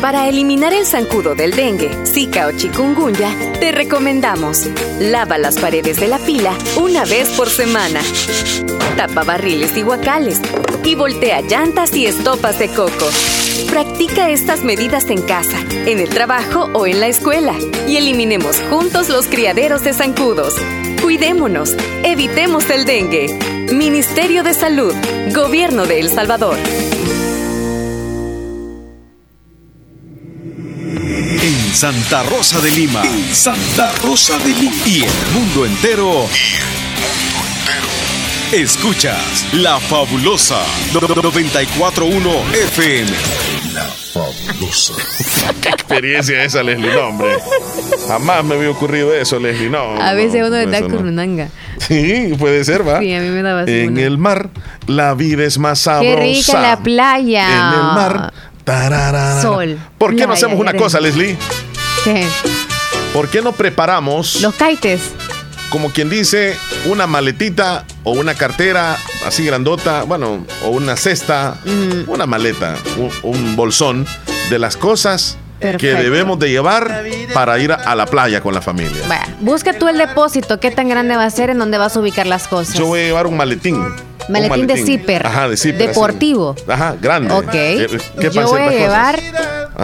[0.00, 4.66] Para eliminar el zancudo del dengue, zika o chikungunya, te recomendamos
[4.98, 8.00] lava las paredes de la pila una vez por semana.
[8.96, 10.40] Tapa barriles y guacales
[10.84, 13.10] y voltea llantas y estopas de coco.
[13.68, 17.54] Practica estas medidas en casa, en el trabajo o en la escuela
[17.86, 20.54] y eliminemos juntos los criaderos de zancudos.
[21.02, 23.26] Cuidémonos, evitemos el dengue.
[23.70, 24.94] Ministerio de Salud,
[25.34, 26.56] Gobierno de El Salvador.
[31.72, 33.02] Santa Rosa de Lima.
[33.32, 34.74] Santa Rosa de Lima.
[34.86, 36.26] Y el mundo entero.
[38.52, 40.60] Escuchas La Fabulosa
[40.92, 43.10] 941 FM.
[43.72, 44.94] La Fabulosa.
[45.60, 46.92] Qué experiencia esa, Leslie.
[46.92, 47.36] No, hombre.
[48.08, 49.70] Jamás me había ocurrido eso, Leslie.
[49.70, 49.94] No.
[50.02, 51.48] A veces uno da curunanga.
[51.78, 53.00] Sí, puede ser, ¿va?
[53.00, 54.50] Sí, a mí me daba En el mar,
[54.86, 56.16] la vida es más sabrosa.
[56.16, 57.46] Qué rica la playa.
[57.46, 58.32] En el mar,
[59.42, 59.78] Sol.
[59.98, 61.36] ¿Por qué no hacemos una cosa, Leslie?
[62.04, 62.26] ¿Qué?
[63.12, 64.40] ¿Por qué no preparamos?
[64.40, 65.00] Los kaites.
[65.70, 66.56] Como quien dice,
[66.86, 71.56] una maletita o una cartera así grandota, bueno, o una cesta,
[72.06, 72.76] una maleta,
[73.22, 74.06] un, bolsón
[74.48, 79.02] de las cosas que debemos de llevar para ir a, la playa con la familia.
[79.40, 82.26] busca tú el depósito, qué tan grande va a ser, en dónde vas a ubicar
[82.26, 82.74] las cosas.
[82.74, 84.09] Yo voy a llevar un maletín.
[84.30, 85.26] Maletín, de zipper.
[85.26, 85.88] Ajá, de zipper.
[85.88, 86.56] Deportivo.
[86.68, 87.32] Ajá, grande.
[87.34, 87.50] Ok.
[87.50, 89.20] ¿Qué, Yo voy a llevar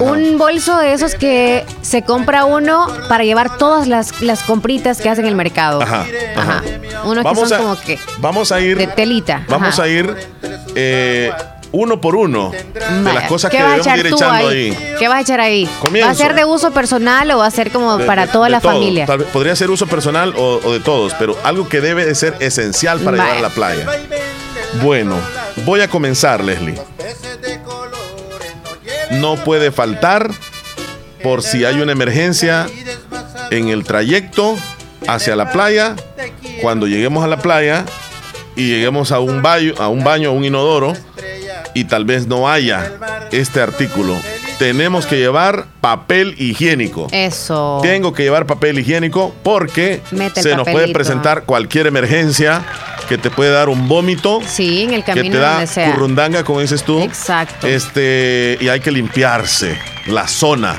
[0.00, 5.08] un bolso de esos que se compra uno para llevar todas las, las compritas que
[5.08, 5.82] hacen en el mercado.
[5.82, 6.06] Ajá.
[6.36, 6.62] Ajá.
[7.04, 7.98] Uno que son como que.
[8.18, 8.76] Vamos a ir.
[8.76, 9.44] De telita.
[9.48, 10.14] Vamos a ir.
[10.74, 11.32] Eh,
[11.72, 14.76] uno por uno de las cosas que debemos ir echando ahí?
[14.98, 15.68] ¿Qué vas a echar ahí?
[16.02, 19.06] ¿Va a ser de uso personal o va a ser como para toda la familia?
[19.32, 23.16] podría ser uso personal o, de todos, pero algo que debe de ser esencial para
[23.16, 23.86] llevar a la playa.
[24.82, 25.16] Bueno,
[25.64, 26.74] voy a comenzar, Leslie.
[29.12, 30.30] No puede faltar
[31.22, 32.66] por si hay una emergencia
[33.50, 34.56] en el trayecto
[35.06, 35.96] hacia la playa.
[36.62, 37.84] Cuando lleguemos a la playa
[38.54, 40.94] y lleguemos a un baño, a un baño, a un inodoro,
[41.74, 42.92] y tal vez no haya
[43.32, 44.16] este artículo.
[44.58, 47.08] Tenemos que llevar papel higiénico.
[47.12, 47.80] Eso.
[47.82, 50.00] Tengo que llevar papel higiénico porque
[50.34, 52.64] se nos puede presentar cualquier emergencia
[53.06, 54.40] que te puede dar un vómito.
[54.46, 55.92] Sí, en el camino que te da donde sea.
[55.92, 57.00] currundanga, como dices tú.
[57.00, 57.66] Exacto.
[57.66, 60.78] Este, y hay que limpiarse la zona.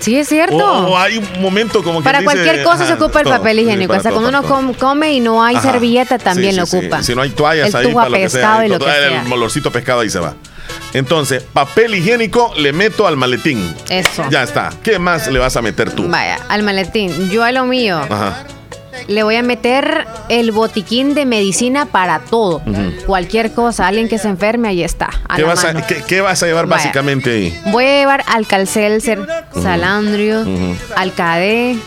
[0.00, 0.56] Sí, es cierto.
[0.82, 2.04] O, hay un momento como que.
[2.04, 3.92] Para cualquier cosa se ocupa el papel higiénico.
[3.92, 7.02] Hasta cuando uno come y no hay servilleta, también lo ocupa.
[7.02, 8.64] Si no hay toallas ahí para lo que sea.
[8.64, 10.34] el olorcito pescado ahí se va.
[10.94, 13.74] Entonces, papel higiénico le meto al maletín.
[13.88, 14.24] Eso.
[14.30, 14.70] Ya está.
[14.82, 16.08] ¿Qué más le vas a meter tú?
[16.08, 17.30] Vaya, al maletín.
[17.30, 18.00] Yo a lo mío.
[18.08, 18.44] Ajá
[19.08, 22.62] le voy a meter el botiquín de medicina para todo.
[23.06, 25.10] Cualquier cosa, alguien que se enferme, ahí está.
[25.34, 27.60] ¿Qué, vas a, ¿qué, vas a, llevar básicamente ahí?
[27.66, 29.20] Voy a llevar alcalcelser,
[29.60, 30.44] salandrio,
[30.96, 31.76] alcade.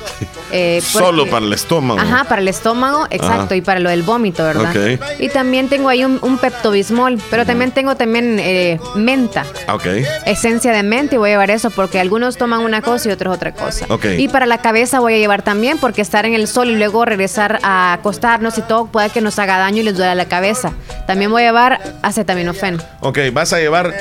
[0.51, 1.99] Eh, Solo para el estómago.
[1.99, 4.73] Ajá, para el estómago, exacto, y para lo del vómito, ¿verdad?
[5.19, 9.45] Y también tengo ahí un, peptobismol, pero también tengo también eh, menta.
[9.67, 9.85] Ok.
[10.25, 13.35] Esencia de menta y voy a llevar eso porque algunos toman una cosa y otros
[13.35, 13.87] otra cosa.
[14.17, 17.04] Y para la cabeza voy a llevar también porque estar en el sol y luego
[17.05, 20.73] regresar a acostarnos y todo puede que nos haga daño y les duele la cabeza.
[21.07, 22.81] También voy a llevar acetaminofén.
[23.01, 23.93] Ok, vas a llevar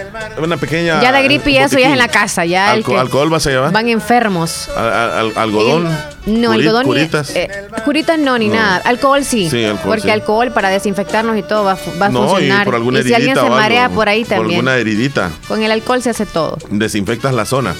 [0.42, 1.02] una pequeña...
[1.02, 2.44] Ya de gripe y eso ya es en la casa.
[2.44, 3.72] Ya ¿Alcohol vas a llevar?
[3.72, 4.68] Van enfermos.
[4.76, 5.88] ¿Algodón?
[6.26, 6.84] no, algodón.
[6.84, 7.34] ¿Curitas?
[7.36, 7.48] Eh,
[7.84, 8.80] curitas no, ni nada.
[8.84, 9.48] Alcohol sí.
[9.50, 9.96] Sí, alcohol.
[9.96, 12.62] Porque alcohol para desinfectarnos y todo va, va a no, funcionar.
[12.62, 14.44] Y, por alguna y si alguien se marea por ahí también.
[14.44, 15.30] Por alguna heridita.
[15.48, 16.58] Con el alcohol se hace todo.
[16.70, 17.74] Desinfectas la zona.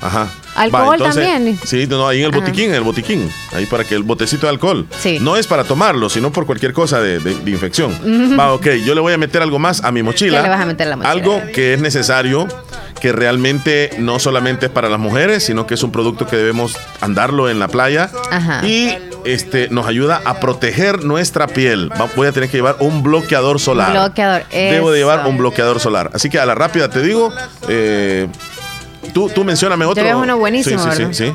[0.00, 0.28] Ajá.
[0.54, 1.58] Alcohol también.
[1.64, 3.30] Sí, no, ahí en el botiquín, en el botiquín.
[3.52, 4.86] Ahí para que el botecito de alcohol.
[4.98, 5.18] Sí.
[5.20, 7.92] No es para tomarlo, sino por cualquier cosa de, infección.
[8.38, 10.38] Va, ok, yo le voy a meter algo más a mi mochila.
[10.38, 11.10] ¿Qué le vas a meter la mochila?
[11.10, 12.46] Algo que es necesario,
[13.00, 16.76] que realmente no solamente es para las mujeres, sino que es un producto que debemos
[17.00, 18.10] andarlo en la playa.
[18.30, 18.66] Ajá.
[18.66, 18.94] Y
[19.24, 21.90] este, nos ayuda a proteger nuestra piel.
[22.16, 23.92] Voy a tener que llevar un bloqueador solar.
[23.92, 24.44] Bloqueador.
[24.50, 26.10] Debo de llevar un bloqueador solar.
[26.12, 27.32] Así que a la rápida te digo,
[27.68, 28.28] eh,
[29.12, 30.04] Tú, tú mencioname otro.
[30.04, 31.34] Yo uno buenísimo, sí, sí, sí,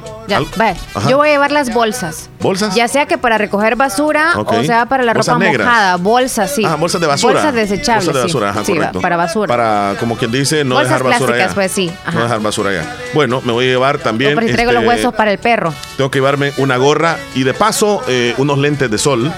[1.07, 2.29] Yo voy a llevar las bolsas.
[2.39, 2.75] ¿Bolsas?
[2.75, 5.97] Ya sea que para recoger basura o sea para la ropa mojada.
[5.97, 6.63] Bolsas, sí.
[6.65, 7.33] Ah, bolsas de basura.
[7.33, 8.05] Bolsas desechables.
[8.05, 9.01] Bolsas de basura, ajá, correcto.
[9.01, 9.47] para basura.
[9.47, 11.49] Para, como quien dice, no dejar basura allá.
[11.53, 11.91] pues sí.
[12.13, 12.95] No dejar basura allá.
[13.13, 14.33] Bueno, me voy a llevar también.
[14.33, 15.73] por si traigo los este, huesos para el perro.
[15.97, 19.31] Tengo que llevarme una gorra y de paso eh, unos lentes de sol.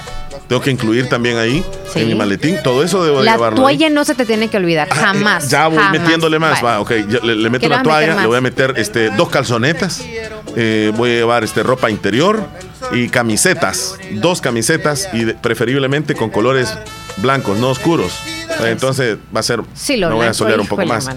[0.52, 1.64] Tengo que incluir también ahí
[1.94, 2.58] en mi maletín.
[2.62, 3.56] Todo eso debo la llevarlo.
[3.56, 5.48] La toalla no se te tiene que olvidar, ah, jamás.
[5.48, 6.62] ya voy metiéndole más.
[6.62, 6.90] Va, ok.
[7.22, 10.04] le, meto la toalla, le voy a meter este, dos calzonetas.
[10.54, 12.46] Eh, voy a llevar este, ropa interior
[12.92, 13.96] y camisetas.
[14.16, 16.76] Dos camisetas y preferiblemente con colores
[17.16, 18.12] blancos, no oscuros.
[18.64, 19.60] Entonces va a ser.
[19.74, 21.08] Sí, lo me voy a solear un poco más.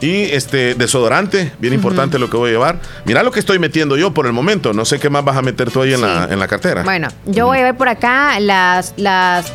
[0.00, 2.80] Y este desodorante, bien importante lo que voy a llevar.
[3.04, 4.72] Mira lo que estoy metiendo yo por el momento.
[4.72, 6.82] No sé qué más vas a meter tú ahí en, la, en la cartera.
[6.82, 8.94] Bueno, yo voy a ver por acá las.
[8.96, 9.46] las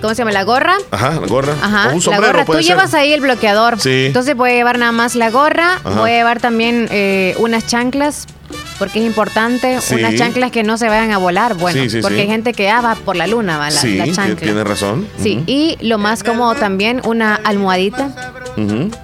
[0.00, 0.32] ¿Cómo se llama?
[0.32, 0.74] ¿La gorra?
[0.90, 1.54] Ajá, la gorra.
[1.62, 2.58] Ajá, un sombrero, la gorra.
[2.58, 3.78] Tú llevas ahí el bloqueador.
[3.78, 4.06] Sí.
[4.06, 5.78] Entonces voy a llevar nada más la gorra.
[5.84, 8.26] Voy a llevar también eh, unas chanclas
[8.78, 12.52] porque es importante unas chanclas que no se vayan a volar, bueno, porque hay gente
[12.52, 14.00] que ah, va por la luna, va la, sí,
[14.38, 15.06] Tiene razón.
[15.20, 18.10] Sí, y lo más cómodo también, una almohadita,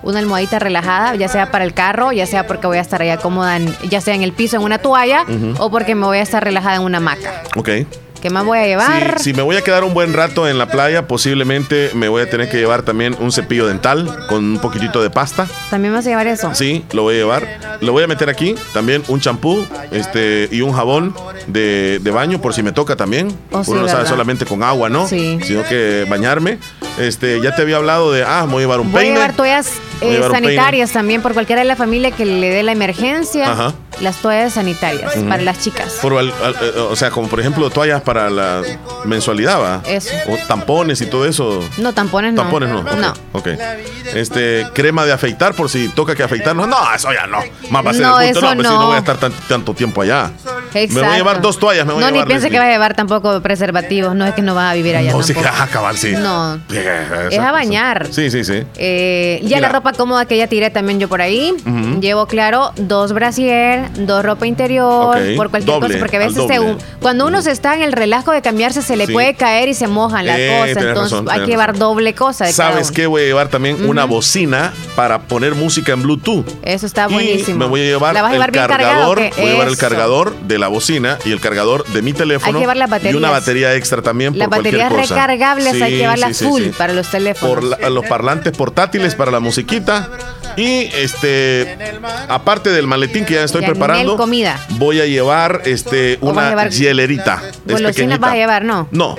[0.03, 3.09] una almohadita relajada, ya sea para el carro, ya sea porque voy a estar ahí
[3.19, 3.59] cómoda,
[3.89, 5.25] ya sea en el piso en una toalla,
[5.59, 7.43] o porque me voy a estar relajada en una hamaca.
[7.57, 7.71] Ok.
[8.21, 9.21] ¿Qué más voy a llevar?
[9.21, 12.29] Si, me voy a quedar un buen rato en la playa, posiblemente me voy a
[12.29, 15.47] tener que llevar también un cepillo dental con un poquitito de pasta.
[15.71, 16.55] ¿También vas a llevar eso?
[16.55, 17.79] Sí, lo voy a llevar.
[17.81, 18.57] Lo voy a meter aquí.
[18.73, 21.15] También un champú este, y un jabón
[21.47, 23.29] de, baño por si me toca también.
[23.53, 25.07] Oh, Uno no sabe solamente con agua, ¿no?
[25.07, 25.39] Sí.
[25.45, 26.59] Sino que bañarme.
[26.99, 28.99] Este, ya te había hablado de, ah, voy a llevar un peine.
[28.99, 32.63] Voy a llevar toallas eh, sanitarias también por cualquiera de la familia que le dé
[32.63, 33.53] la emergencia.
[33.53, 33.75] Ajá.
[34.01, 36.01] Las toallas sanitarias para las chicas.
[36.05, 38.63] Eh, o sea, como por ejemplo toallas para la
[39.05, 39.83] mensualidad, ¿va?
[39.87, 40.15] Eso.
[40.29, 41.69] O tampones y todo eso.
[41.79, 42.43] No, tampones no.
[42.43, 42.83] Tampones no.
[42.83, 43.15] No.
[43.33, 43.49] Ok.
[44.15, 46.69] Este, crema de afeitar por si toca que afeitarnos.
[46.69, 47.39] No, eso ya no.
[47.71, 48.63] Más va a ser no, el no, no.
[48.63, 50.31] Si no voy a estar tanto tiempo allá.
[50.75, 50.95] Exacto.
[50.95, 51.85] Me voy a llevar dos toallas.
[51.85, 54.15] Me voy no, a llevar, ni piense que va a llevar tampoco preservativos.
[54.15, 55.11] No es que no vas a vivir allá.
[55.11, 55.41] No, tampoco.
[55.41, 56.13] sí, cabal, sí.
[56.13, 56.61] No.
[57.31, 58.09] Es a bañar.
[58.11, 58.63] Sí, sí, sí.
[58.77, 61.55] Eh, ya la ropa cómoda que ya tiré también yo por ahí.
[62.01, 65.99] Llevo, claro, dos brasier, dos ropa interior, por cualquier cosa.
[65.99, 66.45] Porque a veces
[67.01, 69.87] cuando uno se está en el relajo de cambiarse, se le puede caer y se
[69.87, 70.89] mojan la eh, cosa.
[70.89, 72.51] Entonces hay que llevar doble cosa.
[72.53, 73.07] ¿Sabes qué?
[73.07, 76.47] Voy a llevar también una bocina para poner música en Bluetooth.
[76.63, 77.59] Eso está buenísimo.
[77.59, 79.19] me voy a llevar, el cargador.
[79.19, 82.49] Voy a llevar el cargador de la bocina y el cargador de mi teléfono.
[82.49, 83.15] Hay que llevar las baterías.
[83.15, 84.39] Y una batería extra también.
[84.39, 87.77] Las baterías recargables hay que llevarlas full para los teléfonos.
[87.77, 90.09] Por los parlantes portátiles para la musiquita.
[90.57, 91.77] Y este,
[92.29, 94.59] aparte del maletín que ya estoy preparando, comida.
[94.71, 97.43] voy a llevar este una hielerita.
[97.65, 98.89] ¿Golosinas vas a llevar, no?
[98.91, 99.15] No,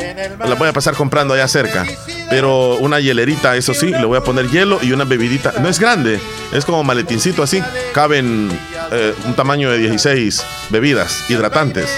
[0.46, 1.86] la voy a pasar comprando allá cerca.
[2.30, 5.54] Pero una hielerita, eso sí, le voy a poner hielo y una bebidita.
[5.62, 6.20] No es grande,
[6.52, 7.64] es como maletincito así.
[7.94, 8.50] Caben
[8.92, 11.90] eh, un tamaño de 16 bebidas hidratantes.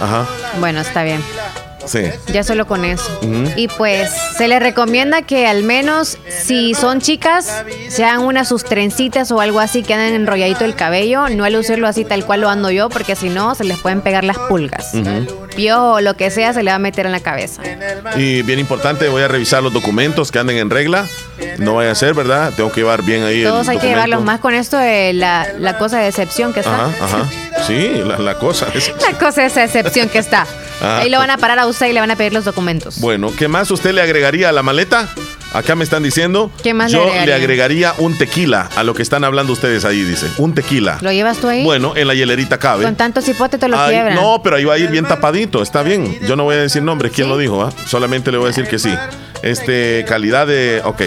[0.00, 0.26] Ajá.
[0.60, 1.20] Bueno, está bien.
[1.88, 2.02] Sí.
[2.32, 3.18] Ya solo con eso.
[3.56, 9.30] Y pues se les recomienda que al menos si son chicas, sean unas sus trencitas
[9.30, 12.48] o algo así que anden enrolladito el cabello, no al lucirlo así tal cual lo
[12.48, 14.92] ando yo, porque si no se les pueden pegar las pulgas.
[15.56, 17.62] Pio o lo que sea se le va a meter en la cabeza.
[18.16, 21.06] Y bien importante, voy a revisar los documentos que anden en regla.
[21.58, 22.52] No vaya a ser, ¿verdad?
[22.56, 23.42] Tengo que llevar bien ahí.
[23.42, 26.86] Todos hay que llevarlos más con esto de la, cosa de excepción que está.
[26.86, 27.47] Ajá, ajá.
[27.66, 28.66] Sí, la, cosa.
[29.00, 30.46] La cosa de esa excepción que está.
[30.80, 30.98] Ah.
[30.98, 33.00] Ahí lo van a parar a usted y le van a pedir los documentos.
[33.00, 35.08] Bueno, ¿qué más usted le agregaría a la maleta?
[35.52, 36.52] Acá me están diciendo.
[36.62, 37.94] ¿Qué más Yo le agregaría?
[37.98, 40.28] un tequila a lo que están hablando ustedes ahí, dice.
[40.36, 40.98] Un tequila.
[41.00, 41.64] ¿Lo llevas tú ahí?
[41.64, 42.84] Bueno, en la hielerita cabe.
[42.84, 44.14] Con tanto cipote te lo quiebran.
[44.14, 45.62] No, pero ahí va a ir bien tapadito.
[45.62, 46.18] Está bien.
[46.26, 47.12] Yo no voy a decir nombres.
[47.12, 47.62] ¿Quién lo dijo?
[47.62, 47.72] Ah?
[47.86, 48.94] Solamente le voy a decir que sí.
[49.42, 50.82] Este, calidad de.
[50.84, 51.02] Ok.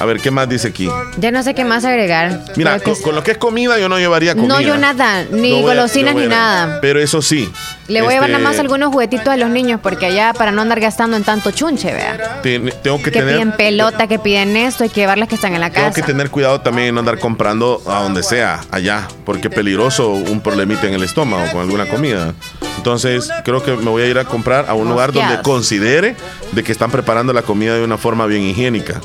[0.00, 0.88] A ver, ¿qué más dice aquí?
[1.18, 2.42] Ya no sé qué más agregar.
[2.56, 4.54] Mira, con, lo que es comida yo no llevaría comida.
[4.54, 6.78] No, yo nada, ni golosinas ni nada.
[6.80, 7.52] Pero eso sí.
[7.86, 10.52] Le voy a llevar nada más este, algunos juguetitos a los niños porque allá para
[10.52, 12.40] no andar gastando en tanto chunche, vea.
[12.40, 13.34] tengo que, que tener...
[13.34, 15.90] piden pelota, que piden esto, hay que llevarlas que están en la casa.
[15.90, 19.54] Tengo que tener cuidado también en no andar comprando a donde sea, allá, porque es
[19.54, 22.32] peligroso un problemita en el estómago con alguna comida.
[22.78, 26.16] Entonces, creo que me voy a ir a comprar a un lugar donde considere
[26.52, 29.00] de que están preparando la comida de una forma bien higiénica.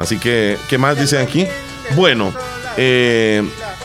[0.00, 1.46] Así que, ¿qué más dicen aquí?
[1.94, 2.32] Bueno,
[2.78, 3.42] eh,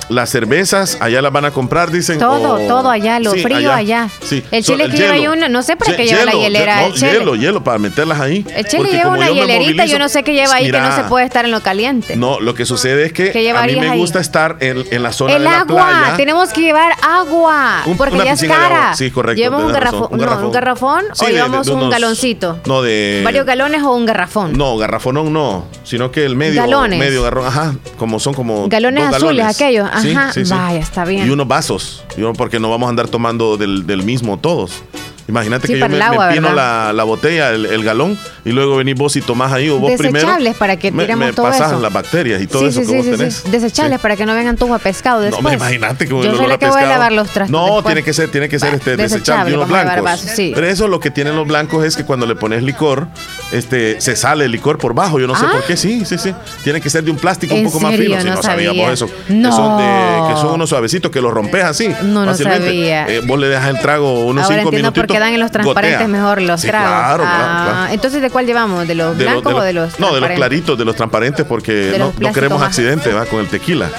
[0.09, 2.19] las cervezas allá las van a comprar, dicen.
[2.19, 4.09] Todo, todo allá, lo frío allá.
[4.21, 4.43] Sí.
[4.51, 6.85] El chile que lleva una, no sé para qué lleva la hielera.
[6.85, 8.45] el hielo, hielo, para meterlas ahí.
[8.55, 11.25] El chile lleva una hielerita, yo no sé qué lleva ahí que no se puede
[11.25, 12.15] estar en lo caliente.
[12.15, 15.43] No, lo que sucede es que a mí me gusta estar en, la zona el
[15.43, 18.93] de la agua, tenemos que llevar agua, porque ya es cara.
[18.95, 19.41] Sí, correcto.
[19.41, 22.59] Llevamos un garrafón, un garrafón, un garrafón o llevamos un galoncito.
[22.65, 23.21] No, de...
[23.23, 24.53] ¿Varios galones o un garrafón?
[24.57, 26.61] No, garrafonón no, sino que el medio.
[26.61, 26.99] Galones.
[26.99, 28.67] Medio garrón, ajá, como son como.
[28.67, 31.27] Galones azules, aquellos, ajá, vaya, está bien.
[31.27, 32.03] Y unos vasos,
[32.37, 34.83] porque no vamos a andar tomando del, del mismo todos.
[35.27, 35.97] Imagínate que yo me,
[36.33, 39.91] pino la, la, botella, el, galón, y luego venís vos y tomás ahí, o vos
[39.97, 40.19] primero.
[40.19, 41.79] Desechables para que tiremos me, todo eso.
[41.79, 43.49] las bacterias y todo eso que vos tenés.
[43.49, 45.43] Desechables para que no vengan todos a pescado después.
[45.43, 47.49] No, imagínate que Yo soy la que voy a lavar los trastos.
[47.49, 50.25] No, tiene que ser, tiene que ser este, desechable, y unos blancos.
[50.35, 53.07] Pero eso lo que tienen los blancos es que cuando le pones licor,
[53.51, 55.19] este, se sale el licor por bajo.
[55.19, 56.33] Yo no sé por qué, sí, sí, sí.
[56.63, 58.21] Tiene que ser de un plástico un poco más fino.
[58.21, 59.09] Si no, sabíamos eso.
[59.27, 59.49] No.
[59.49, 61.89] Que son, de, que son unos suavecitos que los rompes así.
[62.03, 63.07] No, no sabía.
[63.07, 65.14] Eh, vos le dejas el trago unos cinco minutitos.
[65.15, 67.25] Quedan en los transparentes es mejor los tragos.
[67.27, 68.87] Ah, entonces, ¿de cuál llevamos?
[68.87, 72.31] ¿De los blancos o de los No, de los claritos, de los transparentes, porque no,
[72.31, 73.25] queremos accidente ¿va?
[73.25, 73.89] con el tequila.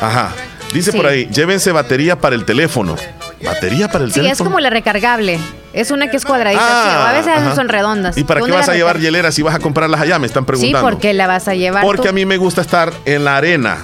[0.00, 0.30] Ajá.
[0.72, 2.96] Dice por ahí, llévense batería para el teléfono.
[3.44, 4.34] ¿Batería para el teléfono?
[4.34, 5.38] Sí, es como la recargable.
[5.72, 6.62] Es una que es cuadradita.
[6.62, 8.16] Ah, a veces son redondas.
[8.16, 10.18] ¿Y para qué vas a llevar hieleras si vas a comprarlas allá?
[10.18, 10.78] Me están preguntando.
[10.78, 11.82] Sí, ¿por qué la vas a llevar?
[11.82, 13.78] Porque a mí me gusta estar en la arena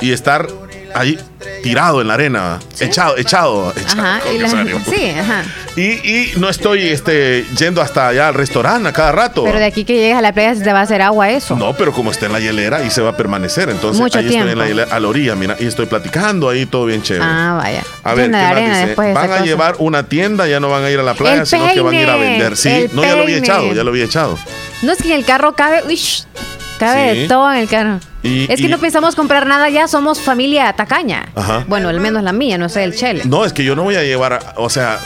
[0.00, 0.46] y estar
[0.94, 1.18] ahí
[1.62, 4.38] tirado en la arena, echado, echado, ajá, y
[4.90, 5.44] sí, ajá.
[5.76, 9.44] Y, no estoy este, yendo hasta allá al restaurante a cada rato.
[9.44, 11.56] Pero de aquí que llegues a la playa se te va a hacer agua eso.
[11.56, 13.70] No, pero como está en la hielera y se va a permanecer.
[13.70, 16.86] Entonces ahí estoy en la hielera, a la orilla, mira, y estoy platicando ahí todo
[16.86, 17.24] bien chévere.
[17.26, 17.82] Ah, vaya.
[18.04, 18.94] A ver, ¿qué más dice?
[19.12, 21.80] Van a llevar una tienda, ya no van a ir a la playa, sino que
[21.80, 22.56] van a ir a vender.
[22.56, 24.38] Sí, no, ya lo había echado, ya lo había echado.
[24.82, 26.00] No es que en el carro cabe, uy,
[26.78, 30.72] cabe de todo en el carro es que no pensamos comprar nada ya, somos familia
[30.74, 31.28] tacaña.
[31.68, 33.22] Bueno, al menos la mía, no sé, el chele.
[33.24, 34.98] No, es que yo no voy a llevar, o sea,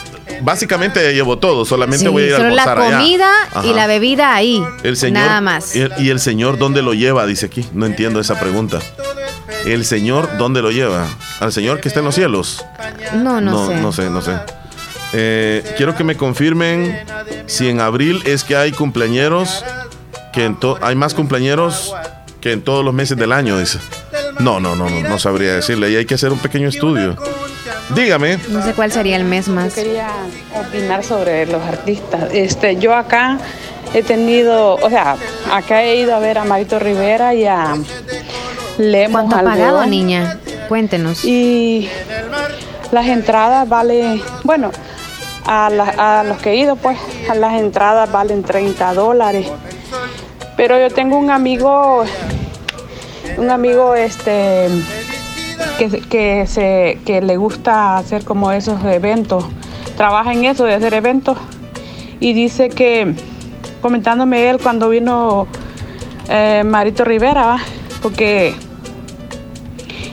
[0.43, 3.31] básicamente llevo todo, solamente voy a ir a la comida
[3.65, 4.63] y la bebida ahí.
[4.83, 5.75] El señor, nada más.
[5.75, 7.27] Y, el señor dónde lo lleva?
[7.27, 7.67] Dice aquí.
[7.73, 8.79] No entiendo esa pregunta.
[9.65, 11.07] El señor dónde lo lleva?
[11.41, 12.65] ¿Al señor que está en los cielos?
[13.15, 13.77] No, no, sé.
[13.77, 14.33] No sé, no sé.
[15.13, 17.05] Eh, quiero que me confirmen
[17.47, 19.65] si en abril es que hay cumpleañeros,
[20.33, 21.95] que hay más cumpleaños
[22.45, 23.79] que en todos los meses del año, dice.
[24.39, 25.87] No, no, no, no, no sabría decirle.
[25.87, 27.17] Ahí hay que hacer un pequeño estudio.
[27.95, 28.39] Dígame.
[28.51, 29.75] No sé cuál sería el mes más.
[29.75, 30.11] Yo quería
[30.55, 32.29] opinar sobre los artistas.
[32.35, 33.39] Este, yo acá
[33.95, 35.17] he tenido, o sea,
[35.51, 37.79] acá he ido a ver a Marito Rivera y a
[38.77, 40.39] Lemos ¿Cuánto ha pagado, niña?
[40.69, 41.25] Cuéntenos.
[41.25, 41.89] Y
[42.93, 44.71] las entradas vale, bueno,
[45.47, 45.69] a,
[46.19, 46.99] a los que he ido, pues,
[47.31, 49.47] a las entradas valen 30 dólares.
[50.57, 52.05] Pero yo tengo un amigo,
[53.37, 54.69] un amigo este
[55.79, 59.45] que, se, que le gusta hacer como esos eventos,
[59.97, 61.37] trabaja en eso de hacer eventos.
[62.21, 63.15] Y dice que,
[63.83, 65.47] comentándome él cuando vino
[66.29, 67.59] eh, Marito Rivera,
[68.01, 68.55] porque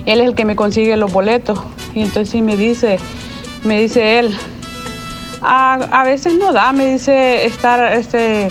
[0.06, 1.62] él es el que me consigue los boletos.
[1.94, 2.98] Y entonces me dice,
[3.64, 4.36] me dice él,
[5.42, 8.50] a, a veces no da, me dice estar este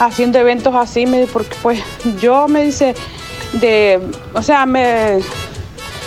[0.00, 1.80] haciendo eventos así, me, porque pues
[2.20, 2.94] yo me dice,
[3.52, 4.00] de,
[4.34, 5.20] o sea, me,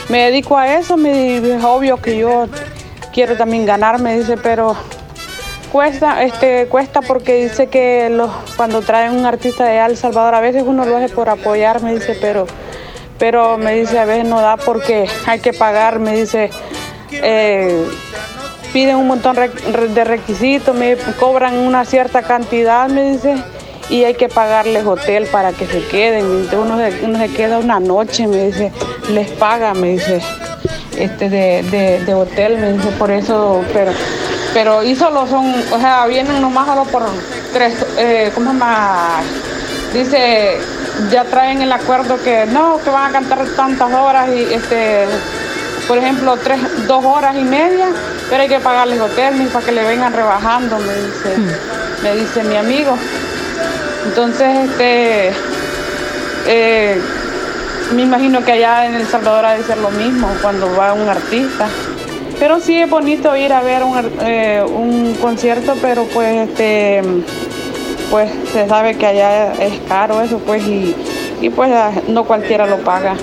[0.09, 2.47] me dedico a eso, me, es obvio que yo
[3.13, 4.75] quiero también ganar, me dice, pero
[5.71, 10.41] cuesta, este, cuesta porque dice que los, cuando traen un artista de El Salvador, a
[10.41, 12.47] veces uno lo hace por apoyar, me dice, pero,
[13.19, 16.49] pero me dice, a veces no da porque hay que pagar, me dice,
[17.11, 17.87] eh,
[18.73, 23.35] piden un montón de requisitos, me cobran una cierta cantidad, me dice,
[23.89, 26.47] y hay que pagarles hotel para que se queden.
[26.53, 28.71] Uno se, uno se queda una noche, me dice,
[29.09, 30.21] les paga, me dice,
[30.97, 33.91] este de, de, hotel, me dice, por eso, pero
[34.53, 37.03] pero y solo son, o sea, vienen nomás solo por
[37.51, 39.21] tres, eh, ¿cómo se llama?
[39.93, 40.59] Dice,
[41.11, 45.05] ya traen el acuerdo que no, que van a cantar tantas horas y este,
[45.87, 47.87] por ejemplo, tres, dos horas y media,
[48.29, 52.03] pero hay que pagarles hotel para que le vengan rebajando, me dice, mm.
[52.03, 52.95] me dice mi amigo.
[54.05, 55.31] Entonces, este,
[56.47, 57.01] eh,
[57.95, 61.07] me imagino que allá en El Salvador ha de ser lo mismo cuando va un
[61.07, 61.67] artista.
[62.39, 67.01] Pero sí es bonito ir a ver un, eh, un concierto, pero pues este
[68.09, 70.95] pues se sabe que allá es caro eso pues y,
[71.41, 71.71] y pues
[72.07, 73.15] no cualquiera lo paga.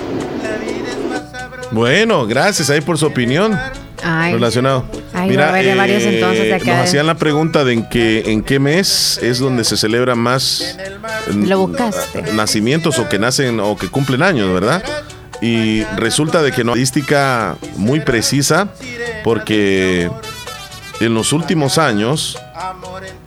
[1.71, 3.57] Bueno, gracias ahí por su opinión.
[4.03, 4.83] relacionado.
[5.13, 9.39] Mira, varios eh, entonces Nos hacían la pregunta de en qué, en qué mes es
[9.39, 10.77] donde se celebra más
[11.33, 12.33] lo buscaste.
[12.33, 14.83] nacimientos o que nacen o que cumplen años, ¿verdad?
[15.41, 18.69] Y resulta de que no estadística muy precisa
[19.23, 20.09] porque
[20.99, 22.37] en los últimos años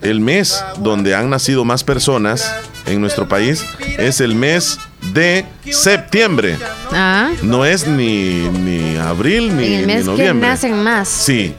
[0.02, 2.54] el mes donde han nacido más personas
[2.86, 3.64] en nuestro país
[3.98, 4.78] es el mes
[5.12, 6.58] de septiembre.
[6.92, 7.30] Ah.
[7.42, 10.46] No es ni, ni abril ni, el mes noviembre.
[10.46, 11.08] Que nacen más.
[11.08, 11.54] Sí.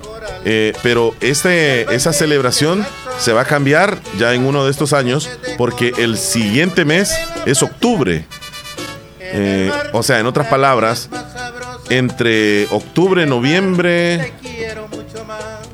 [0.47, 2.85] Eh, pero este, esa celebración
[3.17, 7.11] se va a cambiar ya en uno de estos años porque el siguiente mes
[7.45, 8.25] es octubre.
[9.19, 11.09] Eh, o sea, en otras palabras,
[11.89, 14.33] entre octubre, noviembre,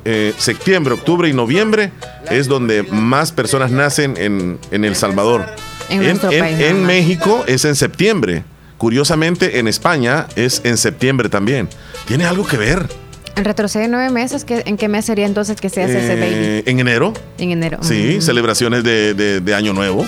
[0.05, 1.91] eh, septiembre, octubre y noviembre
[2.29, 5.45] es donde más personas nacen en, en El Salvador.
[5.89, 8.43] En, México es en septiembre.
[8.77, 11.67] Curiosamente, en España es en septiembre también.
[12.07, 12.87] ¿Tiene algo que ver?
[13.35, 14.45] Retrocede nueve meses.
[14.47, 16.33] ¿En qué mes sería entonces que se hace ese baby?
[16.33, 17.13] Eh, en enero.
[17.37, 17.79] En enero.
[17.81, 18.21] Sí, mm.
[18.21, 20.05] celebraciones de, de, Año Nuevo.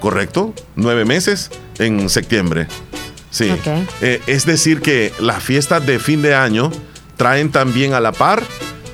[0.00, 0.54] Correcto.
[0.76, 2.66] Nueve meses en septiembre.
[3.30, 3.52] Sí.
[4.00, 6.70] Eh, es decir, que las fiestas de fin de año
[7.16, 8.42] traen también a la par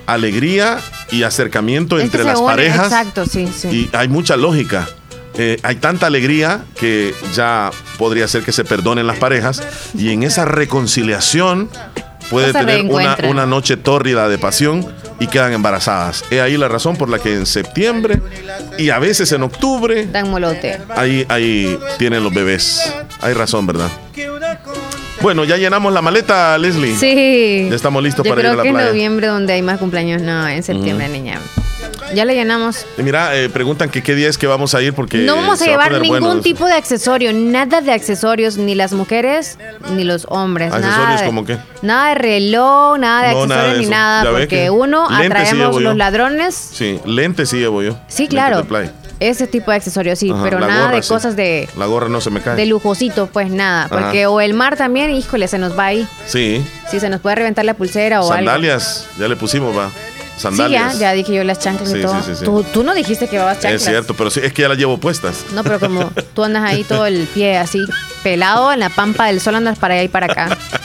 [0.07, 0.79] alegría
[1.11, 2.87] y acercamiento entre las parejas.
[2.87, 3.69] Exacto, sí, sí.
[3.69, 4.89] Y hay mucha lógica.
[5.37, 9.63] Eh, hay tanta alegría que ya podría ser que se perdonen las parejas
[9.97, 11.69] y en esa reconciliación
[12.35, 14.86] puede tener una, una, noche tórrida de pasión
[15.20, 16.24] y quedan embarazadas.
[16.31, 18.20] Es ahí la razón por la que en septiembre
[18.78, 20.81] y a veces en octubre dan molote.
[20.90, 22.93] Ahí, ahí tienen los bebés.
[23.20, 23.89] Hay razón, ¿verdad?
[25.23, 26.97] Bueno, ya llenamos la maleta, Leslie.
[26.97, 27.69] Sí.
[27.70, 28.77] Ya estamos listos para ir a la playa.
[28.77, 31.40] Que en noviembre donde hay más cumpleaños, no, en septiembre, niña.
[32.15, 32.86] Ya le llenamos.
[32.97, 35.19] mira, eh, preguntan que qué día es que vamos a ir porque.
[35.19, 39.59] No vamos a llevar ningún tipo de accesorio, nada de accesorios, ni las mujeres
[39.91, 40.73] ni los hombres.
[40.73, 41.59] ¿Accesorios como qué?
[41.82, 46.55] Nada de reloj, nada de accesorios ni nada, porque uno atraemos los ladrones.
[46.55, 47.97] Sí, lentes sí llevo yo.
[48.09, 48.66] Sí, claro.
[49.20, 51.69] Ese tipo de accesorios, sí, pero nada de cosas de.
[51.77, 52.57] La gorra no se me cae.
[52.57, 53.89] De lujosito, pues nada.
[53.89, 56.09] Porque o el mar también, híjole, se nos va ahí.
[56.27, 56.65] Sí.
[56.91, 59.91] Sí, se nos puede reventar la pulsera o Sandalias, ya le pusimos, va.
[60.36, 60.94] Sandalias.
[60.94, 62.20] Sí, ya, dije yo las chanclas y todo.
[62.44, 63.82] tú, tú, no dijiste que llevabas chanclas.
[63.82, 65.44] Es cierto, pero sí, es que ya las llevo puestas.
[65.52, 67.85] No, pero como tú andas ahí todo el pie así,
[68.23, 70.59] pelado en la pampa del sol, andas para allá y para acá.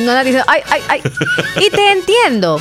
[0.00, 1.02] no la dice, ay, ay, ay.
[1.56, 2.60] Y te entiendo.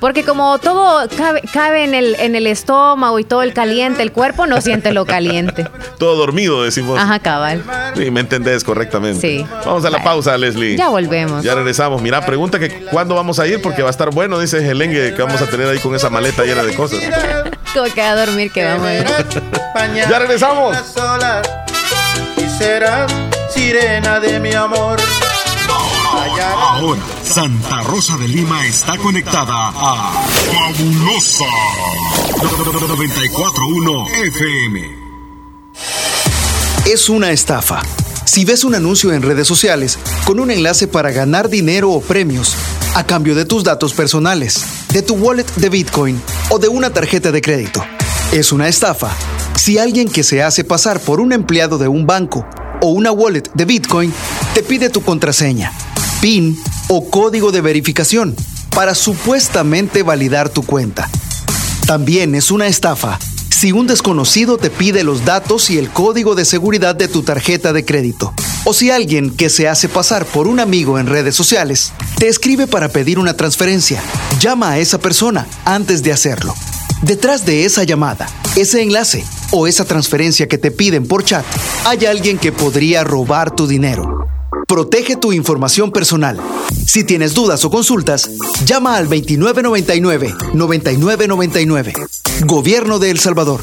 [0.00, 1.08] Porque como todo
[1.52, 5.06] cabe, en, el, en el estómago y todo el caliente, el cuerpo no siente lo
[5.06, 5.68] caliente.
[5.98, 6.98] todo dormido, decimos.
[6.98, 7.62] Ajá, cabal.
[7.96, 9.20] Sí, me entendés correctamente.
[9.20, 9.46] Sí.
[9.64, 10.76] Vamos a la pausa, Leslie.
[10.76, 11.42] Ya volvemos.
[11.44, 12.02] Ya regresamos.
[12.02, 15.22] Mira, pregunta que cuándo vamos a ir porque va a estar bueno, dice Helengue, que
[15.22, 17.00] vamos a tener ahí con esa maleta llena de cosas.
[17.74, 19.06] como que a dormir que vamos a ir.
[20.08, 20.76] ya regresamos.
[22.36, 23.12] Y serás
[23.50, 24.98] sirena de mi amor.
[26.40, 31.44] Ahora, Santa Rosa de Lima está conectada a Fabulosa
[32.40, 34.98] 941 FM.
[36.86, 37.82] Es una estafa.
[38.24, 42.54] Si ves un anuncio en redes sociales con un enlace para ganar dinero o premios
[42.94, 47.32] a cambio de tus datos personales, de tu wallet de Bitcoin o de una tarjeta
[47.32, 47.84] de crédito,
[48.30, 49.10] es una estafa.
[49.56, 52.46] Si alguien que se hace pasar por un empleado de un banco
[52.80, 54.12] o una wallet de Bitcoin
[54.54, 55.72] te pide tu contraseña,
[56.20, 56.58] PIN
[56.88, 58.34] o código de verificación
[58.74, 61.10] para supuestamente validar tu cuenta.
[61.86, 63.18] También es una estafa
[63.58, 67.72] si un desconocido te pide los datos y el código de seguridad de tu tarjeta
[67.72, 68.32] de crédito.
[68.64, 72.68] O si alguien que se hace pasar por un amigo en redes sociales te escribe
[72.68, 74.00] para pedir una transferencia.
[74.38, 76.54] Llama a esa persona antes de hacerlo.
[77.02, 81.44] Detrás de esa llamada, ese enlace o esa transferencia que te piden por chat,
[81.84, 84.17] hay alguien que podría robar tu dinero.
[84.68, 86.38] Protege tu información personal.
[86.86, 88.30] Si tienes dudas o consultas,
[88.66, 91.94] llama al 2999-9999.
[92.44, 93.62] Gobierno de El Salvador.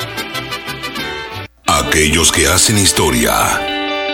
[1.91, 3.70] Aquellos que hacen historia,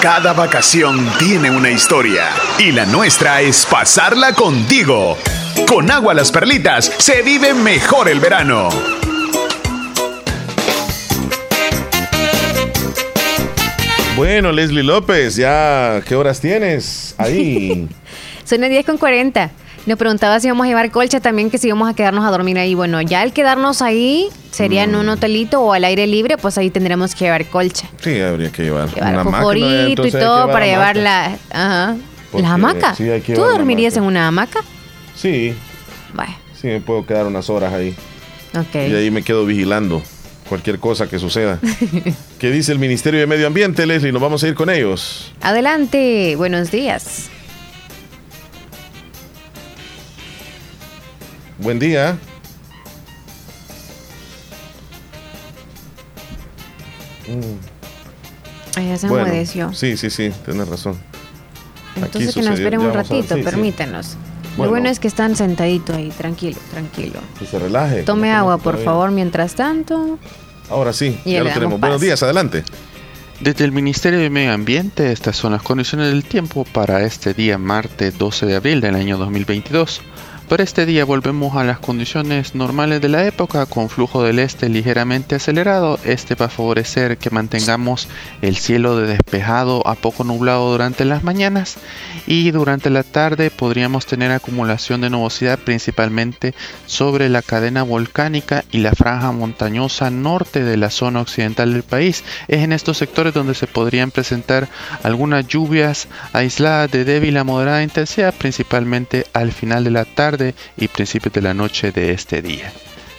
[0.00, 5.16] cada vacación tiene una historia y la nuestra es pasarla contigo.
[5.68, 8.68] Con agua las perlitas se vive mejor el verano.
[14.16, 17.88] Bueno, Leslie López, ya, ¿qué horas tienes ahí?
[18.44, 19.50] Son las 10 con 40.
[19.86, 22.58] Nos preguntaba si íbamos a llevar colcha también, que si íbamos a quedarnos a dormir
[22.58, 22.74] ahí.
[22.74, 25.10] Bueno, ya el quedarnos ahí sería en un mm.
[25.10, 27.88] hotelito o al aire libre, pues ahí tendremos que llevar colcha.
[28.00, 31.96] Sí, habría que llevar, llevar una y todo para llevar la, ajá,
[32.32, 32.94] la hamaca.
[32.94, 34.60] ¿Tú dormirías en una hamaca?
[35.14, 35.54] Sí.
[36.64, 37.94] Sí, me puedo quedar unas horas ahí.
[38.68, 38.90] Okay.
[38.90, 40.02] Y ahí me quedo vigilando
[40.48, 41.58] cualquier cosa que suceda.
[42.38, 44.12] ¿Qué dice el Ministerio de Medio Ambiente, Leslie?
[44.12, 45.30] Nos vamos a ir con ellos.
[45.42, 47.28] Adelante, buenos días.
[51.64, 52.18] Buen día.
[57.26, 58.78] Mm.
[58.78, 60.98] Ahí se bueno, Sí, sí, sí, tienes razón.
[61.96, 64.18] Entonces que nos esperen un ratito, permítanos.
[64.58, 67.20] Lo bueno es que están sentaditos ahí, tranquilo, tranquilo.
[67.38, 68.02] Que se relaje.
[68.02, 70.18] Tome agua, por favor, mientras tanto.
[70.68, 71.80] Ahora sí, ya lo tenemos.
[71.80, 72.62] Buenos días, adelante.
[73.40, 77.56] Desde el Ministerio de Medio Ambiente, estas son las condiciones del tiempo para este día
[77.56, 80.02] martes 12 de abril del año 2022.
[80.48, 84.68] Para este día volvemos a las condiciones normales de la época con flujo del este
[84.68, 85.98] ligeramente acelerado.
[86.04, 88.08] Este va a favorecer que mantengamos
[88.42, 91.78] el cielo de despejado a poco nublado durante las mañanas
[92.26, 96.54] y durante la tarde podríamos tener acumulación de nubosidad principalmente
[96.84, 102.22] sobre la cadena volcánica y la franja montañosa norte de la zona occidental del país.
[102.48, 104.68] Es en estos sectores donde se podrían presentar
[105.04, 110.33] algunas lluvias aisladas de débil a moderada intensidad principalmente al final de la tarde
[110.76, 112.72] y principios de la noche de este día.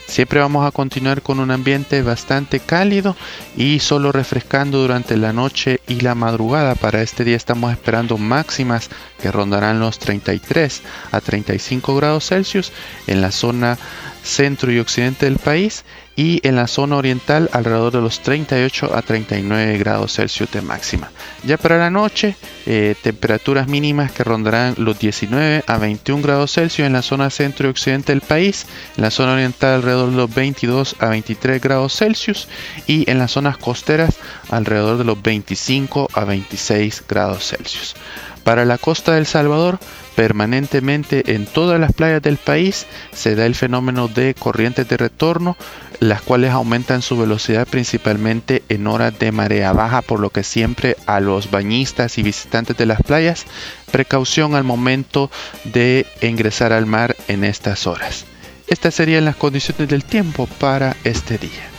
[0.08, 3.16] Siempre vamos a continuar con un ambiente bastante cálido
[3.58, 6.76] y solo refrescando durante la noche y la madrugada.
[6.76, 8.90] Para este día estamos esperando máximas
[9.20, 12.72] que rondarán los 33 a 35 grados Celsius
[13.08, 13.78] en la zona
[14.24, 15.86] centro y occidente del país
[16.16, 21.12] y en la zona oriental alrededor de los 38 a 39 grados Celsius de máxima.
[21.44, 22.36] Ya para la noche,
[22.66, 27.68] eh, temperaturas mínimas que rondarán los 19 a 21 grados Celsius en la zona centro
[27.68, 28.66] y occidente del país,
[28.96, 32.48] en la zona oriental alrededor de los 22 a 23 grados Celsius
[32.88, 34.16] y en las zonas costeras
[34.50, 37.96] alrededor de los 25 a 26 grados Celsius.
[38.44, 39.80] Para la costa del Salvador,
[40.16, 45.58] permanentemente en todas las playas del país se da el fenómeno de corrientes de retorno,
[46.00, 50.96] las cuales aumentan su velocidad principalmente en horas de marea baja, por lo que siempre
[51.06, 53.46] a los bañistas y visitantes de las playas,
[53.92, 55.30] precaución al momento
[55.64, 58.26] de ingresar al mar en estas horas.
[58.68, 61.70] Estas serían las condiciones del tiempo para este día.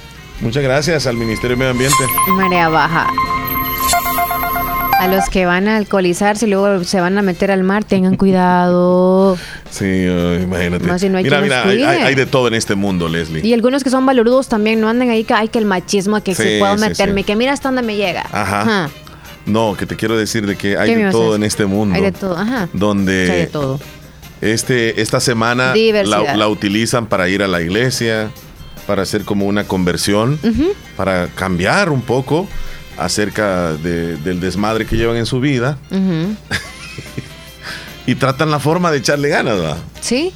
[0.40, 1.96] Muchas gracias al Ministerio de Medio Ambiente.
[2.36, 3.08] Marea baja.
[4.98, 8.16] A los que van a alcoholizarse y luego se van a meter al mar, tengan
[8.16, 9.36] cuidado.
[9.70, 10.84] Sí, imagínate.
[11.22, 13.46] mira, mira, hay, de todo en este mundo, Leslie.
[13.46, 16.34] Y algunos que son boludos también, no anden ahí que hay que el machismo, que
[16.34, 18.24] si puedo meterme, que mira hasta dónde me llega.
[18.32, 18.88] Ajá.
[19.44, 21.94] No, que te quiero decir de que hay de todo en este mundo.
[21.94, 22.68] Hay de todo, ajá.
[22.72, 23.78] Donde hay de todo.
[24.40, 25.72] Este, esta semana
[26.04, 28.30] la, utilizan para ir a la iglesia,
[28.86, 30.38] para hacer como una conversión,
[30.96, 32.48] para cambiar un poco
[32.96, 35.78] acerca del desmadre que llevan en su vida.
[38.06, 39.78] y tratan la forma de echarle ganas, ¿verdad?
[40.00, 40.32] Sí.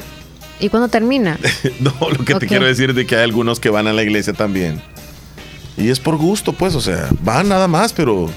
[0.59, 1.39] ¿Y cuándo termina?
[1.81, 4.33] no, lo que te quiero decir es que hay algunos que van a la iglesia
[4.33, 4.83] también.
[5.77, 8.29] Y es por gusto, pues, o sea, van nada más, pero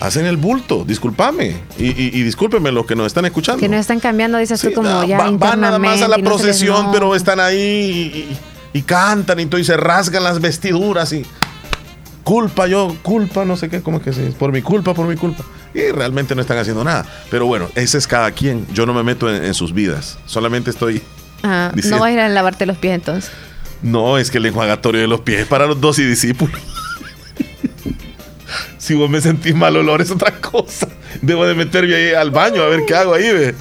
[0.00, 1.56] hacen el bulto, discúlpame.
[1.78, 3.60] Y, y, discúlpeme los que nos están escuchando.
[3.60, 5.18] Que no están cambiando, dices tú, como ya.
[5.18, 8.36] van nada más a la procesión, pero están ahí
[8.72, 11.24] y, cantan y todo, y se rasgan las vestiduras y
[12.26, 14.34] culpa, yo, culpa, no sé qué, ¿cómo es que es?
[14.34, 15.44] Por mi culpa, por mi culpa.
[15.72, 17.06] Y realmente no están haciendo nada.
[17.30, 18.66] Pero bueno, ese es cada quien.
[18.74, 20.18] Yo no me meto en, sus vidas.
[20.26, 21.02] Solamente estoy.
[21.44, 21.70] no
[22.00, 23.30] vas a ir a lavarte los pies entonces.
[23.80, 26.60] No, es que el enjuagatorio de los pies es para los dos y discípulos.
[28.78, 30.88] si vos me sentís mal olor es otra cosa.
[31.22, 33.54] Debo de meterme ahí al baño a ver qué hago ahí, ve.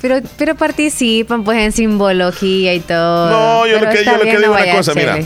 [0.00, 3.30] Pero, pero participan pues en simbología y todo.
[3.30, 5.20] No, yo lo que, yo lo que digo una cosa, mira.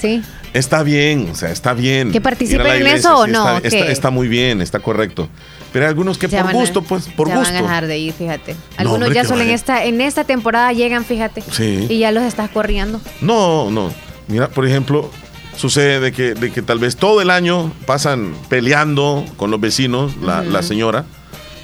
[0.00, 0.24] Sí.
[0.52, 2.12] Está bien, o sea, está bien.
[2.12, 3.58] ¿Que participen en eso o no?
[3.58, 5.28] Está, muy bien, está correcto.
[5.72, 7.42] Pero hay algunos que por gusto, pues, por gusto.
[7.42, 8.56] van a dejar de ir, fíjate.
[8.76, 11.42] Algunos ya solo en esta, en esta temporada llegan, fíjate.
[11.50, 11.86] Sí.
[11.88, 13.00] Y ya los estás corriendo.
[13.20, 13.92] No, no.
[14.28, 15.10] Mira, por ejemplo,
[15.56, 20.16] sucede de que, de que tal vez todo el año pasan peleando con los vecinos,
[20.18, 21.04] la, la señora,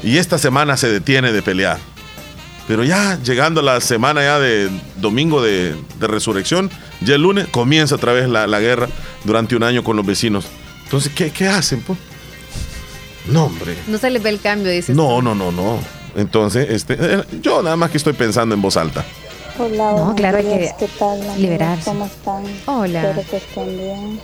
[0.02, 1.78] y esta semana se detiene de pelear.
[2.72, 6.70] Pero ya llegando a la semana ya de domingo de, resurrección,
[7.02, 8.88] ya el lunes comienza otra vez la, guerra
[9.24, 10.46] durante un año con los vecinos.
[10.84, 11.82] Entonces, ¿qué, qué hacen?
[11.82, 11.98] Pues?
[13.26, 13.76] No, hombre.
[13.88, 14.96] No se les ve el cambio, dices.
[14.96, 15.80] No, no, no, no.
[16.16, 19.04] Entonces, este, eh, yo nada más que estoy pensando en voz alta.
[19.58, 21.84] Hola, no, claro que ¿Qué tal, liberarse.
[21.84, 22.42] ¿Cómo están?
[22.64, 23.10] Hola.
[23.10, 24.20] Espero que estén bien.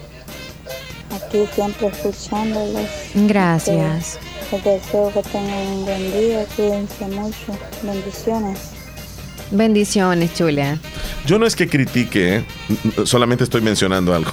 [1.14, 2.86] Aquí siempre escuchándolos.
[3.14, 4.18] Gracias.
[4.52, 7.58] Les deseo que tengan un buen día, cuídense mucho.
[7.82, 8.58] Bendiciones.
[9.50, 10.78] Bendiciones, Julia.
[11.26, 12.44] Yo no es que critique, ¿eh?
[13.04, 14.32] solamente estoy mencionando algo.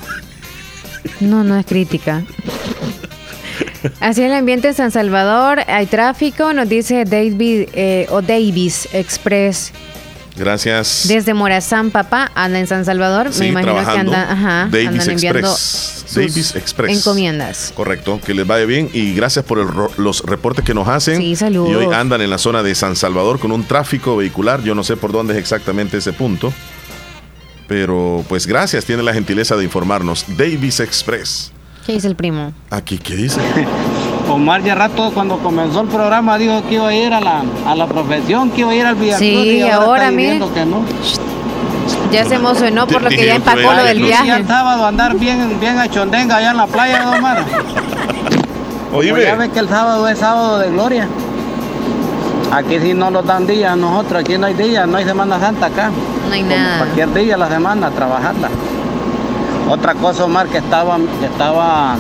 [1.19, 2.23] No, no es crítica.
[3.99, 9.71] Así el ambiente en San Salvador, hay tráfico, nos dice David eh, o Davis Express
[10.35, 11.05] Gracias.
[11.07, 13.29] Desde Morazán, papá, anda en San Salvador.
[13.39, 16.04] Me imagino que anda, ajá, Davis Express.
[16.15, 16.97] Davis Express.
[16.97, 17.71] Encomiendas.
[17.75, 21.17] Correcto, que les vaya bien y gracias por los reportes que nos hacen.
[21.17, 21.71] Sí, saludos.
[21.71, 24.63] Y hoy andan en la zona de San Salvador con un tráfico vehicular.
[24.63, 26.53] Yo no sé por dónde es exactamente ese punto.
[27.67, 30.25] Pero pues gracias, tiene la gentileza de informarnos.
[30.37, 31.51] Davis Express.
[31.85, 32.51] ¿Qué dice el primo?
[32.71, 33.39] Aquí, ¿qué dice?
[34.29, 37.75] Omar ya rato cuando comenzó el programa dijo que iba a ir a la, a
[37.75, 40.39] la profesión, que iba a ir al Villacruz sí, y ahora, mire.
[40.53, 40.83] que no.
[42.11, 44.31] Ya se emocionó por lo que ya empacó lo del viaje.
[44.31, 47.43] el sábado andar bien, bien a Chondenga allá en la playa, Omar.
[48.93, 51.07] Oye, ya ve que el sábado es sábado de gloria.
[52.51, 55.65] Aquí sí no nos dan días, nosotros aquí no hay días, no hay Semana Santa
[55.65, 55.91] acá.
[56.27, 56.77] No hay nada.
[56.77, 58.49] cualquier día la semana, trabajarla.
[59.69, 61.95] Otra cosa, Omar, que estaba, que estaba,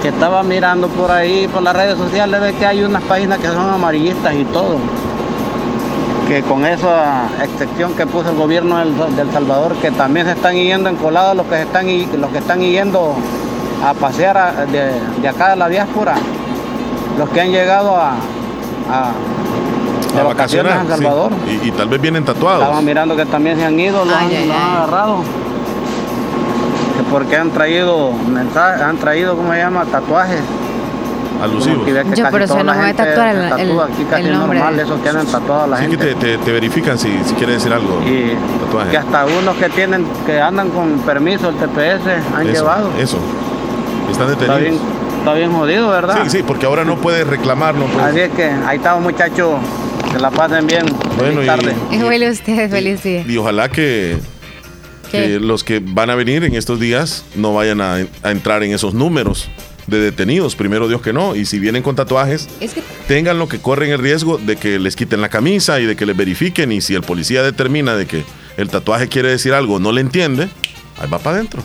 [0.00, 3.48] que estaba mirando por ahí, por las redes sociales, ve que hay unas páginas que
[3.48, 4.78] son amarillistas y todo.
[6.28, 10.88] Que con esa excepción que puso el gobierno del, Salvador, que también se están yendo
[10.88, 11.86] encolados los que están,
[12.20, 13.14] los que están yendo
[13.84, 16.16] a pasear de, acá de la diáspora,
[17.16, 18.14] los que han llegado a,
[18.90, 21.30] a, vacaciones a Salvador.
[21.62, 22.62] Y, tal vez vienen tatuados.
[22.62, 25.18] Estaba mirando que también se han ido, lo, han, agarrado.
[27.10, 29.84] porque han traído mensajes, han traído, ¿cómo se llama?
[29.84, 30.40] Tatuajes.
[31.42, 31.86] Alusivos.
[32.14, 34.58] Yo por eso no voy a tatuar el, el, aquí casi el nombre.
[34.58, 36.14] normal eso que han tatuado a la sí gente.
[36.14, 38.00] que te, verifican si, si quieren decir algo.
[38.02, 38.36] Y
[38.90, 42.90] que hasta unos que tienen, que andan con permiso el TPS han llevado.
[42.98, 43.18] Eso.
[44.10, 44.80] Están detenidos.
[45.18, 46.18] Está bien, jodido, ¿verdad?
[46.22, 48.10] Sí, sí, porque ahora no puedes reclamar, no puedes.
[48.10, 49.56] Así es que ahí estamos, muchachos.
[50.12, 50.86] Que la pasen bien.
[51.18, 51.74] Bueno, feliz tarde.
[51.90, 53.24] Y, y, ustedes, feliz día.
[53.26, 54.18] Y ojalá que,
[55.40, 59.48] los que van a venir en estos días no vayan a, entrar en esos números
[59.86, 62.48] de detenidos, primero Dios que no, y si vienen con tatuajes,
[63.06, 66.06] tengan lo que corren el riesgo de que les quiten la camisa y de que
[66.06, 68.24] les verifiquen, y si el policía determina de que
[68.56, 70.48] el tatuaje quiere decir algo, no le entiende,
[70.98, 71.62] ahí va para adentro.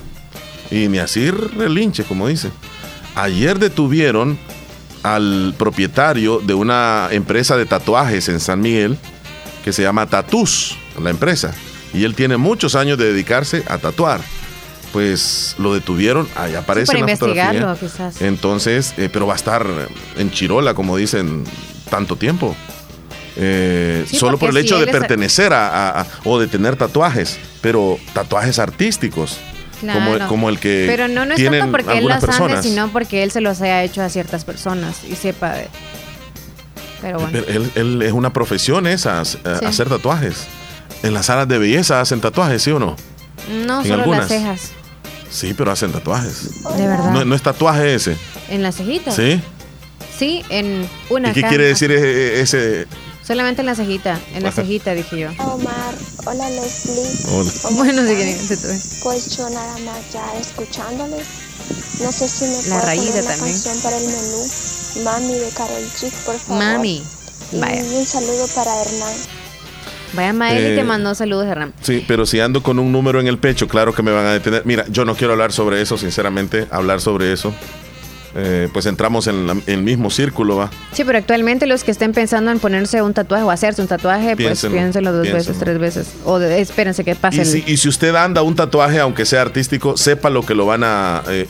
[0.70, 2.50] Y ni así relinche, como dice.
[3.16, 4.38] Ayer detuvieron
[5.04, 8.98] al propietario de una empresa de tatuajes en San Miguel
[9.64, 11.54] que se llama Tatus, la empresa.
[11.94, 14.22] Y él tiene muchos años de dedicarse a tatuar.
[14.92, 17.76] Pues lo detuvieron, ahí aparece en la fotografía.
[17.80, 18.22] Quizás.
[18.22, 19.66] Entonces, eh, pero va a estar
[20.18, 21.46] en Chirola, como dicen,
[21.90, 22.56] tanto tiempo.
[23.38, 29.40] Eh, solo por el hecho de pertenecer a, o de tener tatuajes, pero tatuajes artísticos
[30.28, 33.32] como, el que Pero no, no es tanto porque él las ande, sino porque él
[33.32, 35.68] se los haya hecho a ciertas personas y sepa de...
[37.02, 37.40] Pero bueno.
[37.76, 40.46] él, es una profesión esa, hacer tatuajes.
[41.02, 42.96] En las salas de belleza hacen tatuajes, ¿sí o no?
[43.66, 44.72] No, solo las cejas.
[45.32, 46.64] Sí, pero hacen tatuajes.
[46.76, 47.26] De verdad.
[47.26, 48.18] No, es tatuaje ese.
[48.50, 49.16] En las cejitas.
[49.16, 49.42] Sí.
[50.18, 51.32] Sí, en una.
[51.32, 52.86] ¿Y qué quiere decir ese,
[53.26, 55.30] Solamente en la cejita, en la cejita dije yo.
[55.44, 55.94] Omar,
[56.26, 57.34] hola Leslie.
[57.34, 57.52] Hola.
[57.78, 58.38] Bueno, si quieren
[59.04, 61.26] Pues yo nada más ya escuchándoles.
[62.02, 64.48] No sé si me la poner una canción para el menú.
[65.04, 66.64] Mami de Carol Chick, por favor.
[66.64, 67.04] Mami.
[67.54, 67.82] Vaya.
[67.84, 69.41] Y un saludo para Hernán.
[70.14, 71.74] Vaya Maeli que eh, mandó saludos, Hernán.
[71.82, 74.34] Sí, pero si ando con un número en el pecho, claro que me van a
[74.34, 74.64] detener.
[74.66, 77.54] Mira, yo no quiero hablar sobre eso, sinceramente, hablar sobre eso.
[78.34, 80.72] Eh, pues entramos en, el mismo círculo, ¿va?
[80.94, 84.38] Sí, pero actualmente los que estén pensando en ponerse un tatuaje o hacerse un tatuaje,
[84.38, 86.08] pues piénselo dos veces, tres veces.
[86.24, 87.42] O espérense que pase.
[87.68, 91.24] Y, si, usted anda un tatuaje, aunque sea artístico, sepa lo que lo van a,
[91.28, 91.48] eh,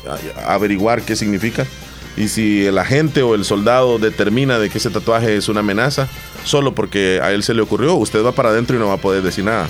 [0.48, 1.68] averiguar qué significa.
[2.18, 6.08] Y si el agente o el soldado determina de que ese tatuaje es una amenaza,
[6.44, 9.02] solo porque a él se le ocurrió, usted va para adentro y no va a
[9.02, 9.70] poder decir nada.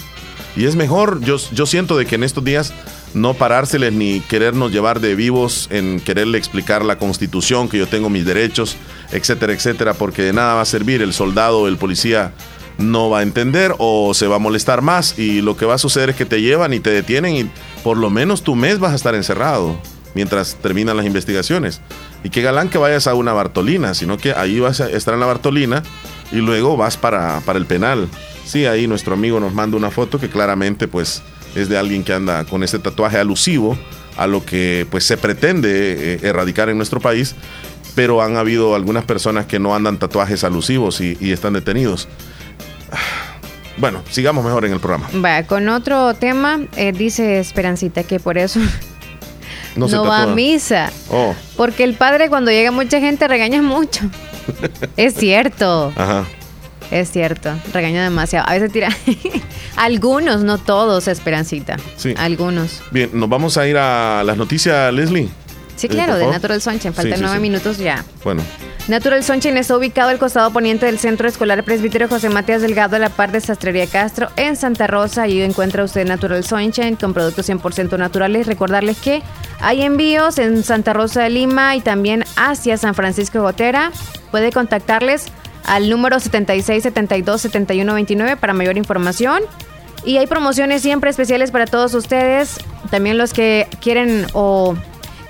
[0.55, 2.73] Y es mejor, yo, yo siento de que en estos días
[3.13, 8.09] no parárseles ni querernos llevar de vivos en quererle explicar la constitución, que yo tengo
[8.09, 8.75] mis derechos,
[9.11, 11.01] etcétera, etcétera, porque de nada va a servir.
[11.01, 12.33] El soldado, el policía
[12.77, 15.77] no va a entender o se va a molestar más y lo que va a
[15.77, 17.49] suceder es que te llevan y te detienen y
[17.83, 19.77] por lo menos tu mes vas a estar encerrado
[20.13, 21.81] mientras terminan las investigaciones.
[22.23, 25.19] Y qué galán que vayas a una Bartolina, sino que ahí vas a estar en
[25.19, 25.83] la Bartolina
[26.31, 28.07] y luego vas para, para el penal.
[28.45, 31.23] Sí, ahí nuestro amigo nos manda una foto que claramente pues
[31.55, 33.77] es de alguien que anda con ese tatuaje alusivo
[34.17, 37.35] a lo que pues se pretende eh, erradicar en nuestro país,
[37.95, 42.07] pero han habido algunas personas que no andan tatuajes alusivos y, están detenidos.
[43.77, 45.09] Bueno, sigamos mejor en el programa.
[45.25, 48.59] Va, con otro tema, eh, dice Esperancita que por eso
[49.75, 50.91] no, va a misa.
[51.09, 51.35] Oh.
[51.57, 54.01] Porque el padre cuando llega mucha gente regaña mucho.
[54.97, 55.93] es cierto.
[55.95, 56.25] Ajá.
[56.91, 58.47] Es cierto, regaña demasiado.
[58.49, 58.89] A veces tira.
[59.77, 61.77] Algunos, no todos, Esperancita.
[61.95, 62.13] Sí.
[62.17, 62.81] Algunos.
[62.91, 65.29] Bien, nos vamos a ir a las noticias, Leslie.
[65.77, 66.93] Sí, claro, de Natural Sunshine.
[66.93, 68.03] Faltan nueve minutos ya.
[68.23, 68.43] Bueno.
[68.91, 72.99] Natural Sunshine está ubicado al costado poniente del Centro Escolar Presbítero José Matías Delgado, a
[72.99, 75.21] la par de Sastrería Castro, en Santa Rosa.
[75.21, 78.47] Allí encuentra usted Natural Sunshine con productos 100% naturales.
[78.47, 79.23] Recordarles que
[79.61, 83.93] hay envíos en Santa Rosa de Lima y también hacia San Francisco de Gotera.
[84.29, 85.27] Puede contactarles
[85.63, 89.41] al número 76 72 71 29 para mayor información.
[90.03, 92.57] Y hay promociones siempre especiales para todos ustedes,
[92.89, 94.75] también los que quieren o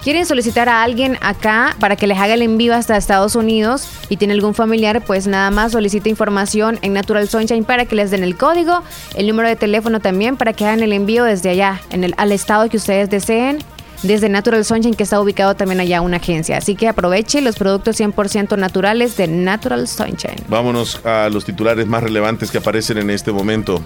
[0.03, 4.17] quieren solicitar a alguien acá para que les haga el envío hasta Estados Unidos y
[4.17, 8.23] tiene algún familiar, pues nada más solicita información en Natural Sunshine para que les den
[8.23, 8.83] el código,
[9.15, 12.31] el número de teléfono también para que hagan el envío desde allá, en el, al
[12.31, 13.59] estado que ustedes deseen.
[14.03, 16.57] desde Natural Sunshine, que está ubicado también allá una agencia.
[16.57, 20.43] Así que aproveche los productos 100% naturales de Natural Sunshine.
[20.47, 23.79] Vámonos a los titulares más relevantes que aparecen en este momento.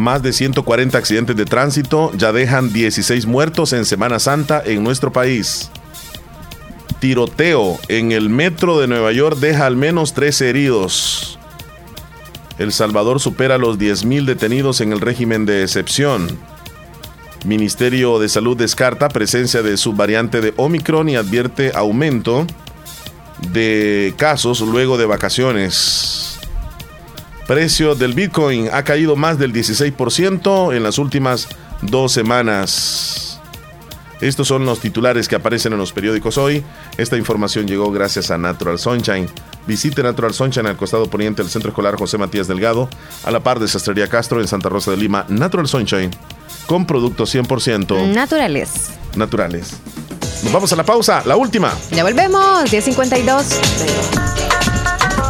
[0.00, 5.12] Más de 140 accidentes de tránsito ya dejan 16 muertos en Semana Santa en nuestro
[5.12, 5.70] país.
[7.00, 11.38] Tiroteo en el metro de Nueva York deja al menos 13 heridos.
[12.56, 16.38] El Salvador supera los 10.000 detenidos en el régimen de excepción.
[17.44, 22.46] Ministerio de Salud descarta presencia de subvariante de Omicron y advierte aumento
[23.52, 26.29] de casos luego de vacaciones.
[27.50, 31.48] Precio del Bitcoin ha caído más del 16% en las últimas
[31.82, 33.40] dos semanas.
[34.20, 36.62] Estos son los titulares que aparecen en los periódicos hoy.
[36.96, 39.26] Esta información llegó gracias a Natural Sunshine.
[39.66, 42.88] Visite Natural Sunshine al costado poniente del Centro Escolar José Matías Delgado,
[43.24, 45.26] a la par de Sastrería Castro en Santa Rosa de Lima.
[45.28, 46.12] Natural Sunshine,
[46.66, 48.92] con productos 100% naturales.
[49.16, 49.72] Naturales.
[50.44, 51.76] Nos vamos a la pausa, la última.
[51.90, 54.59] Ya volvemos, 10.52.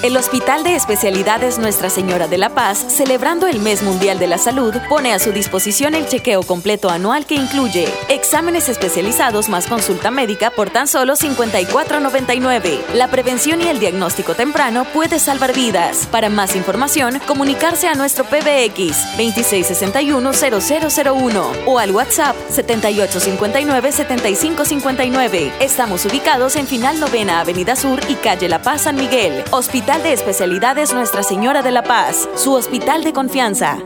[0.00, 4.38] El Hospital de Especialidades Nuestra Señora de la Paz, celebrando el Mes Mundial de la
[4.38, 10.12] Salud, pone a su disposición el chequeo completo anual que incluye exámenes especializados más consulta
[10.12, 12.92] médica por tan solo 54.99.
[12.94, 16.06] La prevención y el diagnóstico temprano puede salvar vidas.
[16.12, 25.50] Para más información, comunicarse a nuestro PBX 2661-0001 o al WhatsApp 7859-7559.
[25.58, 29.42] Estamos ubicados en Final Novena Avenida Sur y Calle La Paz San Miguel.
[29.50, 33.78] Hospital de Especialidades Nuestra Señora de la Paz, su hospital de confianza.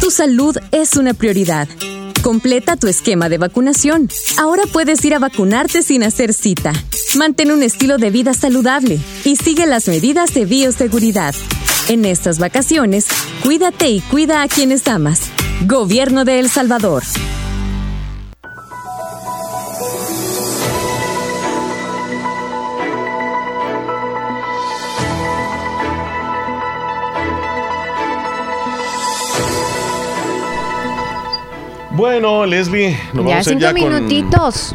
[0.00, 1.66] Tu salud es una prioridad.
[2.22, 4.08] Completa tu esquema de vacunación.
[4.38, 6.72] Ahora puedes ir a vacunarte sin hacer cita.
[7.16, 11.34] Mantén un estilo de vida saludable y sigue las medidas de bioseguridad.
[11.88, 13.06] En estas vacaciones,
[13.42, 15.22] cuídate y cuida a quienes amas.
[15.66, 17.02] Gobierno de El Salvador.
[31.96, 34.74] Bueno, Leslie, nos ya vamos cinco ya minutitos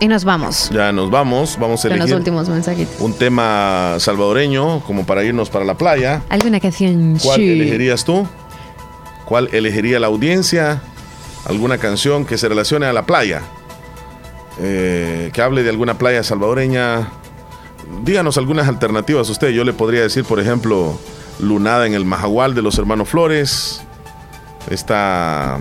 [0.00, 0.68] y nos vamos.
[0.70, 3.00] Ya nos vamos, vamos a elegir los últimos mensajitos.
[3.00, 6.22] un tema salvadoreño como para irnos para la playa.
[6.28, 7.18] ¿Alguna canción?
[7.22, 8.26] ¿Cuál elegirías tú?
[9.26, 10.82] ¿Cuál elegiría la audiencia?
[11.48, 13.42] ¿Alguna canción que se relacione a la playa?
[14.58, 17.08] Eh, que hable de alguna playa salvadoreña.
[18.02, 19.50] Díganos algunas alternativas usted.
[19.50, 20.98] Yo le podría decir, por ejemplo,
[21.38, 23.82] Lunada en el Majagual de los hermanos Flores.
[24.68, 25.60] Está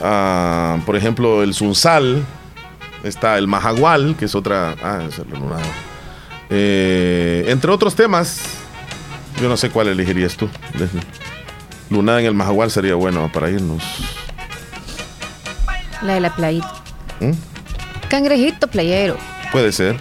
[0.00, 2.24] Ah, por ejemplo, el Sunsal.
[3.04, 4.74] Está el Majagual, que es otra.
[4.82, 5.26] Ah, es el
[6.50, 8.40] eh, entre otros temas.
[9.40, 10.48] Yo no sé cuál elegirías tú.
[11.90, 13.82] Lunada en el Majagual sería bueno para irnos.
[16.02, 16.72] La de la playita.
[17.20, 17.32] ¿Mm?
[18.08, 19.16] Cangrejito playero.
[19.52, 19.96] Puede ser.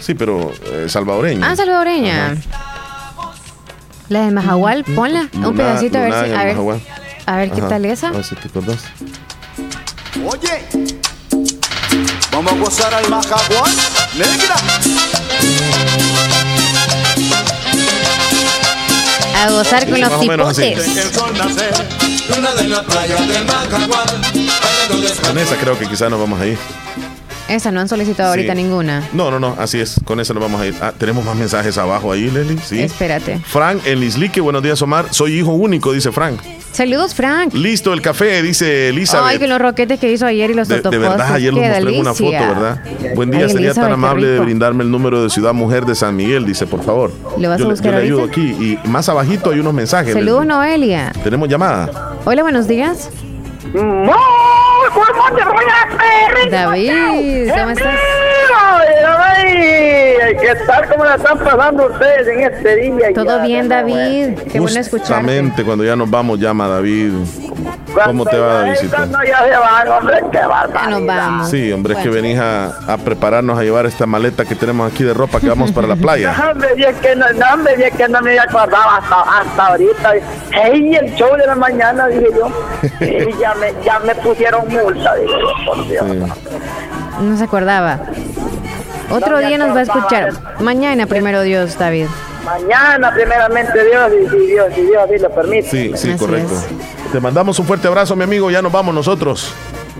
[0.00, 1.50] Sí, pero eh, salvadoreña.
[1.50, 2.36] Ah, salvadoreña.
[4.08, 5.28] La de Majagual, ponla.
[5.34, 6.32] un pedacito a ver si.
[6.32, 6.56] A ver.
[7.26, 8.08] A ver qué tal esa.
[8.08, 8.78] A ver si te acordás.
[10.26, 10.66] Oye,
[12.32, 13.72] vamos a gozar al majaguán,
[14.16, 14.56] negra.
[19.36, 21.00] A gozar con los tipotes.
[25.22, 26.58] Con esa creo que quizás nos vamos a ir.
[27.50, 29.02] Esa no han solicitado ahorita ninguna.
[29.12, 30.00] No, no, no, así es.
[30.04, 30.74] Con eso nos vamos a ir.
[30.80, 32.56] Ah, tenemos más mensajes abajo ahí, Leli.
[32.58, 32.80] Sí.
[32.82, 33.38] Espérate.
[33.44, 35.06] Frank en Lislique, buenos días, Omar.
[35.10, 36.40] Soy hijo único, dice Frank.
[36.72, 37.52] Saludos, Frank.
[37.52, 39.26] Listo el café, dice Elizabeth.
[39.26, 42.00] Ay, que los roquetes que hizo ayer y los De, de verdad, ayer nos mostré
[42.00, 42.80] una foto, ¿verdad?
[43.16, 46.14] Buen día, Ay, sería tan amable de brindarme el número de Ciudad Mujer de San
[46.14, 47.12] Miguel, dice, por favor.
[47.36, 48.40] ¿Le vas a yo, le- buscar yo le ayudo aquí.
[48.84, 50.14] Y más abajito hay unos mensajes.
[50.14, 50.46] Saludos.
[50.46, 51.12] Noelia.
[51.24, 52.14] Tenemos llamada.
[52.24, 53.10] Hola, buenos días.
[56.50, 58.00] David, ¿cómo estás?
[60.40, 60.88] ¿Qué tal?
[60.88, 63.12] ¿Cómo la están pasando ustedes en este día?
[63.14, 64.38] Todo Ya, bien, David.
[64.50, 65.14] Qué bueno escucharte.
[65.14, 67.12] Justamente cuando ya nos vamos, llama David.
[68.04, 68.64] ¿Cómo te va?
[68.90, 70.90] Cuando ya se van, hombre, qué barbaridad.
[70.90, 71.50] nos vamos.
[71.50, 75.02] Sí, hombre, es que venís a, a prepararnos a llevar esta maleta que tenemos aquí
[75.04, 76.34] de ropa que vamos para la playa.
[76.36, 80.12] No, hombre, es que no, no, hombre, es que no me acordaba hasta, hasta ahorita.
[80.64, 82.06] ¡Ey, el show de la mañana!
[82.06, 82.48] Dije yo.
[83.00, 86.06] Y ya me, ya me pusieron multa, dije yo, por Dios.
[87.20, 87.98] No se acordaba.
[89.10, 90.32] Otro día nos va a escuchar.
[90.60, 92.06] Mañana, primero Dios, David.
[92.44, 95.68] Mañana, primeramente Dios, y si Dios, si Dios, si lo permite.
[95.68, 96.54] Sí, sí, correcto.
[97.12, 98.50] Te mandamos un fuerte abrazo, mi amigo.
[98.50, 99.52] Ya nos vamos nosotros.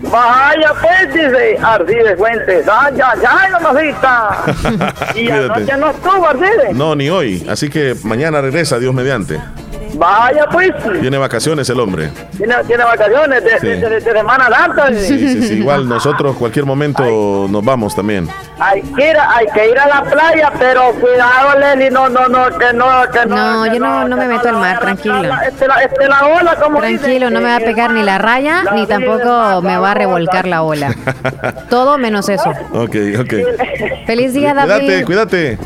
[0.03, 2.67] Vaya pues, dice Arcides Fuentes.
[2.67, 4.45] ¡Ay, ay, ay, mamacita!
[5.15, 5.53] Y Cuídate.
[5.53, 6.75] anoche no estuvo Arcides.
[6.75, 7.47] No, ni hoy.
[7.51, 9.39] Así que mañana regresa, Dios mediante.
[9.95, 10.73] Vaya pues.
[11.01, 12.11] Tiene vacaciones el hombre.
[12.37, 13.67] Tiene, tiene vacaciones de, Sí.
[13.67, 14.89] de, de- de Semana Santa.
[14.95, 15.55] Sí, sí, sí.
[15.55, 17.03] Igual nosotros cualquier momento
[17.51, 18.29] nos vamos también.
[18.59, 22.29] Hay que, ir, a- hay que ir a la playa, pero cuidado, Leli, no, no,
[22.29, 23.37] no, que no, que no.
[23.57, 25.23] No, que yo no, no me meto al mar, tranquilo.
[25.47, 28.65] Este la, este la ola, como Tranquilo, no me va a pegar ni la raya,
[28.75, 30.95] ni tampoco me va a revolcar la ola.
[31.71, 32.51] Todo menos eso.
[32.73, 33.35] Ok, ok.
[34.07, 34.55] Feliz día,
[35.05, 35.59] Cuídate,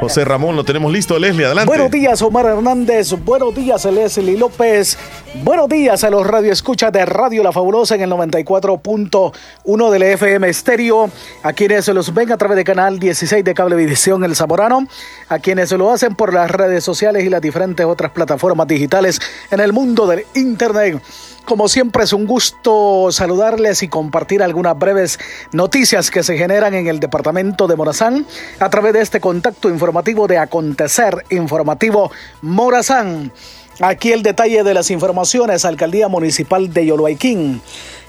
[0.00, 1.18] José Ramón, lo tenemos listo.
[1.18, 1.66] Leslie, adelante.
[1.66, 3.12] Buenos días, Omar Hernández.
[3.24, 4.98] Buenos días, Leslie López.
[5.42, 11.10] Buenos días a los radioescuchas de Radio La Fabulosa en el 94.1 del FM Estéreo.
[11.42, 14.86] A quienes se los ven a través de canal 16 de Cablevisión El Zamorano.
[15.28, 19.20] A quienes se lo hacen por las redes sociales y las diferentes otras plataformas digitales
[19.50, 21.00] en el mundo del Internet.
[21.44, 25.18] Como siempre es un gusto saludarles y compartir algunas breves
[25.52, 28.26] noticias que se generan en el departamento de Morazán
[28.60, 32.12] a través de este contacto informativo de Acontecer Informativo
[32.42, 33.32] Morazán.
[33.80, 37.60] Aquí el detalle de las informaciones, Alcaldía Municipal de Yoloaiquín.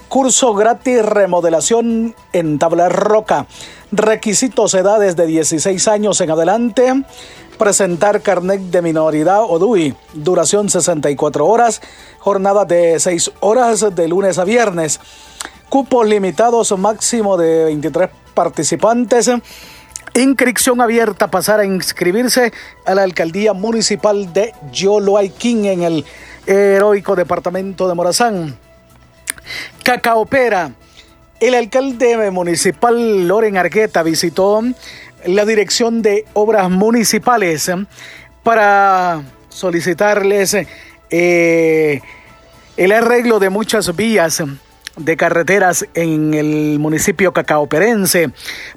[0.08, 3.46] Curso gratis remodelación en tabla roca.
[3.90, 6.92] Requisitos edades de 16 años en adelante.
[7.58, 9.94] Presentar carnet de minoridad o DUI.
[10.12, 11.80] Duración 64 horas.
[12.18, 15.00] Jornada de 6 horas de lunes a viernes.
[15.68, 19.30] Cupos limitados máximo de 23 participantes.
[20.14, 22.52] Inscripción abierta, pasar a inscribirse
[22.86, 26.04] a la alcaldía municipal de Yoloaiquín en el
[26.46, 28.56] heroico departamento de Morazán.
[29.82, 30.72] Cacaopera.
[31.40, 34.62] El alcalde municipal Loren Argueta visitó
[35.26, 37.70] la dirección de obras municipales
[38.42, 40.56] para solicitarles
[41.10, 42.00] eh,
[42.76, 44.42] el arreglo de muchas vías
[44.96, 48.30] de carreteras en el municipio cacaoperense,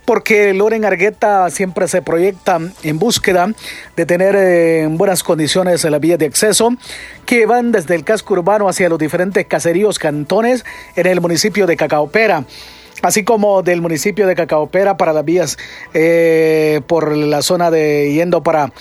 [0.03, 3.51] porque Loren Argueta siempre se proyecta en búsqueda
[3.95, 6.75] de tener eh, en buenas condiciones las vías de acceso
[7.25, 10.65] que van desde el casco urbano hacia los diferentes caseríos cantones
[10.95, 12.45] en el municipio de Cacaopera
[13.01, 15.57] así como del municipio de Cacaopera para las vías
[15.93, 18.71] eh, por la zona de yendo para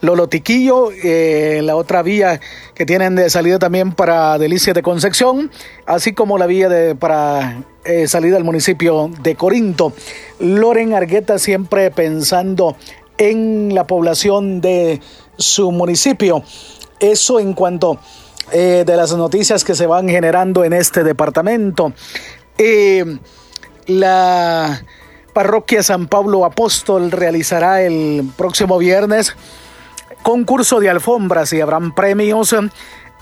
[0.00, 2.40] Lolotiquillo, eh, la otra vía
[2.74, 5.50] que tienen de salida también para Delicia de Concepción,
[5.86, 9.92] así como la vía de, para eh, salida al municipio de Corinto.
[10.38, 12.76] Loren Argueta siempre pensando
[13.18, 15.00] en la población de
[15.38, 16.42] su municipio.
[17.00, 17.98] Eso en cuanto
[18.52, 21.92] eh, de las noticias que se van generando en este departamento.
[22.58, 23.18] Eh,
[23.86, 24.82] la
[25.32, 29.36] parroquia San Pablo Apóstol realizará el próximo viernes
[30.22, 32.54] concurso de alfombras y habrán premios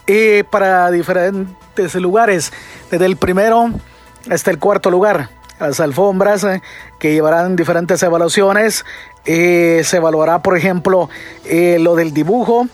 [0.07, 2.53] eh, para diferentes lugares,
[2.91, 3.70] desde el primero
[4.31, 5.28] hasta el cuarto lugar.
[5.61, 6.62] Las alfombras eh,
[6.99, 8.85] que llevarán diferentes evaluaciones.
[9.27, 11.09] Eh, se evaluará, por ejemplo,
[11.78, 12.69] lo del dibujo,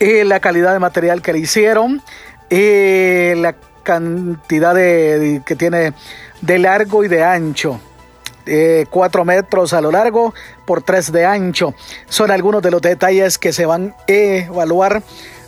[0.00, 2.02] la calidad de material que le hicieron,
[2.50, 5.92] la cantidad de- que tiene
[6.40, 7.80] de largo y de ancho.
[8.46, 10.32] Eh, 4 metros a lo largo
[10.66, 11.74] por 3 de ancho.
[12.08, 15.02] Son algunos de los detalles que se van a evaluar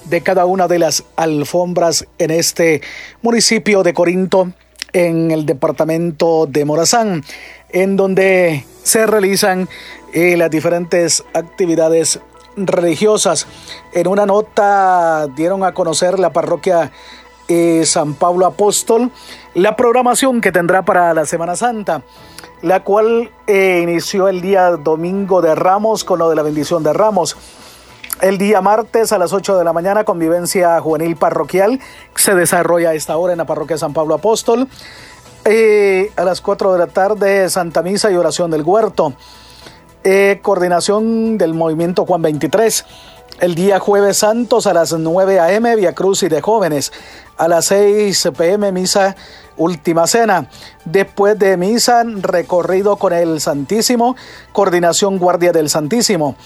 [0.04, 2.82] de cada una de las alfombras en este
[3.22, 4.52] municipio de Corinto,
[4.92, 7.24] en el departamento de Morazán,
[7.70, 9.68] en donde se realizan
[10.12, 12.20] eh, las diferentes actividades
[12.56, 13.46] religiosas.
[13.92, 16.90] En una nota dieron a conocer la parroquia
[17.84, 19.10] San Pablo Apóstol
[19.54, 22.02] la programación que tendrá para la Semana Santa,
[22.62, 26.92] la cual eh, inició el día domingo de Ramos con lo de la bendición de
[26.92, 27.36] Ramos.
[28.20, 31.80] El día martes a las 8 de la mañana, convivencia juvenil parroquial
[32.14, 34.68] se desarrolla a esta hora en la parroquia San Pablo Apóstol.
[35.46, 39.14] Eh, a las 4 de la tarde, Santa Misa y oración del huerto.
[40.04, 42.84] Eh, coordinación del movimiento Juan 23.
[43.40, 45.74] El día jueves santos a las 9 a.m.
[45.76, 46.92] Via Cruz y de jóvenes.
[47.38, 48.70] A las 6 p.m.
[48.70, 49.16] misa
[49.56, 50.50] última cena.
[50.84, 54.14] Después de misa, recorrido con el Santísimo,
[54.52, 56.36] coordinación guardia del Santísimo.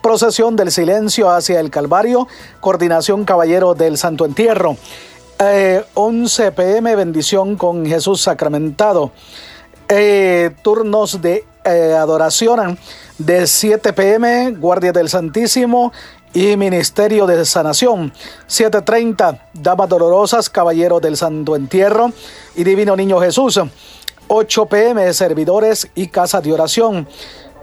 [0.00, 2.28] Procesión del silencio hacia el Calvario,
[2.60, 4.76] coordinación caballero del Santo Entierro.
[5.94, 9.10] 11 eh, pm bendición con Jesús sacramentado.
[9.88, 12.78] Eh, turnos de eh, adoración
[13.18, 15.92] de 7 pm, Guardia del Santísimo
[16.34, 18.12] y Ministerio de Sanación.
[18.48, 22.12] 7.30, Damas Dolorosas, Caballero del Santo Entierro
[22.56, 23.60] y Divino Niño Jesús.
[24.26, 27.08] 8 pm, Servidores y Casa de Oración.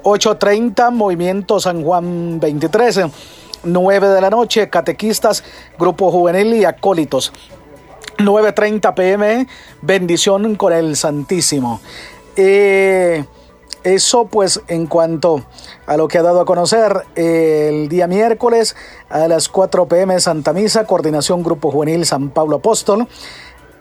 [0.03, 3.02] 8.30, Movimiento San Juan 23.
[3.64, 5.43] 9 de la noche, Catequistas,
[5.77, 7.31] Grupo Juvenil y Acólitos.
[8.18, 9.48] 9.30 pm,
[9.81, 11.81] bendición con el Santísimo.
[12.35, 13.23] Eh,
[13.83, 15.43] eso pues en cuanto
[15.85, 18.75] a lo que ha dado a conocer el día miércoles
[19.09, 23.07] a las 4 pm Santa Misa, coordinación Grupo Juvenil San Pablo Apóstol.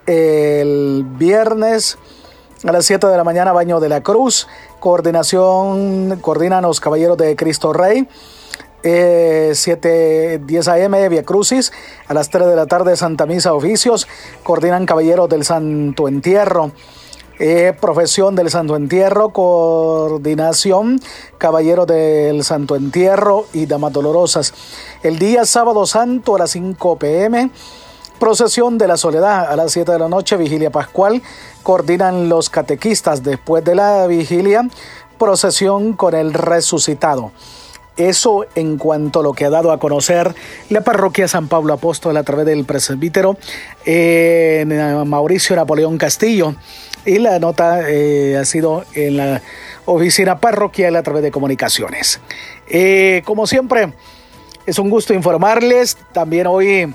[0.05, 1.97] El viernes
[2.63, 4.47] a las 7 de la mañana Baño de la Cruz,
[4.79, 8.07] coordinación, coordinan los Caballeros de Cristo Rey.
[8.83, 11.09] 7, 10 a.m.
[11.09, 11.71] Via Crucis,
[12.07, 14.07] a las 3 de la tarde Santa Misa Oficios,
[14.41, 16.71] coordinan Caballeros del Santo Entierro.
[17.43, 21.01] Eh, profesión del Santo Entierro, coordinación,
[21.39, 24.53] Caballero del Santo Entierro y Damas Dolorosas.
[25.01, 27.49] El día sábado santo a las 5 pm,
[28.19, 31.23] procesión de la soledad a las 7 de la noche, vigilia pascual,
[31.63, 34.69] coordinan los catequistas después de la vigilia,
[35.17, 37.31] procesión con el resucitado.
[37.97, 40.33] Eso en cuanto a lo que ha dado a conocer
[40.69, 43.35] la parroquia San Pablo Apóstol a través del presbítero
[43.85, 44.63] eh,
[45.05, 46.55] Mauricio Napoleón Castillo.
[47.05, 49.41] Y la nota eh, ha sido en la
[49.85, 52.19] oficina parroquial a través de comunicaciones.
[52.69, 53.93] Eh, como siempre,
[54.65, 55.97] es un gusto informarles.
[56.13, 56.93] También hoy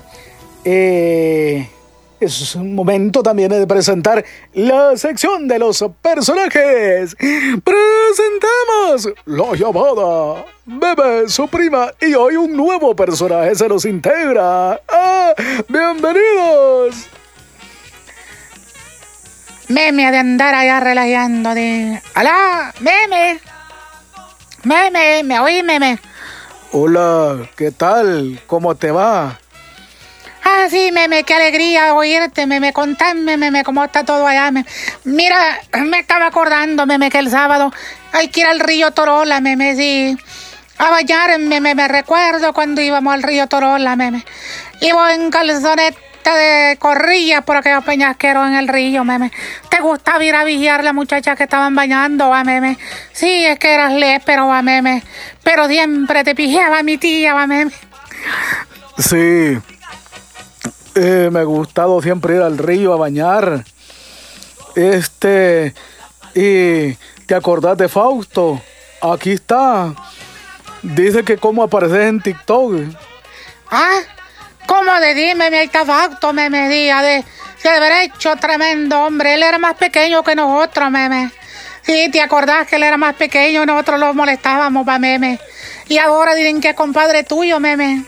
[2.19, 4.23] es un momento también de presentar
[4.53, 7.15] la sección de los personajes.
[7.63, 14.81] Presentamos la llamada Bebe, su prima, y hoy un nuevo personaje se nos integra.
[14.89, 15.33] ¡Ah!
[15.69, 17.07] ¡Bienvenidos!
[19.69, 22.01] Meme de andar allá relajando de...
[22.13, 22.73] ¡Alá!
[22.79, 23.39] ¡Meme!
[24.63, 25.23] ¡Meme!
[25.23, 25.99] ¿Me oí, meme?
[26.71, 28.41] Hola, ¿qué tal?
[28.47, 29.39] ¿Cómo te va?
[30.43, 34.49] Ah, sí, meme, qué alegría oírte, meme, contame, meme, cómo está todo allá.
[35.03, 37.73] Mira, me estaba acordando, meme, que el sábado
[38.13, 40.17] hay que ir al río Torola, meme, sí.
[40.77, 44.23] A bañarme, meme, me recuerdo cuando íbamos al río Torola, meme.
[44.79, 45.29] Iba en
[46.35, 49.31] de corrilla por aquellos peñasqueros en el río, meme.
[49.69, 52.77] ¿Te gustaba ir a vigiar a las muchachas que estaban bañando, va, meme?
[53.13, 53.93] Sí, es que eras
[54.25, 55.03] pero va, meme.
[55.43, 57.71] Pero siempre te pijaba mi tía, va, meme.
[58.97, 59.57] Sí,
[60.95, 63.63] eh, me ha gustado siempre ir al río a bañar.
[64.75, 65.73] Este,
[66.33, 66.93] y
[67.25, 68.61] te acordás de Fausto.
[69.01, 69.93] Aquí está.
[70.81, 72.73] Dice que cómo apareces en TikTok.
[73.69, 73.99] Ah,
[74.67, 77.23] ¿cómo de dime, está Fausto, me medía de,
[77.63, 79.33] de hecho tremendo hombre.
[79.33, 81.31] Él era más pequeño que nosotros, meme.
[81.81, 85.39] Sí, ¿te acordás que él era más pequeño nosotros lo molestábamos, pa' meme?
[85.87, 88.03] Y ahora dicen que es compadre tuyo, meme.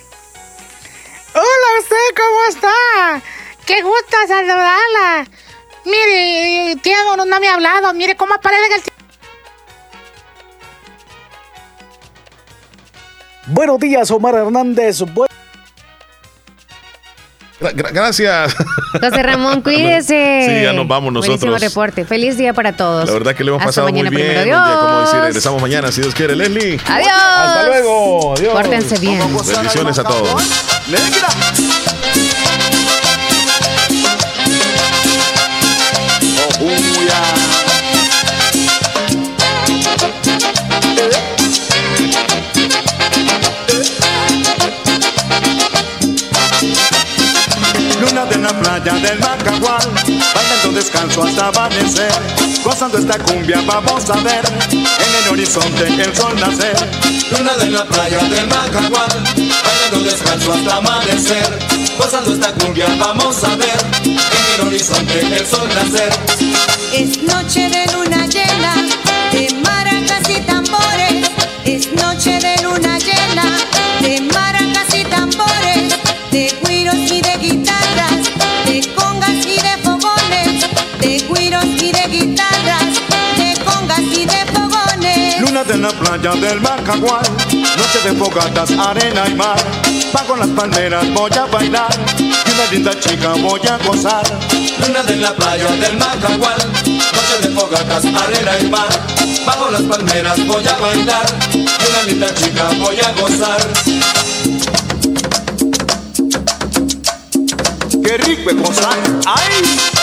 [1.34, 3.22] Hola, usted, ¿cómo está?
[3.66, 5.28] Qué gusto saludarla.
[5.86, 7.94] Mire, tiempo no me ha hablado.
[7.94, 8.82] Mire cómo aparece el...
[13.48, 15.02] Buenos días, Omar Hernández.
[17.60, 18.56] Gracias.
[18.94, 20.46] José Ramón, cuídese.
[20.48, 21.40] Sí, ya nos vamos nosotros.
[21.42, 22.06] Buenísimo reporte.
[22.06, 23.08] Feliz día para todos.
[23.08, 24.38] La verdad que le hemos pasado muy bien.
[24.38, 24.80] Adiós.
[24.80, 26.36] como decir, regresamos mañana, si Dios quiere.
[26.36, 26.80] Leslie.
[26.86, 27.10] Adiós.
[27.12, 28.34] Hasta luego.
[28.36, 28.54] Adiós.
[28.54, 29.20] Pórtense bien.
[29.46, 30.42] Bendiciones a todos.
[48.82, 49.94] Playa del Macagual.
[50.36, 52.12] Bailando descanso hasta amanecer,
[52.64, 56.76] gozando esta cumbia vamos a ver, en el horizonte el sol nacer.
[57.32, 61.60] Luna de la playa del Macagual, bailando descanso hasta amanecer,
[61.98, 66.14] gozando esta cumbia vamos a ver, en el horizonte el sol nacer.
[66.94, 68.74] Es noche de luna llena,
[85.60, 89.58] Luna de la playa del Macagual, noche de fogatas, arena y mar,
[90.14, 94.24] bajo las palmeras voy a bailar, y una linda chica voy a gozar.
[94.80, 98.88] Luna de la playa del Macagual, noche de fogatas, arena y mar,
[99.46, 103.62] bajo las palmeras voy a bailar, y una linda chica voy a gozar.
[108.02, 109.99] Qué rico es gozar, ay.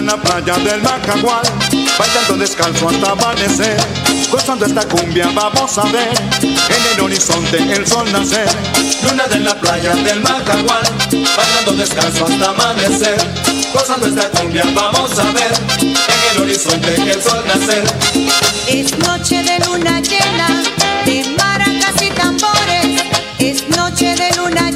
[0.00, 1.42] De la playa del Macagual,
[1.98, 3.76] bailando descalzo hasta amanecer,
[4.30, 6.08] gozando esta cumbia vamos a ver,
[6.40, 8.48] en el horizonte el sol nacer.
[9.02, 10.82] Luna de la playa del Macagual,
[11.36, 13.20] bailando descanso hasta amanecer,
[13.74, 17.84] gozando esta cumbia vamos a ver, en el horizonte el sol nacer.
[18.68, 20.62] Es noche de luna llena,
[21.04, 23.02] de maracas y tambores.
[23.38, 24.69] Es noche de luna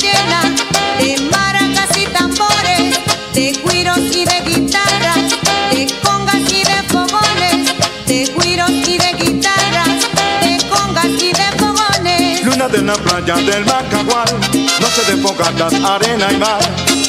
[12.84, 14.40] de la playa del Macagual,
[14.78, 16.60] noche de fogatas, arena y mar.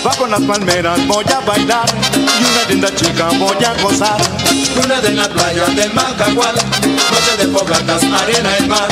[0.06, 1.85] Bajo las palmeras voy a bailar
[2.15, 4.18] y una linda chica voy a gozar.
[4.76, 8.88] Luna de la playa del Macagual, noche de fogatas, arena y mar.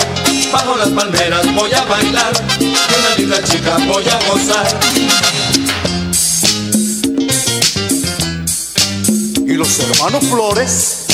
[0.51, 4.67] Bajo las palmeras voy a bailar y una linda chica voy a gozar.
[9.47, 11.05] Y los hermanos Flores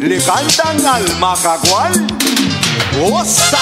[0.00, 2.06] le cantan al Macagual.
[2.98, 3.58] ¡Goza!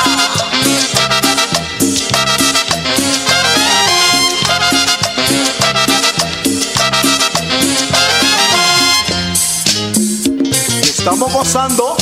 [11.04, 11.98] Estamos gozando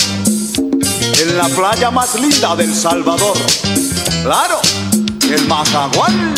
[1.21, 3.37] en la playa más linda del Salvador.
[4.23, 4.61] Claro,
[5.29, 6.35] el Macagual.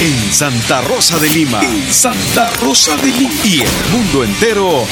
[0.00, 1.60] En Santa Rosa de Lima.
[1.62, 3.40] En Santa Rosa de Lima.
[3.44, 4.88] Y el mundo entero.